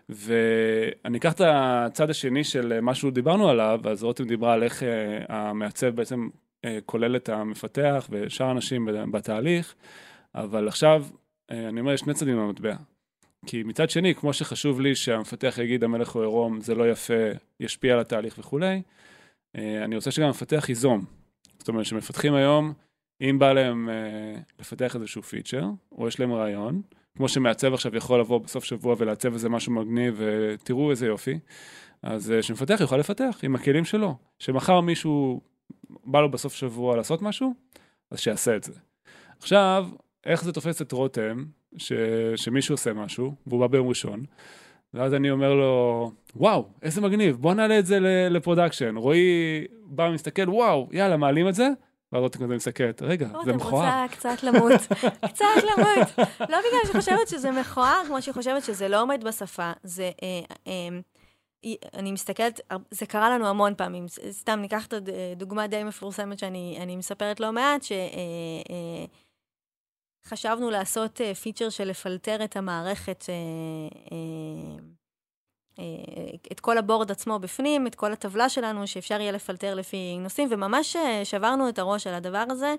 ואני 0.08 1.18
אקח 1.18 1.32
את 1.32 1.40
הצד 1.44 2.10
השני 2.10 2.44
של 2.44 2.80
מה 2.80 2.94
שדיברנו 2.94 3.48
עליו, 3.48 3.80
אז 3.84 4.04
רותם 4.04 4.24
דיברה 4.24 4.52
על 4.52 4.62
איך 4.62 4.82
uh, 4.82 4.84
המעצב 5.28 5.88
בעצם 5.88 6.28
כולל 6.86 7.16
את 7.16 7.28
המפתח 7.28 8.08
ושאר 8.10 8.46
האנשים 8.46 8.88
בתהליך, 9.10 9.74
אבל 10.34 10.68
עכשיו, 10.68 11.04
uh, 11.50 11.54
אני 11.54 11.80
אומר, 11.80 11.92
יש 11.92 12.00
שני 12.00 12.14
צדדים 12.14 12.36
במטבע. 12.36 12.74
כי 13.46 13.62
מצד 13.62 13.90
שני, 13.90 14.14
כמו 14.14 14.32
שחשוב 14.32 14.80
לי 14.80 14.94
שהמפתח 14.94 15.58
יגיד 15.58 15.84
המלך 15.84 16.10
הוא 16.10 16.22
עירום, 16.22 16.60
זה 16.60 16.74
לא 16.74 16.90
יפה, 16.90 17.14
ישפיע 17.60 17.94
על 17.94 18.00
התהליך 18.00 18.38
וכולי, 18.38 18.82
אה, 19.56 19.84
אני 19.84 19.96
רוצה 19.96 20.10
שגם 20.10 20.26
המפתח 20.26 20.68
ייזום. 20.68 21.04
זאת 21.58 21.68
אומרת 21.68 21.86
שמפתחים 21.86 22.34
היום, 22.34 22.72
אם 23.20 23.38
בא 23.38 23.52
להם 23.52 23.88
אה, 23.88 24.40
לפתח 24.60 24.94
איזשהו 24.94 25.22
פיצ'ר, 25.22 25.64
או 25.92 26.08
יש 26.08 26.20
להם 26.20 26.32
רעיון, 26.32 26.82
כמו 27.16 27.28
שמעצב 27.28 27.74
עכשיו 27.74 27.96
יכול 27.96 28.20
לבוא 28.20 28.38
בסוף 28.38 28.64
שבוע 28.64 28.94
ולעצב 28.98 29.32
איזה 29.32 29.48
משהו 29.48 29.72
מגניב, 29.72 30.14
ותראו 30.18 30.90
איזה 30.90 31.06
יופי, 31.06 31.38
אז 32.02 32.30
אה, 32.32 32.42
שמפתח 32.42 32.78
יוכל 32.80 32.96
לפתח 32.96 33.38
עם 33.42 33.54
הכלים 33.54 33.84
שלו. 33.84 34.16
שמחר 34.38 34.80
מישהו, 34.80 35.40
בא 36.04 36.20
לו 36.20 36.30
בסוף 36.30 36.54
שבוע 36.54 36.96
לעשות 36.96 37.22
משהו, 37.22 37.54
אז 38.10 38.18
שיעשה 38.20 38.56
את 38.56 38.64
זה. 38.64 38.72
עכשיו, 39.38 39.88
איך 40.26 40.44
זה 40.44 40.52
תופס 40.52 40.82
את 40.82 40.92
רותם, 40.92 41.44
ש... 41.76 41.92
שמישהו 42.36 42.74
עושה 42.74 42.92
משהו, 42.92 43.34
והוא 43.46 43.60
בא 43.60 43.66
ביום 43.66 43.88
ראשון, 43.88 44.24
ואז 44.94 45.14
אני 45.14 45.30
אומר 45.30 45.54
לו, 45.54 46.12
וואו, 46.36 46.68
איזה 46.82 47.00
מגניב, 47.00 47.36
בוא 47.36 47.54
נעלה 47.54 47.78
את 47.78 47.86
זה 47.86 47.98
ל 48.30 48.36
production. 48.36 48.96
רועי 48.96 49.64
בא 49.84 50.02
ומסתכל, 50.02 50.50
וואו, 50.50 50.88
יאללה, 50.92 51.16
מעלים 51.16 51.48
את 51.48 51.54
זה? 51.54 51.68
ואז 52.12 52.22
רותם 52.22 52.44
כזה 52.44 52.54
מסתכלת, 52.56 53.02
רגע, 53.02 53.28
זה 53.44 53.52
מכוער. 53.52 54.02
רוצה 54.02 54.16
קצת 54.16 54.42
למות, 54.42 54.72
קצת 55.32 55.44
למות. 55.56 56.28
לא 56.40 56.58
בגלל 56.58 56.80
שהיא 56.84 57.00
חושבת 57.00 57.28
שזה 57.28 57.50
מכוער, 57.50 58.02
כמו 58.06 58.22
שהיא 58.22 58.34
חושבת 58.34 58.64
שזה 58.64 58.88
לא 58.88 59.02
עומד 59.02 59.24
בשפה. 59.24 59.72
זה, 59.82 60.10
אה, 60.22 60.40
אה, 60.66 60.98
אני 61.94 62.12
מסתכלת, 62.12 62.60
זה 62.90 63.06
קרה 63.06 63.30
לנו 63.30 63.46
המון 63.46 63.74
פעמים. 63.74 64.06
סתם 64.30 64.58
ניקח 64.60 64.86
את 64.86 64.94
הדוגמה 65.32 65.66
די 65.66 65.84
מפורסמת 65.84 66.38
שאני 66.38 66.96
מספרת 66.96 67.40
לא 67.40 67.52
מעט, 67.52 67.82
ש... 67.82 67.92
אה, 67.92 67.98
אה, 68.70 69.04
לעשות 70.70 71.20
פיצ'ר 71.42 71.68
של 71.68 71.84
לפלטר 71.84 72.44
את 72.44 72.56
המערכת, 72.56 73.24
אה, 73.28 73.34
אה, 74.12 74.76
אה, 75.78 76.34
את 76.52 76.60
כל 76.60 76.78
הבורד 76.78 77.10
עצמו 77.10 77.38
בפנים, 77.38 77.86
את 77.86 77.94
כל 77.94 78.12
הטבלה 78.12 78.48
שלנו, 78.48 78.86
שאפשר 78.86 79.20
יהיה 79.20 79.32
לפלטר 79.32 79.74
לפי 79.74 80.16
נושאים, 80.18 80.48
וממש 80.50 80.96
שברנו 81.24 81.68
את 81.68 81.78
הראש 81.78 82.06
על 82.06 82.14
הדבר 82.14 82.44
הזה, 82.50 82.74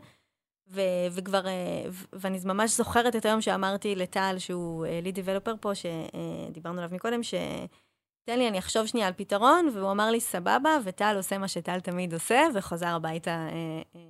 ו- 0.67 1.07
וכבר, 1.11 1.41
ואני 2.13 2.39
ממש 2.45 2.71
זוכרת 2.71 3.15
את 3.15 3.25
היום 3.25 3.41
שאמרתי 3.41 3.95
לטל, 3.95 4.35
שהוא 4.37 4.85
ליד 5.03 5.15
דיבלופר 5.15 5.55
פה, 5.61 5.71
שדיברנו 5.75 6.81
עליו 6.81 6.95
מקודם, 6.95 7.23
ש... 7.23 7.33
תן 8.25 8.39
לי, 8.39 8.47
אני 8.47 8.59
אחשוב 8.59 8.85
שנייה 8.85 9.07
על 9.07 9.13
פתרון, 9.13 9.69
והוא 9.73 9.91
אמר 9.91 10.11
לי, 10.11 10.19
סבבה, 10.19 10.77
וטל 10.83 11.13
עושה 11.17 11.37
מה 11.37 11.47
שטל 11.47 11.79
תמיד 11.79 12.13
עושה, 12.13 12.41
וחוזר 12.53 12.87
הביתה 12.87 13.31
אה, 13.31 13.81
אה, 13.95 14.01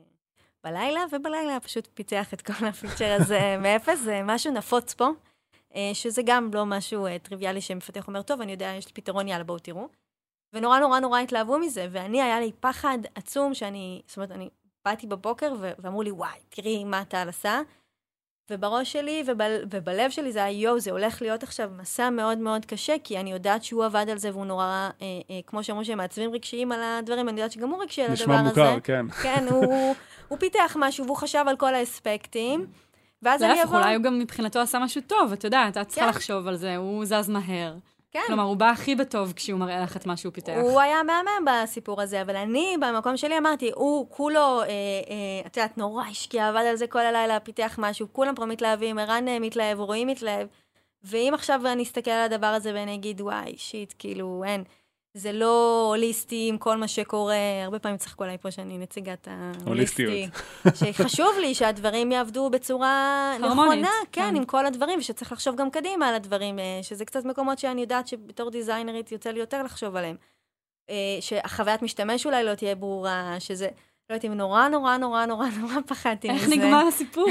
בלילה, 0.63 1.05
ובלילה 1.11 1.59
פשוט 1.59 1.87
פיצח 1.93 2.33
את 2.33 2.41
כל 2.41 2.65
הפיצ'ר 2.69 3.17
הזה 3.21 3.57
מאפס, 3.59 3.99
זה 3.99 4.21
משהו 4.23 4.51
נפוץ 4.51 4.93
פה, 4.93 5.09
אה, 5.75 5.91
שזה 5.93 6.21
גם 6.25 6.49
לא 6.53 6.65
משהו 6.65 7.05
אה, 7.05 7.19
טריוויאלי 7.19 7.61
שמפתח 7.61 8.07
אומר, 8.07 8.21
טוב, 8.21 8.41
אני 8.41 8.51
יודע, 8.51 8.73
יש 8.77 8.87
לי 8.87 8.93
פתרון, 8.93 9.27
יאללה, 9.27 9.43
בואו 9.43 9.59
תראו. 9.59 9.87
ונורא 10.53 10.79
נורא 10.79 10.99
נורא 10.99 11.19
התלהבו 11.19 11.59
מזה, 11.59 11.87
ואני, 11.91 12.21
היה 12.21 12.39
לי 12.39 12.51
פחד 12.59 12.97
עצום 13.15 13.53
שאני, 13.53 14.01
זאת 14.07 14.17
אומרת, 14.17 14.31
אני 14.31 14.49
באתי 14.85 15.07
בבוקר 15.07 15.53
ואמרו 15.59 16.03
לי, 16.03 16.11
וואי, 16.11 16.39
תראי 16.49 16.83
מה 16.83 17.05
טל 17.05 17.29
עשה. 17.29 17.61
ובראש 18.49 18.91
שלי 18.91 19.23
וב, 19.27 19.37
ובלב 19.71 20.11
שלי 20.11 20.31
זה 20.31 20.43
היה, 20.43 20.61
יואו, 20.61 20.79
זה 20.79 20.91
הולך 20.91 21.21
להיות 21.21 21.43
עכשיו 21.43 21.71
מסע 21.81 22.09
מאוד 22.09 22.37
מאוד 22.37 22.65
קשה, 22.65 22.95
כי 23.03 23.19
אני 23.19 23.31
יודעת 23.31 23.63
שהוא 23.63 23.85
עבד 23.85 24.05
על 24.11 24.17
זה 24.17 24.31
והוא 24.31 24.45
נורא, 24.45 24.63
אה, 24.65 24.89
אה, 25.01 25.39
כמו 25.47 25.63
שאמרו 25.63 25.85
שהם 25.85 25.97
מעצבים 25.97 26.33
רגשיים 26.33 26.71
על 26.71 26.79
הדברים, 26.83 27.29
אני 27.29 27.41
יודעת 27.41 27.51
שגם 27.51 27.69
הוא 27.69 27.81
רגשי 27.81 28.01
על 28.01 28.11
הדבר 28.11 28.33
הזה. 28.33 28.41
נשמע 28.41 28.49
מוכר, 28.49 28.79
כן. 28.83 29.05
כן, 29.23 29.45
הוא, 29.49 29.95
הוא 30.29 30.39
פיתח 30.39 30.77
משהו 30.79 31.05
והוא 31.05 31.17
חשב 31.17 31.43
על 31.47 31.55
כל 31.55 31.75
האספקטים. 31.75 32.65
ואז 33.21 33.43
אני 33.43 33.63
אבוא... 33.63 33.77
אולי 33.77 33.95
הוא 33.95 34.03
גם 34.03 34.19
מבחינתו 34.19 34.59
עשה 34.59 34.79
משהו 34.79 35.01
טוב, 35.07 35.31
את 35.31 35.43
יודעת, 35.43 35.77
את 35.77 35.87
צריכה 35.87 36.05
כן. 36.05 36.09
לחשוב 36.09 36.47
על 36.47 36.55
זה, 36.55 36.75
הוא 36.75 37.05
זז 37.05 37.29
מהר. 37.29 37.73
כן. 38.13 38.19
כלומר, 38.27 38.43
הוא 38.43 38.57
בא 38.57 38.69
הכי 38.69 38.95
בטוב 38.95 39.33
כשהוא 39.35 39.59
מראה 39.59 39.83
לך 39.83 39.97
את 39.97 40.05
מה 40.05 40.17
שהוא 40.17 40.33
פיתח. 40.33 40.53
הוא 40.61 40.81
היה 40.81 41.03
מהמם 41.03 41.45
בסיפור 41.45 42.01
הזה, 42.01 42.21
אבל 42.21 42.35
אני, 42.35 42.75
במקום 42.81 43.17
שלי 43.17 43.37
אמרתי, 43.37 43.71
הוא 43.75 44.09
כולו, 44.09 44.61
אה, 44.61 44.67
אה, 44.67 45.45
את 45.45 45.57
יודעת, 45.57 45.77
נורא 45.77 46.05
השקיע, 46.05 46.49
עבד 46.49 46.63
על 46.69 46.75
זה 46.75 46.87
כל 46.87 46.99
הלילה, 46.99 47.39
פיתח 47.39 47.75
משהו, 47.77 48.07
כולם 48.11 48.35
פה 48.35 48.45
מתלהבים, 48.45 48.99
ערן 48.99 49.27
אה, 49.27 49.39
מתלהב, 49.39 49.79
רועי 49.79 50.05
מתלהב. 50.05 50.47
ואם 51.03 51.31
עכשיו 51.33 51.61
אני 51.67 51.83
אסתכל 51.83 52.11
על 52.11 52.31
הדבר 52.31 52.47
הזה 52.47 52.71
ואני 52.73 52.95
אגיד, 52.95 53.21
וואי, 53.21 53.53
שיט, 53.57 53.93
כאילו, 53.99 54.43
אין. 54.45 54.63
זה 55.13 55.31
לא 55.31 55.85
הוליסטי 55.89 56.45
עם 56.49 56.57
כל 56.57 56.77
מה 56.77 56.87
שקורה, 56.87 57.35
הרבה 57.63 57.79
פעמים 57.79 57.97
צחקו 57.97 58.23
עליי 58.23 58.37
פה 58.37 58.51
שאני 58.51 58.77
נציגת 58.77 59.27
ההוליסטי. 59.31 60.27
שחשוב 60.75 61.29
לי 61.41 61.55
שהדברים 61.55 62.11
יעבדו 62.11 62.49
בצורה 62.49 63.33
נכונה, 63.39 63.89
כן, 64.11 64.21
כן, 64.21 64.35
עם 64.35 64.45
כל 64.45 64.65
הדברים, 64.65 64.99
ושצריך 64.99 65.31
לחשוב 65.31 65.55
גם 65.55 65.69
קדימה 65.69 66.07
על 66.09 66.15
הדברים, 66.15 66.59
אה, 66.59 66.79
שזה 66.81 67.05
קצת 67.05 67.25
מקומות 67.25 67.59
שאני 67.59 67.81
יודעת 67.81 68.07
שבתור 68.07 68.49
דיזיינרית 68.49 69.11
יוצא 69.11 69.29
לי 69.29 69.39
יותר 69.39 69.63
לחשוב 69.63 69.95
עליהם. 69.95 70.15
אה, 70.89 71.17
שהחוויית 71.19 71.81
משתמש 71.81 72.25
אולי 72.25 72.43
לא 72.43 72.55
תהיה 72.55 72.75
ברורה, 72.75 73.35
שזה... 73.39 73.67
לא 74.09 74.15
יודעת 74.15 74.25
אם 74.25 74.33
נורא 74.33 74.67
נורא 74.67 74.97
נורא 74.97 75.25
נורא 75.25 75.47
נורא 75.59 75.75
פחדתי 75.87 76.31
מזה. 76.31 76.45
איך 76.45 76.49
נגמר 76.49 76.87
הסיפור? 76.87 77.27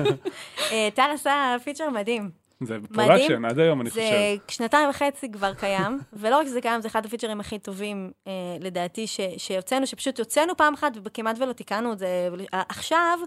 אה, 0.72 0.88
טל 0.94 1.10
עשה 1.14 1.56
פיצ'ר 1.64 1.90
מדהים. 1.90 2.47
זה 2.62 2.78
ב 2.78 2.84
production, 2.84 3.44
עד 3.44 3.58
היום, 3.58 3.80
אני 3.80 3.90
זה 3.90 4.00
חושב. 4.00 4.12
זה 4.12 4.36
שנתיים 4.48 4.90
וחצי 4.90 5.32
כבר 5.32 5.54
קיים, 5.54 5.98
ולא 6.20 6.38
רק 6.38 6.46
שזה 6.46 6.60
קיים, 6.60 6.80
זה 6.80 6.88
אחד 6.88 7.06
הפיצ'רים 7.06 7.40
הכי 7.40 7.58
טובים, 7.58 8.10
אה, 8.26 8.32
לדעתי, 8.60 9.06
ש, 9.06 9.20
שיוצאנו, 9.36 9.86
שפשוט 9.86 10.18
יוצאנו 10.18 10.56
פעם 10.56 10.74
אחת, 10.74 10.92
וכמעט 11.04 11.36
ולא 11.38 11.52
תיקנו 11.52 11.92
את 11.92 11.98
זה. 11.98 12.28
עכשיו, 12.52 13.18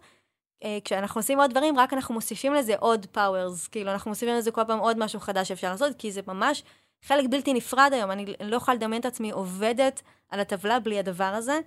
אה, 0.64 0.78
כשאנחנו 0.84 1.20
עושים 1.20 1.40
עוד 1.40 1.52
דברים, 1.52 1.80
רק 1.80 1.94
אנחנו 1.94 2.14
מוסיפים 2.14 2.54
לזה 2.54 2.76
עוד 2.80 3.06
powers, 3.06 3.68
כאילו, 3.68 3.92
אנחנו 3.92 4.12
מוסיפים 4.12 4.36
לזה 4.36 4.52
כל 4.52 4.62
פעם 4.68 4.80
עוד 4.80 5.00
משהו 5.00 5.20
חדש 5.20 5.48
שאפשר 5.48 5.72
לעשות, 5.72 5.96
כי 5.98 6.12
זה 6.12 6.22
ממש 6.28 6.64
חלק 7.06 7.26
בלתי 7.30 7.54
נפרד 7.54 7.92
היום. 7.94 8.12
אני 8.12 8.26
לא 8.44 8.56
יכולה 8.56 8.76
לדמיין 8.76 9.00
את 9.00 9.06
עצמי 9.06 9.32
עובדת 9.32 10.02
על 10.30 10.40
הטבלה 10.40 10.80
בלי 10.80 11.00
הדבר 11.00 11.24
הזה. 11.24 11.60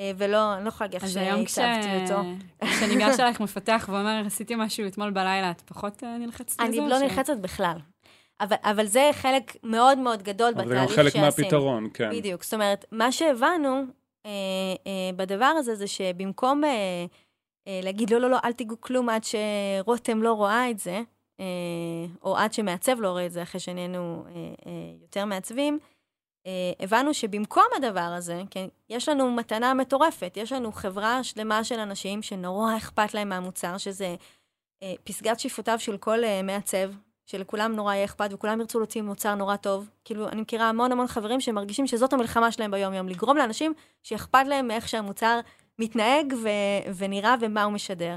אה, 0.00 0.10
ולא, 0.16 0.54
אני 0.54 0.64
לא 0.64 0.68
יכולה 0.68 0.88
להגיד 0.88 1.02
איך 1.02 1.10
שהצבתי 1.48 2.12
אותו. 2.12 2.22
כשאני 2.60 2.96
ניגש 2.96 3.14
אלייך 3.20 3.40
מפתח 3.40 3.88
ואומר, 3.92 4.22
עשיתי 4.26 4.54
משהו 4.56 4.86
אתמול 4.86 5.10
בלילה, 5.10 5.50
את 5.50 5.60
פחות 5.60 6.04
אה, 6.04 6.18
נלחצת 6.18 6.60
לזה? 6.60 6.80
אני 6.80 6.90
לא 6.90 6.98
נלחצת 6.98 7.36
בכלל. 7.36 7.78
אבל, 8.40 8.56
אבל 8.62 8.86
זה 8.86 9.10
חלק 9.12 9.56
מאוד 9.62 9.98
מאוד 9.98 10.22
גדול 10.22 10.54
בתהליך 10.54 10.90
שעשינו. 10.90 11.00
אבל 11.00 11.10
זה 11.10 11.18
גם 11.18 11.20
חלק 11.20 11.22
מהפתרון, 11.22 11.88
כן. 11.94 12.10
בדיוק. 12.10 12.44
זאת 12.44 12.54
אומרת, 12.54 12.84
מה 12.92 13.12
שהבנו 13.12 13.82
אה, 14.26 14.30
אה, 14.86 15.10
בדבר 15.16 15.44
הזה, 15.58 15.74
זה 15.74 15.86
שבמקום 15.86 16.64
אה, 16.64 16.70
אה, 17.68 17.80
להגיד, 17.82 18.10
לא, 18.10 18.18
לא, 18.20 18.30
לא, 18.30 18.38
אל 18.44 18.52
תיגעו 18.52 18.80
כלום 18.80 19.08
עד 19.08 19.22
שרותם 19.24 20.22
לא 20.22 20.32
רואה 20.32 20.70
את 20.70 20.78
זה, 20.78 21.02
אה, 21.40 21.44
או 22.22 22.36
עד 22.36 22.52
שמעצב 22.52 23.00
לא 23.00 23.10
רואה 23.10 23.26
את 23.26 23.32
זה, 23.32 23.42
אחרי 23.42 23.60
שנהיינו 23.60 24.24
אה, 24.26 24.32
אה, 24.66 24.72
יותר 25.02 25.24
מעצבים, 25.24 25.78
הבנו 26.80 27.14
שבמקום 27.14 27.64
הדבר 27.76 28.00
הזה, 28.00 28.42
כן, 28.50 28.66
יש 28.90 29.08
לנו 29.08 29.30
מתנה 29.30 29.74
מטורפת. 29.74 30.32
יש 30.36 30.52
לנו 30.52 30.72
חברה 30.72 31.24
שלמה 31.24 31.64
של 31.64 31.78
אנשים 31.78 32.22
שנורא 32.22 32.76
אכפת 32.76 33.14
להם 33.14 33.28
מהמוצר, 33.28 33.78
שזה 33.78 34.16
אה, 34.82 34.94
פסגת 35.04 35.40
שאיפותיו 35.40 35.78
של 35.78 35.96
כל 35.96 36.24
אה, 36.24 36.42
מעצב, 36.42 36.90
שלכולם 37.26 37.72
נורא 37.72 37.94
יהיה 37.94 38.04
אכפת 38.04 38.28
וכולם 38.32 38.60
ירצו 38.60 38.78
להוציא 38.78 39.02
מוצר 39.02 39.34
נורא 39.34 39.56
טוב. 39.56 39.90
כאילו, 40.04 40.28
אני 40.28 40.40
מכירה 40.40 40.68
המון 40.68 40.92
המון 40.92 41.06
חברים 41.06 41.40
שמרגישים 41.40 41.86
שזאת 41.86 42.12
המלחמה 42.12 42.52
שלהם 42.52 42.70
ביום-יום, 42.70 43.08
לגרום 43.08 43.36
לאנשים 43.36 43.74
שאכפת 44.02 44.46
להם 44.46 44.68
מאיך 44.68 44.88
שהמוצר 44.88 45.40
מתנהג 45.78 46.34
ו- 46.42 46.92
ונראה 46.96 47.34
ומה 47.40 47.64
הוא 47.64 47.72
משדר. 47.72 48.16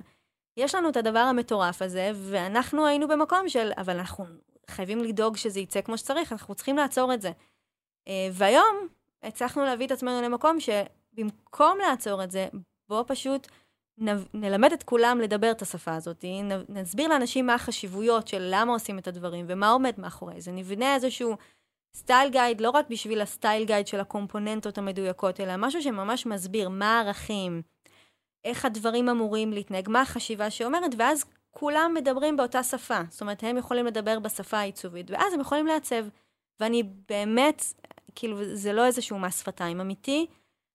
יש 0.58 0.76
לנו 0.76 0.90
את 0.90 0.98
הדבר 0.98 1.20
המטורף 1.20 1.82
הזה, 1.82 2.12
ואנחנו 2.16 2.86
היינו 2.86 3.08
במקום 3.08 3.50
של, 3.50 3.72
אבל 3.78 3.98
אנחנו 3.98 4.26
חייבים 4.70 5.00
לדאוג 5.00 5.38
שזה 5.38 5.60
יצא 5.60 5.82
כמו 5.82 5.98
שצריך, 5.98 6.32
אנחנו 6.32 6.56
צריכים 6.56 6.78
לעצור 6.78 7.14
את 7.14 7.22
זה. 7.22 7.32
אה, 8.12 8.30
והיום 8.32 8.88
הצלחנו 9.24 9.66
להביא 9.66 9.86
את 9.86 9.92
עצמנו 9.92 10.22
למקום 10.22 10.58
שבמקום 10.60 11.78
לעצור 11.88 12.24
את 12.24 12.32
זה, 12.32 12.48
בואו 12.90 13.08
פשוט 13.08 13.48
נלמד 14.34 14.74
את 14.74 14.84
כולם 14.84 15.20
לדבר 15.22 15.52
את 15.52 15.62
השפה 15.62 15.96
הזאת, 15.96 16.26
נסביר 16.70 17.08
לאנשים 17.08 17.46
מה 17.46 17.54
החשיבויות 17.54 18.28
של 18.28 18.48
למה 18.52 18.74
עושים 18.74 19.00
את 19.00 19.08
הדברים 19.08 19.46
ומה 19.50 19.70
עומד 19.70 19.94
מאחורי 19.98 20.42
זה, 20.42 20.52
נבנה 20.52 20.96
איזשהו 20.96 21.36
סטייל 21.96 22.30
גייד, 22.30 22.62
לא 22.62 22.70
רק 22.70 22.86
בשביל 22.90 23.22
הסטייל 23.22 23.66
גייד 23.66 23.88
של 23.88 24.00
הקומפוננטות 24.00 24.78
המדויקות, 24.78 25.40
אלא 25.40 25.54
משהו 25.58 25.82
שממש 25.82 26.26
מסביר 26.26 26.70
מה 26.70 26.98
הערכים, 26.98 27.62
איך 28.46 28.66
הדברים 28.66 29.10
אמורים 29.10 29.54
להתנהג, 29.54 29.90
מה 29.90 30.02
החשיבה 30.02 30.50
שאומרת, 30.50 30.92
ואז 30.98 31.26
כולם 31.52 31.94
מדברים 31.96 32.38
באותה 32.38 32.64
שפה. 32.64 33.00
זאת 33.10 33.22
אומרת, 33.22 33.44
הם 33.44 33.58
יכולים 33.58 33.86
לדבר 33.86 34.20
בשפה 34.20 34.58
העיצובית, 34.58 35.12
ואז 35.12 35.34
הם 35.34 35.40
יכולים 35.40 35.68
לעצב. 35.68 36.06
ואני 36.60 36.84
באמת, 37.10 37.64
כאילו, 38.16 38.38
זה 38.56 38.74
לא 38.74 38.86
איזשהו 38.86 39.20
מס 39.20 39.40
שפתיים 39.40 39.82
אמיתי. 39.82 40.26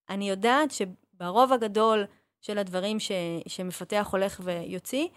אני 0.09 0.31
יודעת 0.31 0.71
שברוב 0.71 1.53
הגדול 1.53 2.05
של 2.41 2.59
הדברים 2.59 3.01
ש, 3.01 3.13
שמפתח 3.49 4.09
הולך 4.13 4.41
ויוציא, 4.45 5.09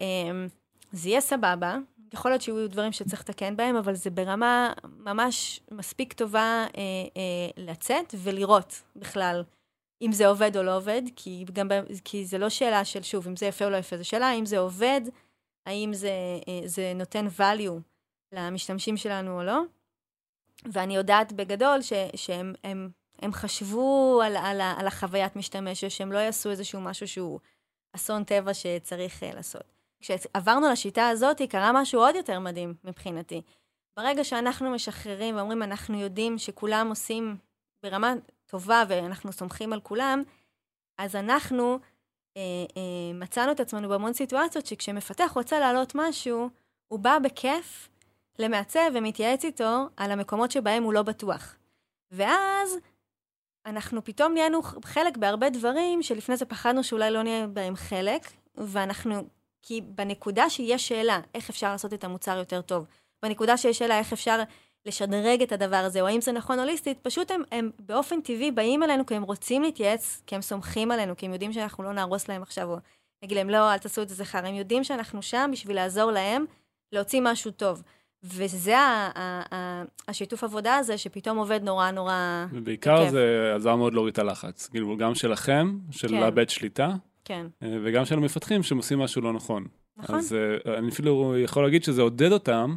אמ, 0.00 0.48
זה 0.92 1.08
יהיה 1.08 1.20
סבבה. 1.20 1.76
יכול 2.12 2.30
להיות 2.30 2.42
שיהיו 2.42 2.68
דברים 2.68 2.92
שצריך 2.92 3.20
לתקן 3.20 3.56
בהם, 3.56 3.76
אבל 3.76 3.94
זה 3.94 4.10
ברמה 4.10 4.72
ממש 4.84 5.60
מספיק 5.70 6.12
טובה 6.12 6.66
אה, 6.76 6.82
אה, 7.16 7.50
לצאת 7.56 8.14
ולראות 8.18 8.82
בכלל 8.96 9.44
אם 10.02 10.12
זה 10.12 10.26
עובד 10.26 10.56
או 10.56 10.62
לא 10.62 10.76
עובד, 10.76 11.02
כי, 11.16 11.44
גם, 11.52 11.68
כי 12.04 12.24
זה 12.24 12.38
לא 12.38 12.48
שאלה 12.48 12.84
של, 12.84 13.02
שוב, 13.02 13.28
אם 13.28 13.36
זה 13.36 13.46
יפה 13.46 13.64
או 13.64 13.70
לא 13.70 13.76
יפה, 13.76 13.96
זו 13.96 14.04
שאלה 14.04 14.26
האם 14.26 14.46
זה 14.46 14.58
עובד, 14.58 15.00
האם 15.66 15.92
זה, 15.92 16.10
אה, 16.48 16.60
זה 16.64 16.92
נותן 16.94 17.26
value 17.38 17.80
למשתמשים 18.32 18.96
שלנו 18.96 19.38
או 19.38 19.44
לא. 19.44 19.62
ואני 20.64 20.96
יודעת 20.96 21.32
בגדול 21.32 21.82
ש, 21.82 21.92
שהם 22.16 22.54
הם, 22.64 22.90
הם 23.22 23.32
חשבו 23.32 24.20
על, 24.24 24.36
על, 24.36 24.60
על 24.60 24.86
החוויית 24.86 25.36
משתמש, 25.36 25.84
שהם 25.84 26.12
לא 26.12 26.18
יעשו 26.18 26.50
איזשהו 26.50 26.80
משהו 26.80 27.08
שהוא 27.08 27.40
אסון 27.92 28.24
טבע 28.24 28.54
שצריך 28.54 29.22
uh, 29.22 29.34
לעשות. 29.34 29.64
כשעברנו 30.00 30.70
לשיטה 30.70 31.08
הזאת, 31.08 31.42
קרה 31.42 31.72
משהו 31.72 32.00
עוד 32.00 32.14
יותר 32.14 32.40
מדהים 32.40 32.74
מבחינתי. 32.84 33.42
ברגע 33.96 34.24
שאנחנו 34.24 34.70
משחררים 34.70 35.36
ואומרים, 35.36 35.62
אנחנו 35.62 36.00
יודעים 36.00 36.38
שכולם 36.38 36.88
עושים 36.88 37.36
ברמה 37.82 38.14
טובה 38.46 38.84
ואנחנו 38.88 39.32
סומכים 39.32 39.72
על 39.72 39.80
כולם, 39.80 40.22
אז 40.98 41.16
אנחנו 41.16 41.78
אה, 42.36 42.42
אה, 42.76 43.14
מצאנו 43.14 43.52
את 43.52 43.60
עצמנו 43.60 43.88
בהמון 43.88 44.12
סיטואציות 44.12 44.66
שכשמפתח 44.66 45.32
רוצה 45.34 45.60
להעלות 45.60 45.92
משהו, 45.94 46.50
הוא 46.88 46.98
בא 46.98 47.18
בכיף 47.18 47.88
למעצב 48.38 48.90
ומתייעץ 48.94 49.44
איתו 49.44 49.88
על 49.96 50.10
המקומות 50.10 50.50
שבהם 50.50 50.82
הוא 50.82 50.92
לא 50.92 51.02
בטוח. 51.02 51.56
ואז 52.10 52.78
אנחנו 53.66 54.04
פתאום 54.04 54.34
נהיינו 54.34 54.62
חלק 54.62 55.16
בהרבה 55.16 55.50
דברים 55.50 56.02
שלפני 56.02 56.36
זה 56.36 56.46
פחדנו 56.46 56.84
שאולי 56.84 57.10
לא 57.10 57.22
נהיה 57.22 57.46
בהם 57.46 57.76
חלק, 57.76 58.22
ואנחנו, 58.54 59.14
כי 59.62 59.80
בנקודה 59.80 60.50
שיש 60.50 60.88
שאלה 60.88 61.20
איך 61.34 61.50
אפשר 61.50 61.72
לעשות 61.72 61.92
את 61.92 62.04
המוצר 62.04 62.38
יותר 62.38 62.60
טוב, 62.60 62.86
בנקודה 63.22 63.56
שיש 63.56 63.78
שאלה 63.78 63.98
איך 63.98 64.12
אפשר 64.12 64.42
לשדרג 64.86 65.42
את 65.42 65.52
הדבר 65.52 65.76
הזה, 65.76 66.00
או 66.00 66.06
האם 66.06 66.20
זה 66.20 66.32
נכון 66.32 66.58
הוליסטית, 66.58 66.98
פשוט 67.02 67.30
הם, 67.30 67.42
הם 67.52 67.70
באופן 67.78 68.20
טבעי 68.20 68.50
באים 68.50 68.82
אלינו 68.82 69.06
כי 69.06 69.14
הם 69.14 69.22
רוצים 69.22 69.62
להתייעץ, 69.62 70.22
כי 70.26 70.34
הם 70.34 70.42
סומכים 70.42 70.90
עלינו, 70.90 71.16
כי 71.16 71.26
הם 71.26 71.32
יודעים 71.32 71.52
שאנחנו 71.52 71.84
לא 71.84 71.92
נהרוס 71.92 72.28
להם 72.28 72.42
עכשיו, 72.42 72.70
או 72.70 72.76
נגיד 73.24 73.36
להם, 73.36 73.50
לא, 73.50 73.72
אל 73.72 73.78
תעשו 73.78 74.02
את 74.02 74.08
זה 74.08 74.14
זכר, 74.14 74.46
הם 74.46 74.54
יודעים 74.54 74.84
שאנחנו 74.84 75.22
שם 75.22 75.50
בשביל 75.52 75.76
לעזור 75.76 76.10
להם 76.10 76.44
להוציא 76.92 77.20
משהו 77.22 77.50
טוב. 77.50 77.82
וזה 78.24 78.74
השיתוף 80.08 80.44
עבודה 80.44 80.76
הזה, 80.76 80.98
שפתאום 80.98 81.38
עובד 81.38 81.60
נורא 81.62 81.90
נורא 81.90 82.46
ובעיקר 82.52 83.02
כיף. 83.02 83.10
זה 83.10 83.52
עזר 83.56 83.76
מאוד 83.76 83.94
להוריד 83.94 84.12
את 84.12 84.18
הלחץ. 84.18 84.66
כאילו, 84.66 84.96
גם 84.96 85.14
שלכם, 85.14 85.78
של 85.90 86.08
כן. 86.08 86.20
לאבד 86.20 86.48
שליטה, 86.48 86.94
כן. 87.28 87.46
אה, 87.62 87.78
וגם 87.82 88.04
של 88.04 88.14
המפתחים 88.14 88.62
שהם 88.62 88.78
עושים 88.78 88.98
משהו 88.98 89.22
לא 89.22 89.32
נכון. 89.32 89.64
נכון. 89.96 90.18
אז 90.18 90.32
אה, 90.66 90.78
אני 90.78 90.88
אפילו 90.88 91.38
יכול 91.38 91.64
להגיד 91.64 91.84
שזה 91.84 92.02
עודד 92.02 92.32
אותם 92.32 92.76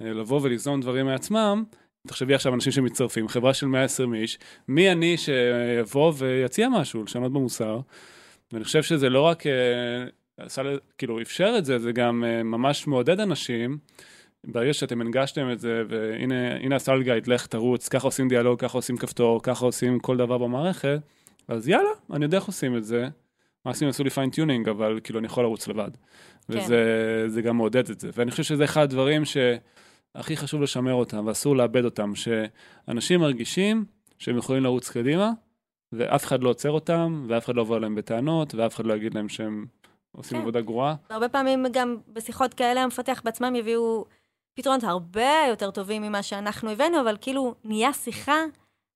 אה, 0.00 0.12
לבוא 0.12 0.40
וליזום 0.42 0.80
דברים 0.80 1.06
מעצמם. 1.06 1.64
תחשבי 2.06 2.34
עכשיו 2.34 2.54
אנשים 2.54 2.72
שמצטרפים, 2.72 3.28
חברה 3.28 3.54
של 3.54 3.66
120 3.66 4.14
איש, 4.14 4.38
מי 4.68 4.92
אני 4.92 5.16
שיבוא 5.16 6.12
ויציע 6.16 6.68
משהו, 6.68 7.02
לשנות 7.02 7.32
במוסר. 7.32 7.80
ואני 8.52 8.64
חושב 8.64 8.82
שזה 8.82 9.08
לא 9.08 9.20
רק, 9.20 9.42
עשה, 10.36 10.62
כאילו, 10.98 11.20
אפשר 11.20 11.54
את 11.58 11.64
זה, 11.64 11.78
זה 11.78 11.92
גם 11.92 12.24
ממש 12.44 12.86
מעודד 12.86 13.20
אנשים. 13.20 13.78
ברגע 14.46 14.72
שאתם 14.72 15.00
הנגשתם 15.00 15.50
את 15.52 15.60
זה, 15.60 15.82
והנה 15.88 16.76
הסל 16.76 17.02
גייד, 17.02 17.26
לך 17.26 17.46
תרוץ, 17.46 17.88
ככה 17.88 18.06
עושים 18.06 18.28
דיאלוג, 18.28 18.60
ככה 18.60 18.78
עושים 18.78 18.96
כפתור, 18.96 19.42
ככה 19.42 19.64
עושים 19.64 19.98
כל 19.98 20.16
דבר 20.16 20.38
במערכת, 20.38 21.00
אז 21.48 21.68
יאללה, 21.68 21.90
אני 22.12 22.24
יודע 22.24 22.36
איך 22.36 22.44
עושים 22.44 22.76
את 22.76 22.84
זה, 22.84 23.08
מקסימום 23.66 23.88
יעשו 23.88 24.04
לי 24.04 24.10
fine 24.10 24.31
tuning, 24.31 24.68
אבל 24.68 25.00
כאילו 25.04 25.18
אני 25.18 25.26
יכול 25.26 25.44
לרוץ 25.44 25.68
לבד. 25.68 25.90
כן. 26.52 26.58
וזה 26.68 27.42
גם 27.42 27.56
מעודד 27.56 27.90
את 27.90 28.00
זה. 28.00 28.10
ואני 28.14 28.30
חושב 28.30 28.42
שזה 28.42 28.64
אחד 28.64 28.82
הדברים 28.82 29.22
שהכי 29.24 30.36
חשוב 30.36 30.62
לשמר 30.62 30.94
אותם, 30.94 31.26
ואסור 31.26 31.56
לאבד 31.56 31.84
אותם, 31.84 32.12
שאנשים 32.14 33.20
מרגישים 33.20 33.84
שהם 34.18 34.36
יכולים 34.38 34.62
לרוץ 34.62 34.90
קדימה, 34.90 35.30
ואף 35.92 36.24
אחד 36.24 36.42
לא 36.42 36.48
עוצר 36.48 36.70
אותם, 36.70 37.26
ואף 37.28 37.44
אחד 37.44 37.56
לא 37.56 37.60
עובר 37.60 37.78
להם 37.78 37.94
בטענות, 37.94 38.54
ואף 38.54 38.74
אחד 38.74 38.86
לא 38.86 38.94
יגיד 38.94 39.14
להם 39.14 39.28
שהם 39.28 39.66
עושים 40.12 40.38
כן. 40.38 40.42
עבודה 40.42 40.60
גרועה. 40.60 40.94
הרבה 41.10 41.28
פעמים 41.28 41.64
גם 41.72 41.96
בשיחות 42.12 42.54
כאלה 42.54 42.82
המפתח 42.82 43.22
בעצמם 43.24 43.54
יביאו 43.56 44.04
פתרונות 44.54 44.84
הרבה 44.84 45.44
יותר 45.48 45.70
טובים 45.70 46.02
ממה 46.02 46.22
שאנחנו 46.22 46.70
הבאנו, 46.70 47.00
אבל 47.00 47.16
כאילו 47.20 47.54
נהיה 47.64 47.92
שיחה 47.92 48.38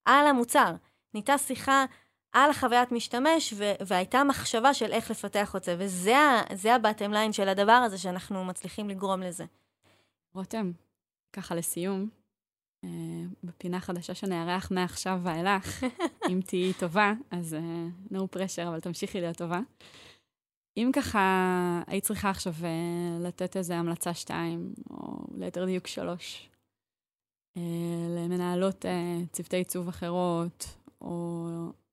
על 0.05 0.27
המוצר. 0.27 0.75
נהייתה 1.15 1.39
שיחה 1.39 1.85
על 2.33 2.51
החוויית 2.51 2.93
משתמש, 2.93 3.55
ו- 3.57 3.73
והייתה 3.87 4.25
מחשבה 4.25 4.75
של 4.75 4.93
איך 4.93 5.11
לפתח 5.11 5.57
את 5.57 5.65
זה, 5.65 5.77
וזה 5.79 6.75
הבטם 6.75 7.13
ליין 7.13 7.33
של 7.33 7.49
הדבר 7.49 7.73
הזה 7.73 7.99
שאנחנו 7.99 8.45
מצליחים 8.45 8.89
לגרום 8.89 9.23
לזה. 9.23 9.45
רותם, 10.35 10.73
ככה 11.33 11.55
לסיום, 11.55 12.09
אה, 12.85 12.89
בפינה 13.45 13.81
חדשה 13.81 14.15
שנארח 14.15 14.71
מעכשיו 14.71 15.21
ואילך, 15.23 15.85
אם 16.31 16.41
תהיי 16.47 16.73
טובה, 16.73 17.13
אז 17.31 17.55
אה, 17.55 17.89
no 18.13 18.37
pressure, 18.37 18.69
אבל 18.69 18.81
תמשיכי 18.81 19.21
להיות 19.21 19.37
טובה. 19.37 19.61
אם 20.77 20.91
ככה 20.93 21.83
היית 21.87 22.05
צריכה 22.05 22.31
עכשיו 22.31 22.53
אה, 22.65 23.19
לתת 23.21 23.57
איזה 23.57 23.77
המלצה 23.77 24.15
שתיים, 24.15 24.75
או 24.91 25.27
ליתר 25.39 25.65
דיוק 25.65 25.87
שלוש, 25.87 26.51
אה, 27.57 27.63
למנהלות 28.17 28.87
אה, 28.87 29.19
צוותי 29.33 29.57
עיצוב 29.57 29.89
אחרות, 29.89 30.67
או 31.01 31.47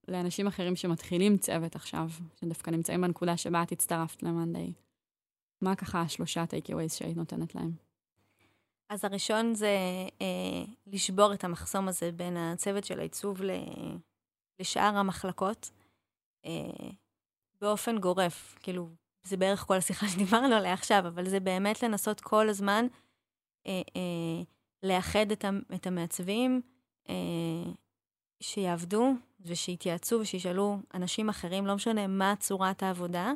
לאנשים 0.08 0.48
אחרים 0.48 0.76
שמתחילים 0.76 1.38
צוות 1.38 1.76
עכשיו, 1.76 2.10
שדווקא 2.42 2.72
נמצאים 2.72 3.02
בנקודה 3.02 3.38
שבה 3.38 3.64
את 3.64 3.72
הצטרפת 3.72 4.24
למאנדיי, 4.24 4.74
מה 5.62 5.76
ככה 5.76 6.02
השלושה 6.02 6.46
takeaways 6.46 6.94
שהיית 6.94 7.18
נותנת 7.18 7.56
להם? 7.56 7.72
אז 8.90 9.06
הראשון 9.06 9.56
זה 9.56 9.78
אה, 10.22 10.64
לשבור 10.88 11.34
את 11.34 11.44
המחסום 11.44 11.88
הזה 11.88 12.12
בין 12.12 12.38
הצוות 12.38 12.84
של 12.84 13.00
העיצוב 13.00 13.42
לשאר 14.60 14.98
המחלקות, 14.98 15.72
אה, 16.46 16.90
באופן 17.64 17.98
גורף. 17.98 18.56
כאילו, 18.60 18.90
זה 19.24 19.38
בערך 19.38 19.60
כל 19.60 19.76
השיחה 19.76 20.08
שדיברנו 20.08 20.56
עליה 20.56 20.74
עכשיו, 20.74 21.04
אבל 21.08 21.30
זה 21.30 21.40
באמת 21.40 21.84
לנסות 21.84 22.22
כל 22.22 22.50
הזמן 22.50 22.86
אה, 23.68 23.82
אה, 23.96 24.44
לאחד 24.84 25.32
את, 25.32 25.46
את 25.76 25.88
המעצבים, 25.88 26.62
אה, 27.10 27.72
שיעבדו 28.42 29.12
ושיתייעצו 29.42 30.20
ושישאלו 30.20 30.78
אנשים 30.94 31.30
אחרים, 31.30 31.68
לא 31.68 31.76
משנה 31.76 32.08
מה 32.08 32.34
צורת 32.40 32.84
העבודה. 32.84 33.34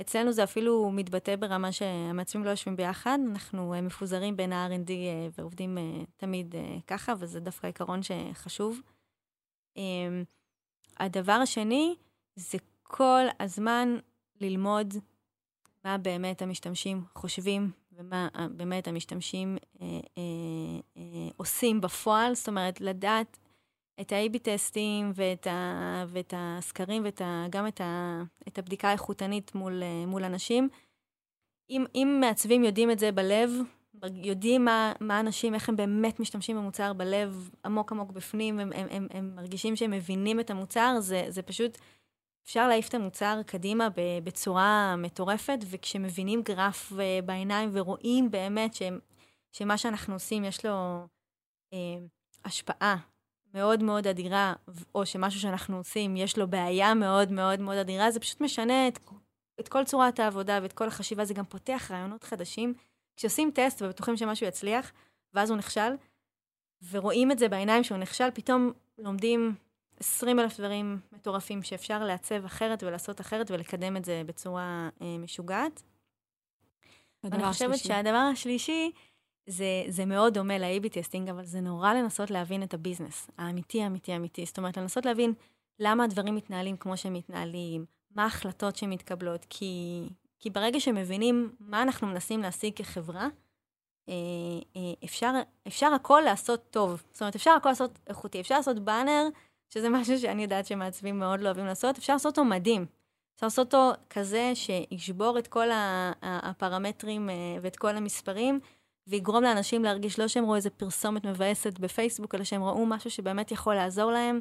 אצלנו 0.00 0.32
זה 0.32 0.44
אפילו 0.44 0.90
מתבטא 0.90 1.36
ברמה 1.36 1.72
שהמעצבים 1.72 2.44
לא 2.44 2.50
יושבים 2.50 2.76
ביחד, 2.76 3.18
אנחנו 3.30 3.74
אה, 3.74 3.80
מפוזרים 3.80 4.36
בין 4.36 4.52
ה-R&D 4.52 4.90
אה, 4.90 5.28
ועובדים 5.38 5.78
אה, 5.78 5.82
תמיד 6.16 6.54
ככה, 6.86 7.12
וזה 7.18 7.40
דווקא 7.40 7.66
עיקרון 7.66 8.00
שחשוב. 8.02 8.80
הדבר 10.98 11.32
השני 11.32 11.94
זה 12.36 12.58
כל 12.88 13.22
הזמן 13.40 13.96
ללמוד 14.40 14.94
מה 15.84 15.98
באמת 15.98 16.42
המשתמשים 16.42 17.04
חושבים 17.14 17.70
ומה 17.92 18.28
אה, 18.36 18.48
באמת 18.48 18.88
המשתמשים 18.88 19.56
אה, 19.80 19.86
אה, 19.86 20.22
אה, 20.96 21.28
עושים 21.36 21.80
בפועל, 21.80 22.34
זאת 22.34 22.48
אומרת, 22.48 22.80
לדעת 22.80 23.38
את 24.00 24.12
ה-AB 24.12 24.38
טסטים 24.38 25.12
ואת, 25.14 25.46
ה, 25.46 26.04
ואת 26.08 26.34
הסקרים 26.36 27.06
וגם 27.06 27.66
את, 27.66 27.80
ה, 27.80 28.22
את 28.48 28.58
הבדיקה 28.58 28.88
האיכותנית 28.88 29.54
מול, 29.54 29.82
אה, 29.82 30.06
מול 30.06 30.24
אנשים. 30.24 30.68
אם, 31.70 31.84
אם 31.94 32.18
מעצבים 32.20 32.64
יודעים 32.64 32.90
את 32.90 32.98
זה 32.98 33.12
בלב, 33.12 33.50
יודעים 34.14 34.64
מה, 34.64 34.92
מה 35.00 35.20
אנשים, 35.20 35.54
איך 35.54 35.68
הם 35.68 35.76
באמת 35.76 36.20
משתמשים 36.20 36.56
במוצר 36.56 36.92
בלב, 36.92 37.50
עמוק 37.64 37.92
עמוק 37.92 38.10
בפנים, 38.10 38.58
הם, 38.58 38.72
הם, 38.74 38.86
הם, 38.90 39.06
הם 39.10 39.32
מרגישים 39.36 39.76
שהם 39.76 39.90
מבינים 39.90 40.40
את 40.40 40.50
המוצר, 40.50 40.96
זה, 41.00 41.24
זה 41.28 41.42
פשוט, 41.42 41.78
אפשר 42.44 42.68
להעיף 42.68 42.88
את 42.88 42.94
המוצר 42.94 43.40
קדימה 43.46 43.88
בצורה 44.24 44.96
מטורפת, 44.98 45.58
וכשמבינים 45.70 46.42
גרף 46.42 46.92
אה, 47.00 47.20
בעיניים 47.24 47.70
ורואים 47.72 48.30
באמת 48.30 48.74
שהם, 48.74 48.98
שמה 49.52 49.78
שאנחנו 49.78 50.14
עושים 50.14 50.44
יש 50.44 50.64
לו 50.64 51.06
אה, 51.72 51.98
השפעה 52.44 52.96
מאוד 53.54 53.82
מאוד 53.82 54.06
אדירה, 54.06 54.52
או 54.94 55.06
שמשהו 55.06 55.40
שאנחנו 55.40 55.76
עושים, 55.76 56.16
יש 56.16 56.38
לו 56.38 56.48
בעיה 56.48 56.94
מאוד 56.94 57.32
מאוד 57.32 57.60
מאוד 57.60 57.76
אדירה, 57.76 58.10
זה 58.10 58.20
פשוט 58.20 58.40
משנה 58.40 58.88
את, 58.88 58.98
את 59.60 59.68
כל 59.68 59.84
צורת 59.84 60.20
העבודה 60.20 60.58
ואת 60.62 60.72
כל 60.72 60.88
החשיבה, 60.88 61.24
זה 61.24 61.34
גם 61.34 61.44
פותח 61.44 61.90
רעיונות 61.90 62.24
חדשים. 62.24 62.74
כשעושים 63.16 63.50
טסט 63.54 63.82
ובטוחים 63.82 64.16
שמשהו 64.16 64.46
יצליח, 64.46 64.92
ואז 65.34 65.50
הוא 65.50 65.58
נכשל, 65.58 65.92
ורואים 66.90 67.32
את 67.32 67.38
זה 67.38 67.48
בעיניים 67.48 67.84
שהוא 67.84 67.98
נכשל, 67.98 68.30
פתאום 68.34 68.72
לומדים 68.98 69.54
20 70.00 70.40
אלף 70.40 70.60
דברים 70.60 71.00
מטורפים 71.12 71.62
שאפשר 71.62 72.04
לעצב 72.04 72.44
אחרת 72.44 72.82
ולעשות 72.82 73.20
אחרת 73.20 73.50
ולקדם 73.50 73.96
את 73.96 74.04
זה 74.04 74.22
בצורה 74.26 74.88
אה, 75.02 75.18
משוגעת. 75.18 75.82
אני 77.24 77.44
חושבת 77.44 77.70
השלישי. 77.70 77.88
שהדבר 77.88 78.30
השלישי, 78.32 78.90
זה, 79.46 79.84
זה 79.88 80.04
מאוד 80.04 80.34
דומה 80.34 80.58
ל- 80.58 80.73
AB 80.73 80.88
testing, 80.88 81.28
אבל 81.28 81.44
זה 81.44 81.60
נורא 81.60 81.94
לנסות 81.94 82.30
להבין 82.30 82.62
את 82.62 82.74
ה 82.74 82.80
business, 82.80 83.30
האמיתי, 83.38 83.82
האמיתי, 83.82 84.12
האמיתי. 84.12 84.46
זאת 84.46 84.58
אומרת, 84.58 84.76
לנסות 84.76 85.06
להבין 85.06 85.32
למה 85.78 86.04
הדברים 86.04 86.34
מתנהלים 86.34 86.76
כמו 86.76 86.96
שהם 86.96 87.12
מתנהלים, 87.12 87.84
מה 88.14 88.22
ההחלטות 88.22 88.76
שמתקבלות, 88.76 89.46
כי, 89.50 90.02
כי 90.38 90.50
ברגע 90.50 90.80
שמבינים 90.80 91.52
מה 91.60 91.82
אנחנו 91.82 92.06
מנסים 92.06 92.42
להשיג 92.42 92.72
כחברה, 92.76 93.28
אה, 94.08 94.14
אה, 94.76 94.92
אפשר, 95.04 95.32
אפשר 95.66 95.94
הכל 95.94 96.22
לעשות 96.24 96.62
טוב. 96.70 97.02
זאת 97.12 97.22
אומרת, 97.22 97.34
אפשר 97.34 97.50
הכל 97.50 97.68
לעשות 97.68 97.98
איכותי. 98.06 98.40
אפשר 98.40 98.56
לעשות 98.56 98.78
באנר, 98.78 99.28
שזה 99.68 99.88
משהו 100.00 100.18
שאני 100.18 100.42
יודעת 100.42 100.66
שמעצבים 100.66 101.18
מאוד 101.18 101.40
לא 101.40 101.46
אוהבים 101.46 101.66
לעשות, 101.66 101.98
אפשר 101.98 102.12
לעשות 102.12 102.38
אותו 102.38 102.44
מדהים. 102.44 102.86
אפשר 103.34 103.46
לעשות 103.46 103.74
אותו 103.74 103.92
כזה 104.10 104.52
שישבור 104.54 105.38
את 105.38 105.46
כל 105.46 105.68
הפרמטרים 106.22 107.30
אה, 107.30 107.34
ואת 107.62 107.76
כל 107.76 107.96
המספרים, 107.96 108.60
ויגרום 109.06 109.42
לאנשים 109.42 109.84
להרגיש 109.84 110.18
לא 110.18 110.28
שהם 110.28 110.44
ראו 110.44 110.56
איזה 110.56 110.70
פרסומת 110.70 111.26
מבאסת 111.26 111.78
בפייסבוק, 111.78 112.34
אלא 112.34 112.44
שהם 112.44 112.64
ראו 112.64 112.86
משהו 112.86 113.10
שבאמת 113.10 113.52
יכול 113.52 113.74
לעזור 113.74 114.10
להם, 114.10 114.40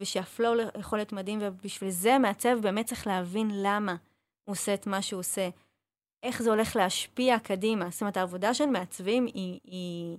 ושהפלואו 0.00 0.60
יכול 0.78 0.98
להיות 0.98 1.12
מדהים, 1.12 1.38
ובשביל 1.42 1.90
זה 1.90 2.18
מעצב 2.18 2.58
באמת 2.62 2.86
צריך 2.86 3.06
להבין 3.06 3.50
למה 3.54 3.96
הוא 4.44 4.52
עושה 4.52 4.74
את 4.74 4.86
מה 4.86 5.02
שהוא 5.02 5.20
עושה. 5.20 5.48
איך 6.22 6.42
זה 6.42 6.50
הולך 6.50 6.76
להשפיע 6.76 7.38
קדימה. 7.38 7.90
זאת 7.90 8.00
אומרת, 8.00 8.16
העבודה 8.16 8.54
של 8.54 8.66
מעצבים 8.66 9.26
היא, 9.26 9.60
היא, 9.64 10.18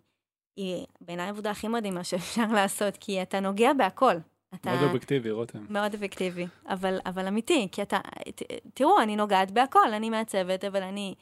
היא 0.56 0.86
בעיניי 1.02 1.26
העבודה 1.26 1.52
הכי 1.52 1.68
מדהימה 1.68 2.04
שאפשר 2.04 2.48
לעשות, 2.56 2.98
כי 2.98 3.22
אתה 3.22 3.40
נוגע 3.40 3.74
בהכל. 3.74 4.16
אתה 4.56 4.72
מאוד 4.72 4.84
אובייקטיבי, 4.84 5.32
רותם. 5.32 5.60
מאוד 5.70 5.94
אפקטיבי, 5.94 6.48
אבל, 6.70 7.00
אבל 7.06 7.28
אמיתי, 7.28 7.68
כי 7.72 7.82
אתה, 7.82 8.00
ת, 8.36 8.42
תראו, 8.74 9.02
אני 9.02 9.16
נוגעת 9.16 9.52
בהכל, 9.52 9.94
אני 9.94 10.10
מעצבת, 10.10 10.66
אבל 10.66 10.84
אני, 10.84 11.16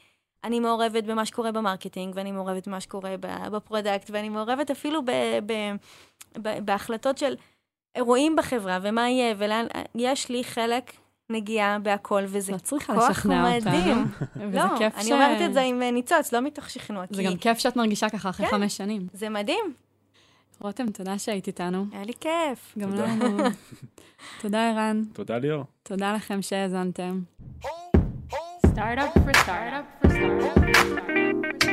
אני 0.44 0.60
מעורבת 0.60 1.04
במה 1.04 1.26
שקורה 1.26 1.52
ב 1.52 1.58
marketing, 1.58 2.12
ואני 2.16 2.32
מעורבת 2.32 2.68
במה 2.68 2.80
שקורה 2.80 3.14
ב 3.52 3.58
product, 3.58 4.10
ואני 4.10 4.28
מעורבת 4.28 4.70
אפילו 4.70 5.04
ב, 5.04 5.10
ב, 5.46 5.52
ב, 6.42 6.64
בהחלטות 6.64 7.18
של 7.18 7.34
אירועים 7.94 8.36
בחברה, 8.36 8.78
ומה 8.82 9.08
יהיה, 9.10 9.34
ולאן, 9.38 9.66
יש 9.94 10.28
לי 10.28 10.44
חלק 10.44 10.92
נגיעה 11.30 11.78
בהכל, 11.78 12.22
וזה 12.26 12.52
לא 12.52 12.58
צריכה 12.58 12.94
כוח 12.94 13.10
לשכנע 13.10 13.56
מדהים. 13.56 13.98
אותנו. 13.98 14.26
וזה 14.48 14.56
לא, 14.56 14.76
אני 14.96 15.04
ש- 15.04 15.12
אומרת 15.12 15.40
את 15.48 15.54
זה 15.54 15.60
עם 15.60 15.82
אה, 15.82 15.90
ניצוץ, 15.90 16.32
לא 16.32 16.40
מתוך 16.40 16.70
שכנוע, 16.70 17.04
זה 17.10 17.22
כי 17.22 17.28
גם 17.28 17.36
כיף 17.36 17.58
שאת 17.58 17.76
מרגישה 17.76 18.10
ככה 18.10 18.30
אחרי 18.30 18.46
כן. 18.46 18.52
חמש 18.56 18.76
שנים. 18.76 19.06
זה 19.12 19.28
מדהים, 19.28 19.74
רותם, 20.60 20.90
תודה 20.90 21.18
שהיית 21.18 21.46
איתנו. 21.46 21.86
היה 21.92 22.04
לי 22.04 22.12
כיף. 22.20 22.74
גם. 22.78 22.94
לנו. 22.94 23.38
תודה, 24.42 24.70
ערן. 24.70 25.02
תודה 25.12 25.38
ליאור. 25.38 25.64
תודה 25.82 26.12
לכם 26.12 26.42
שהאזנתם. 26.42 27.20
Startup 28.66 29.12
for 29.24 29.34
startup 29.42 29.86
for 30.02 30.08
startup 30.08 30.08
for 30.08 30.10
startup. 30.10 31.69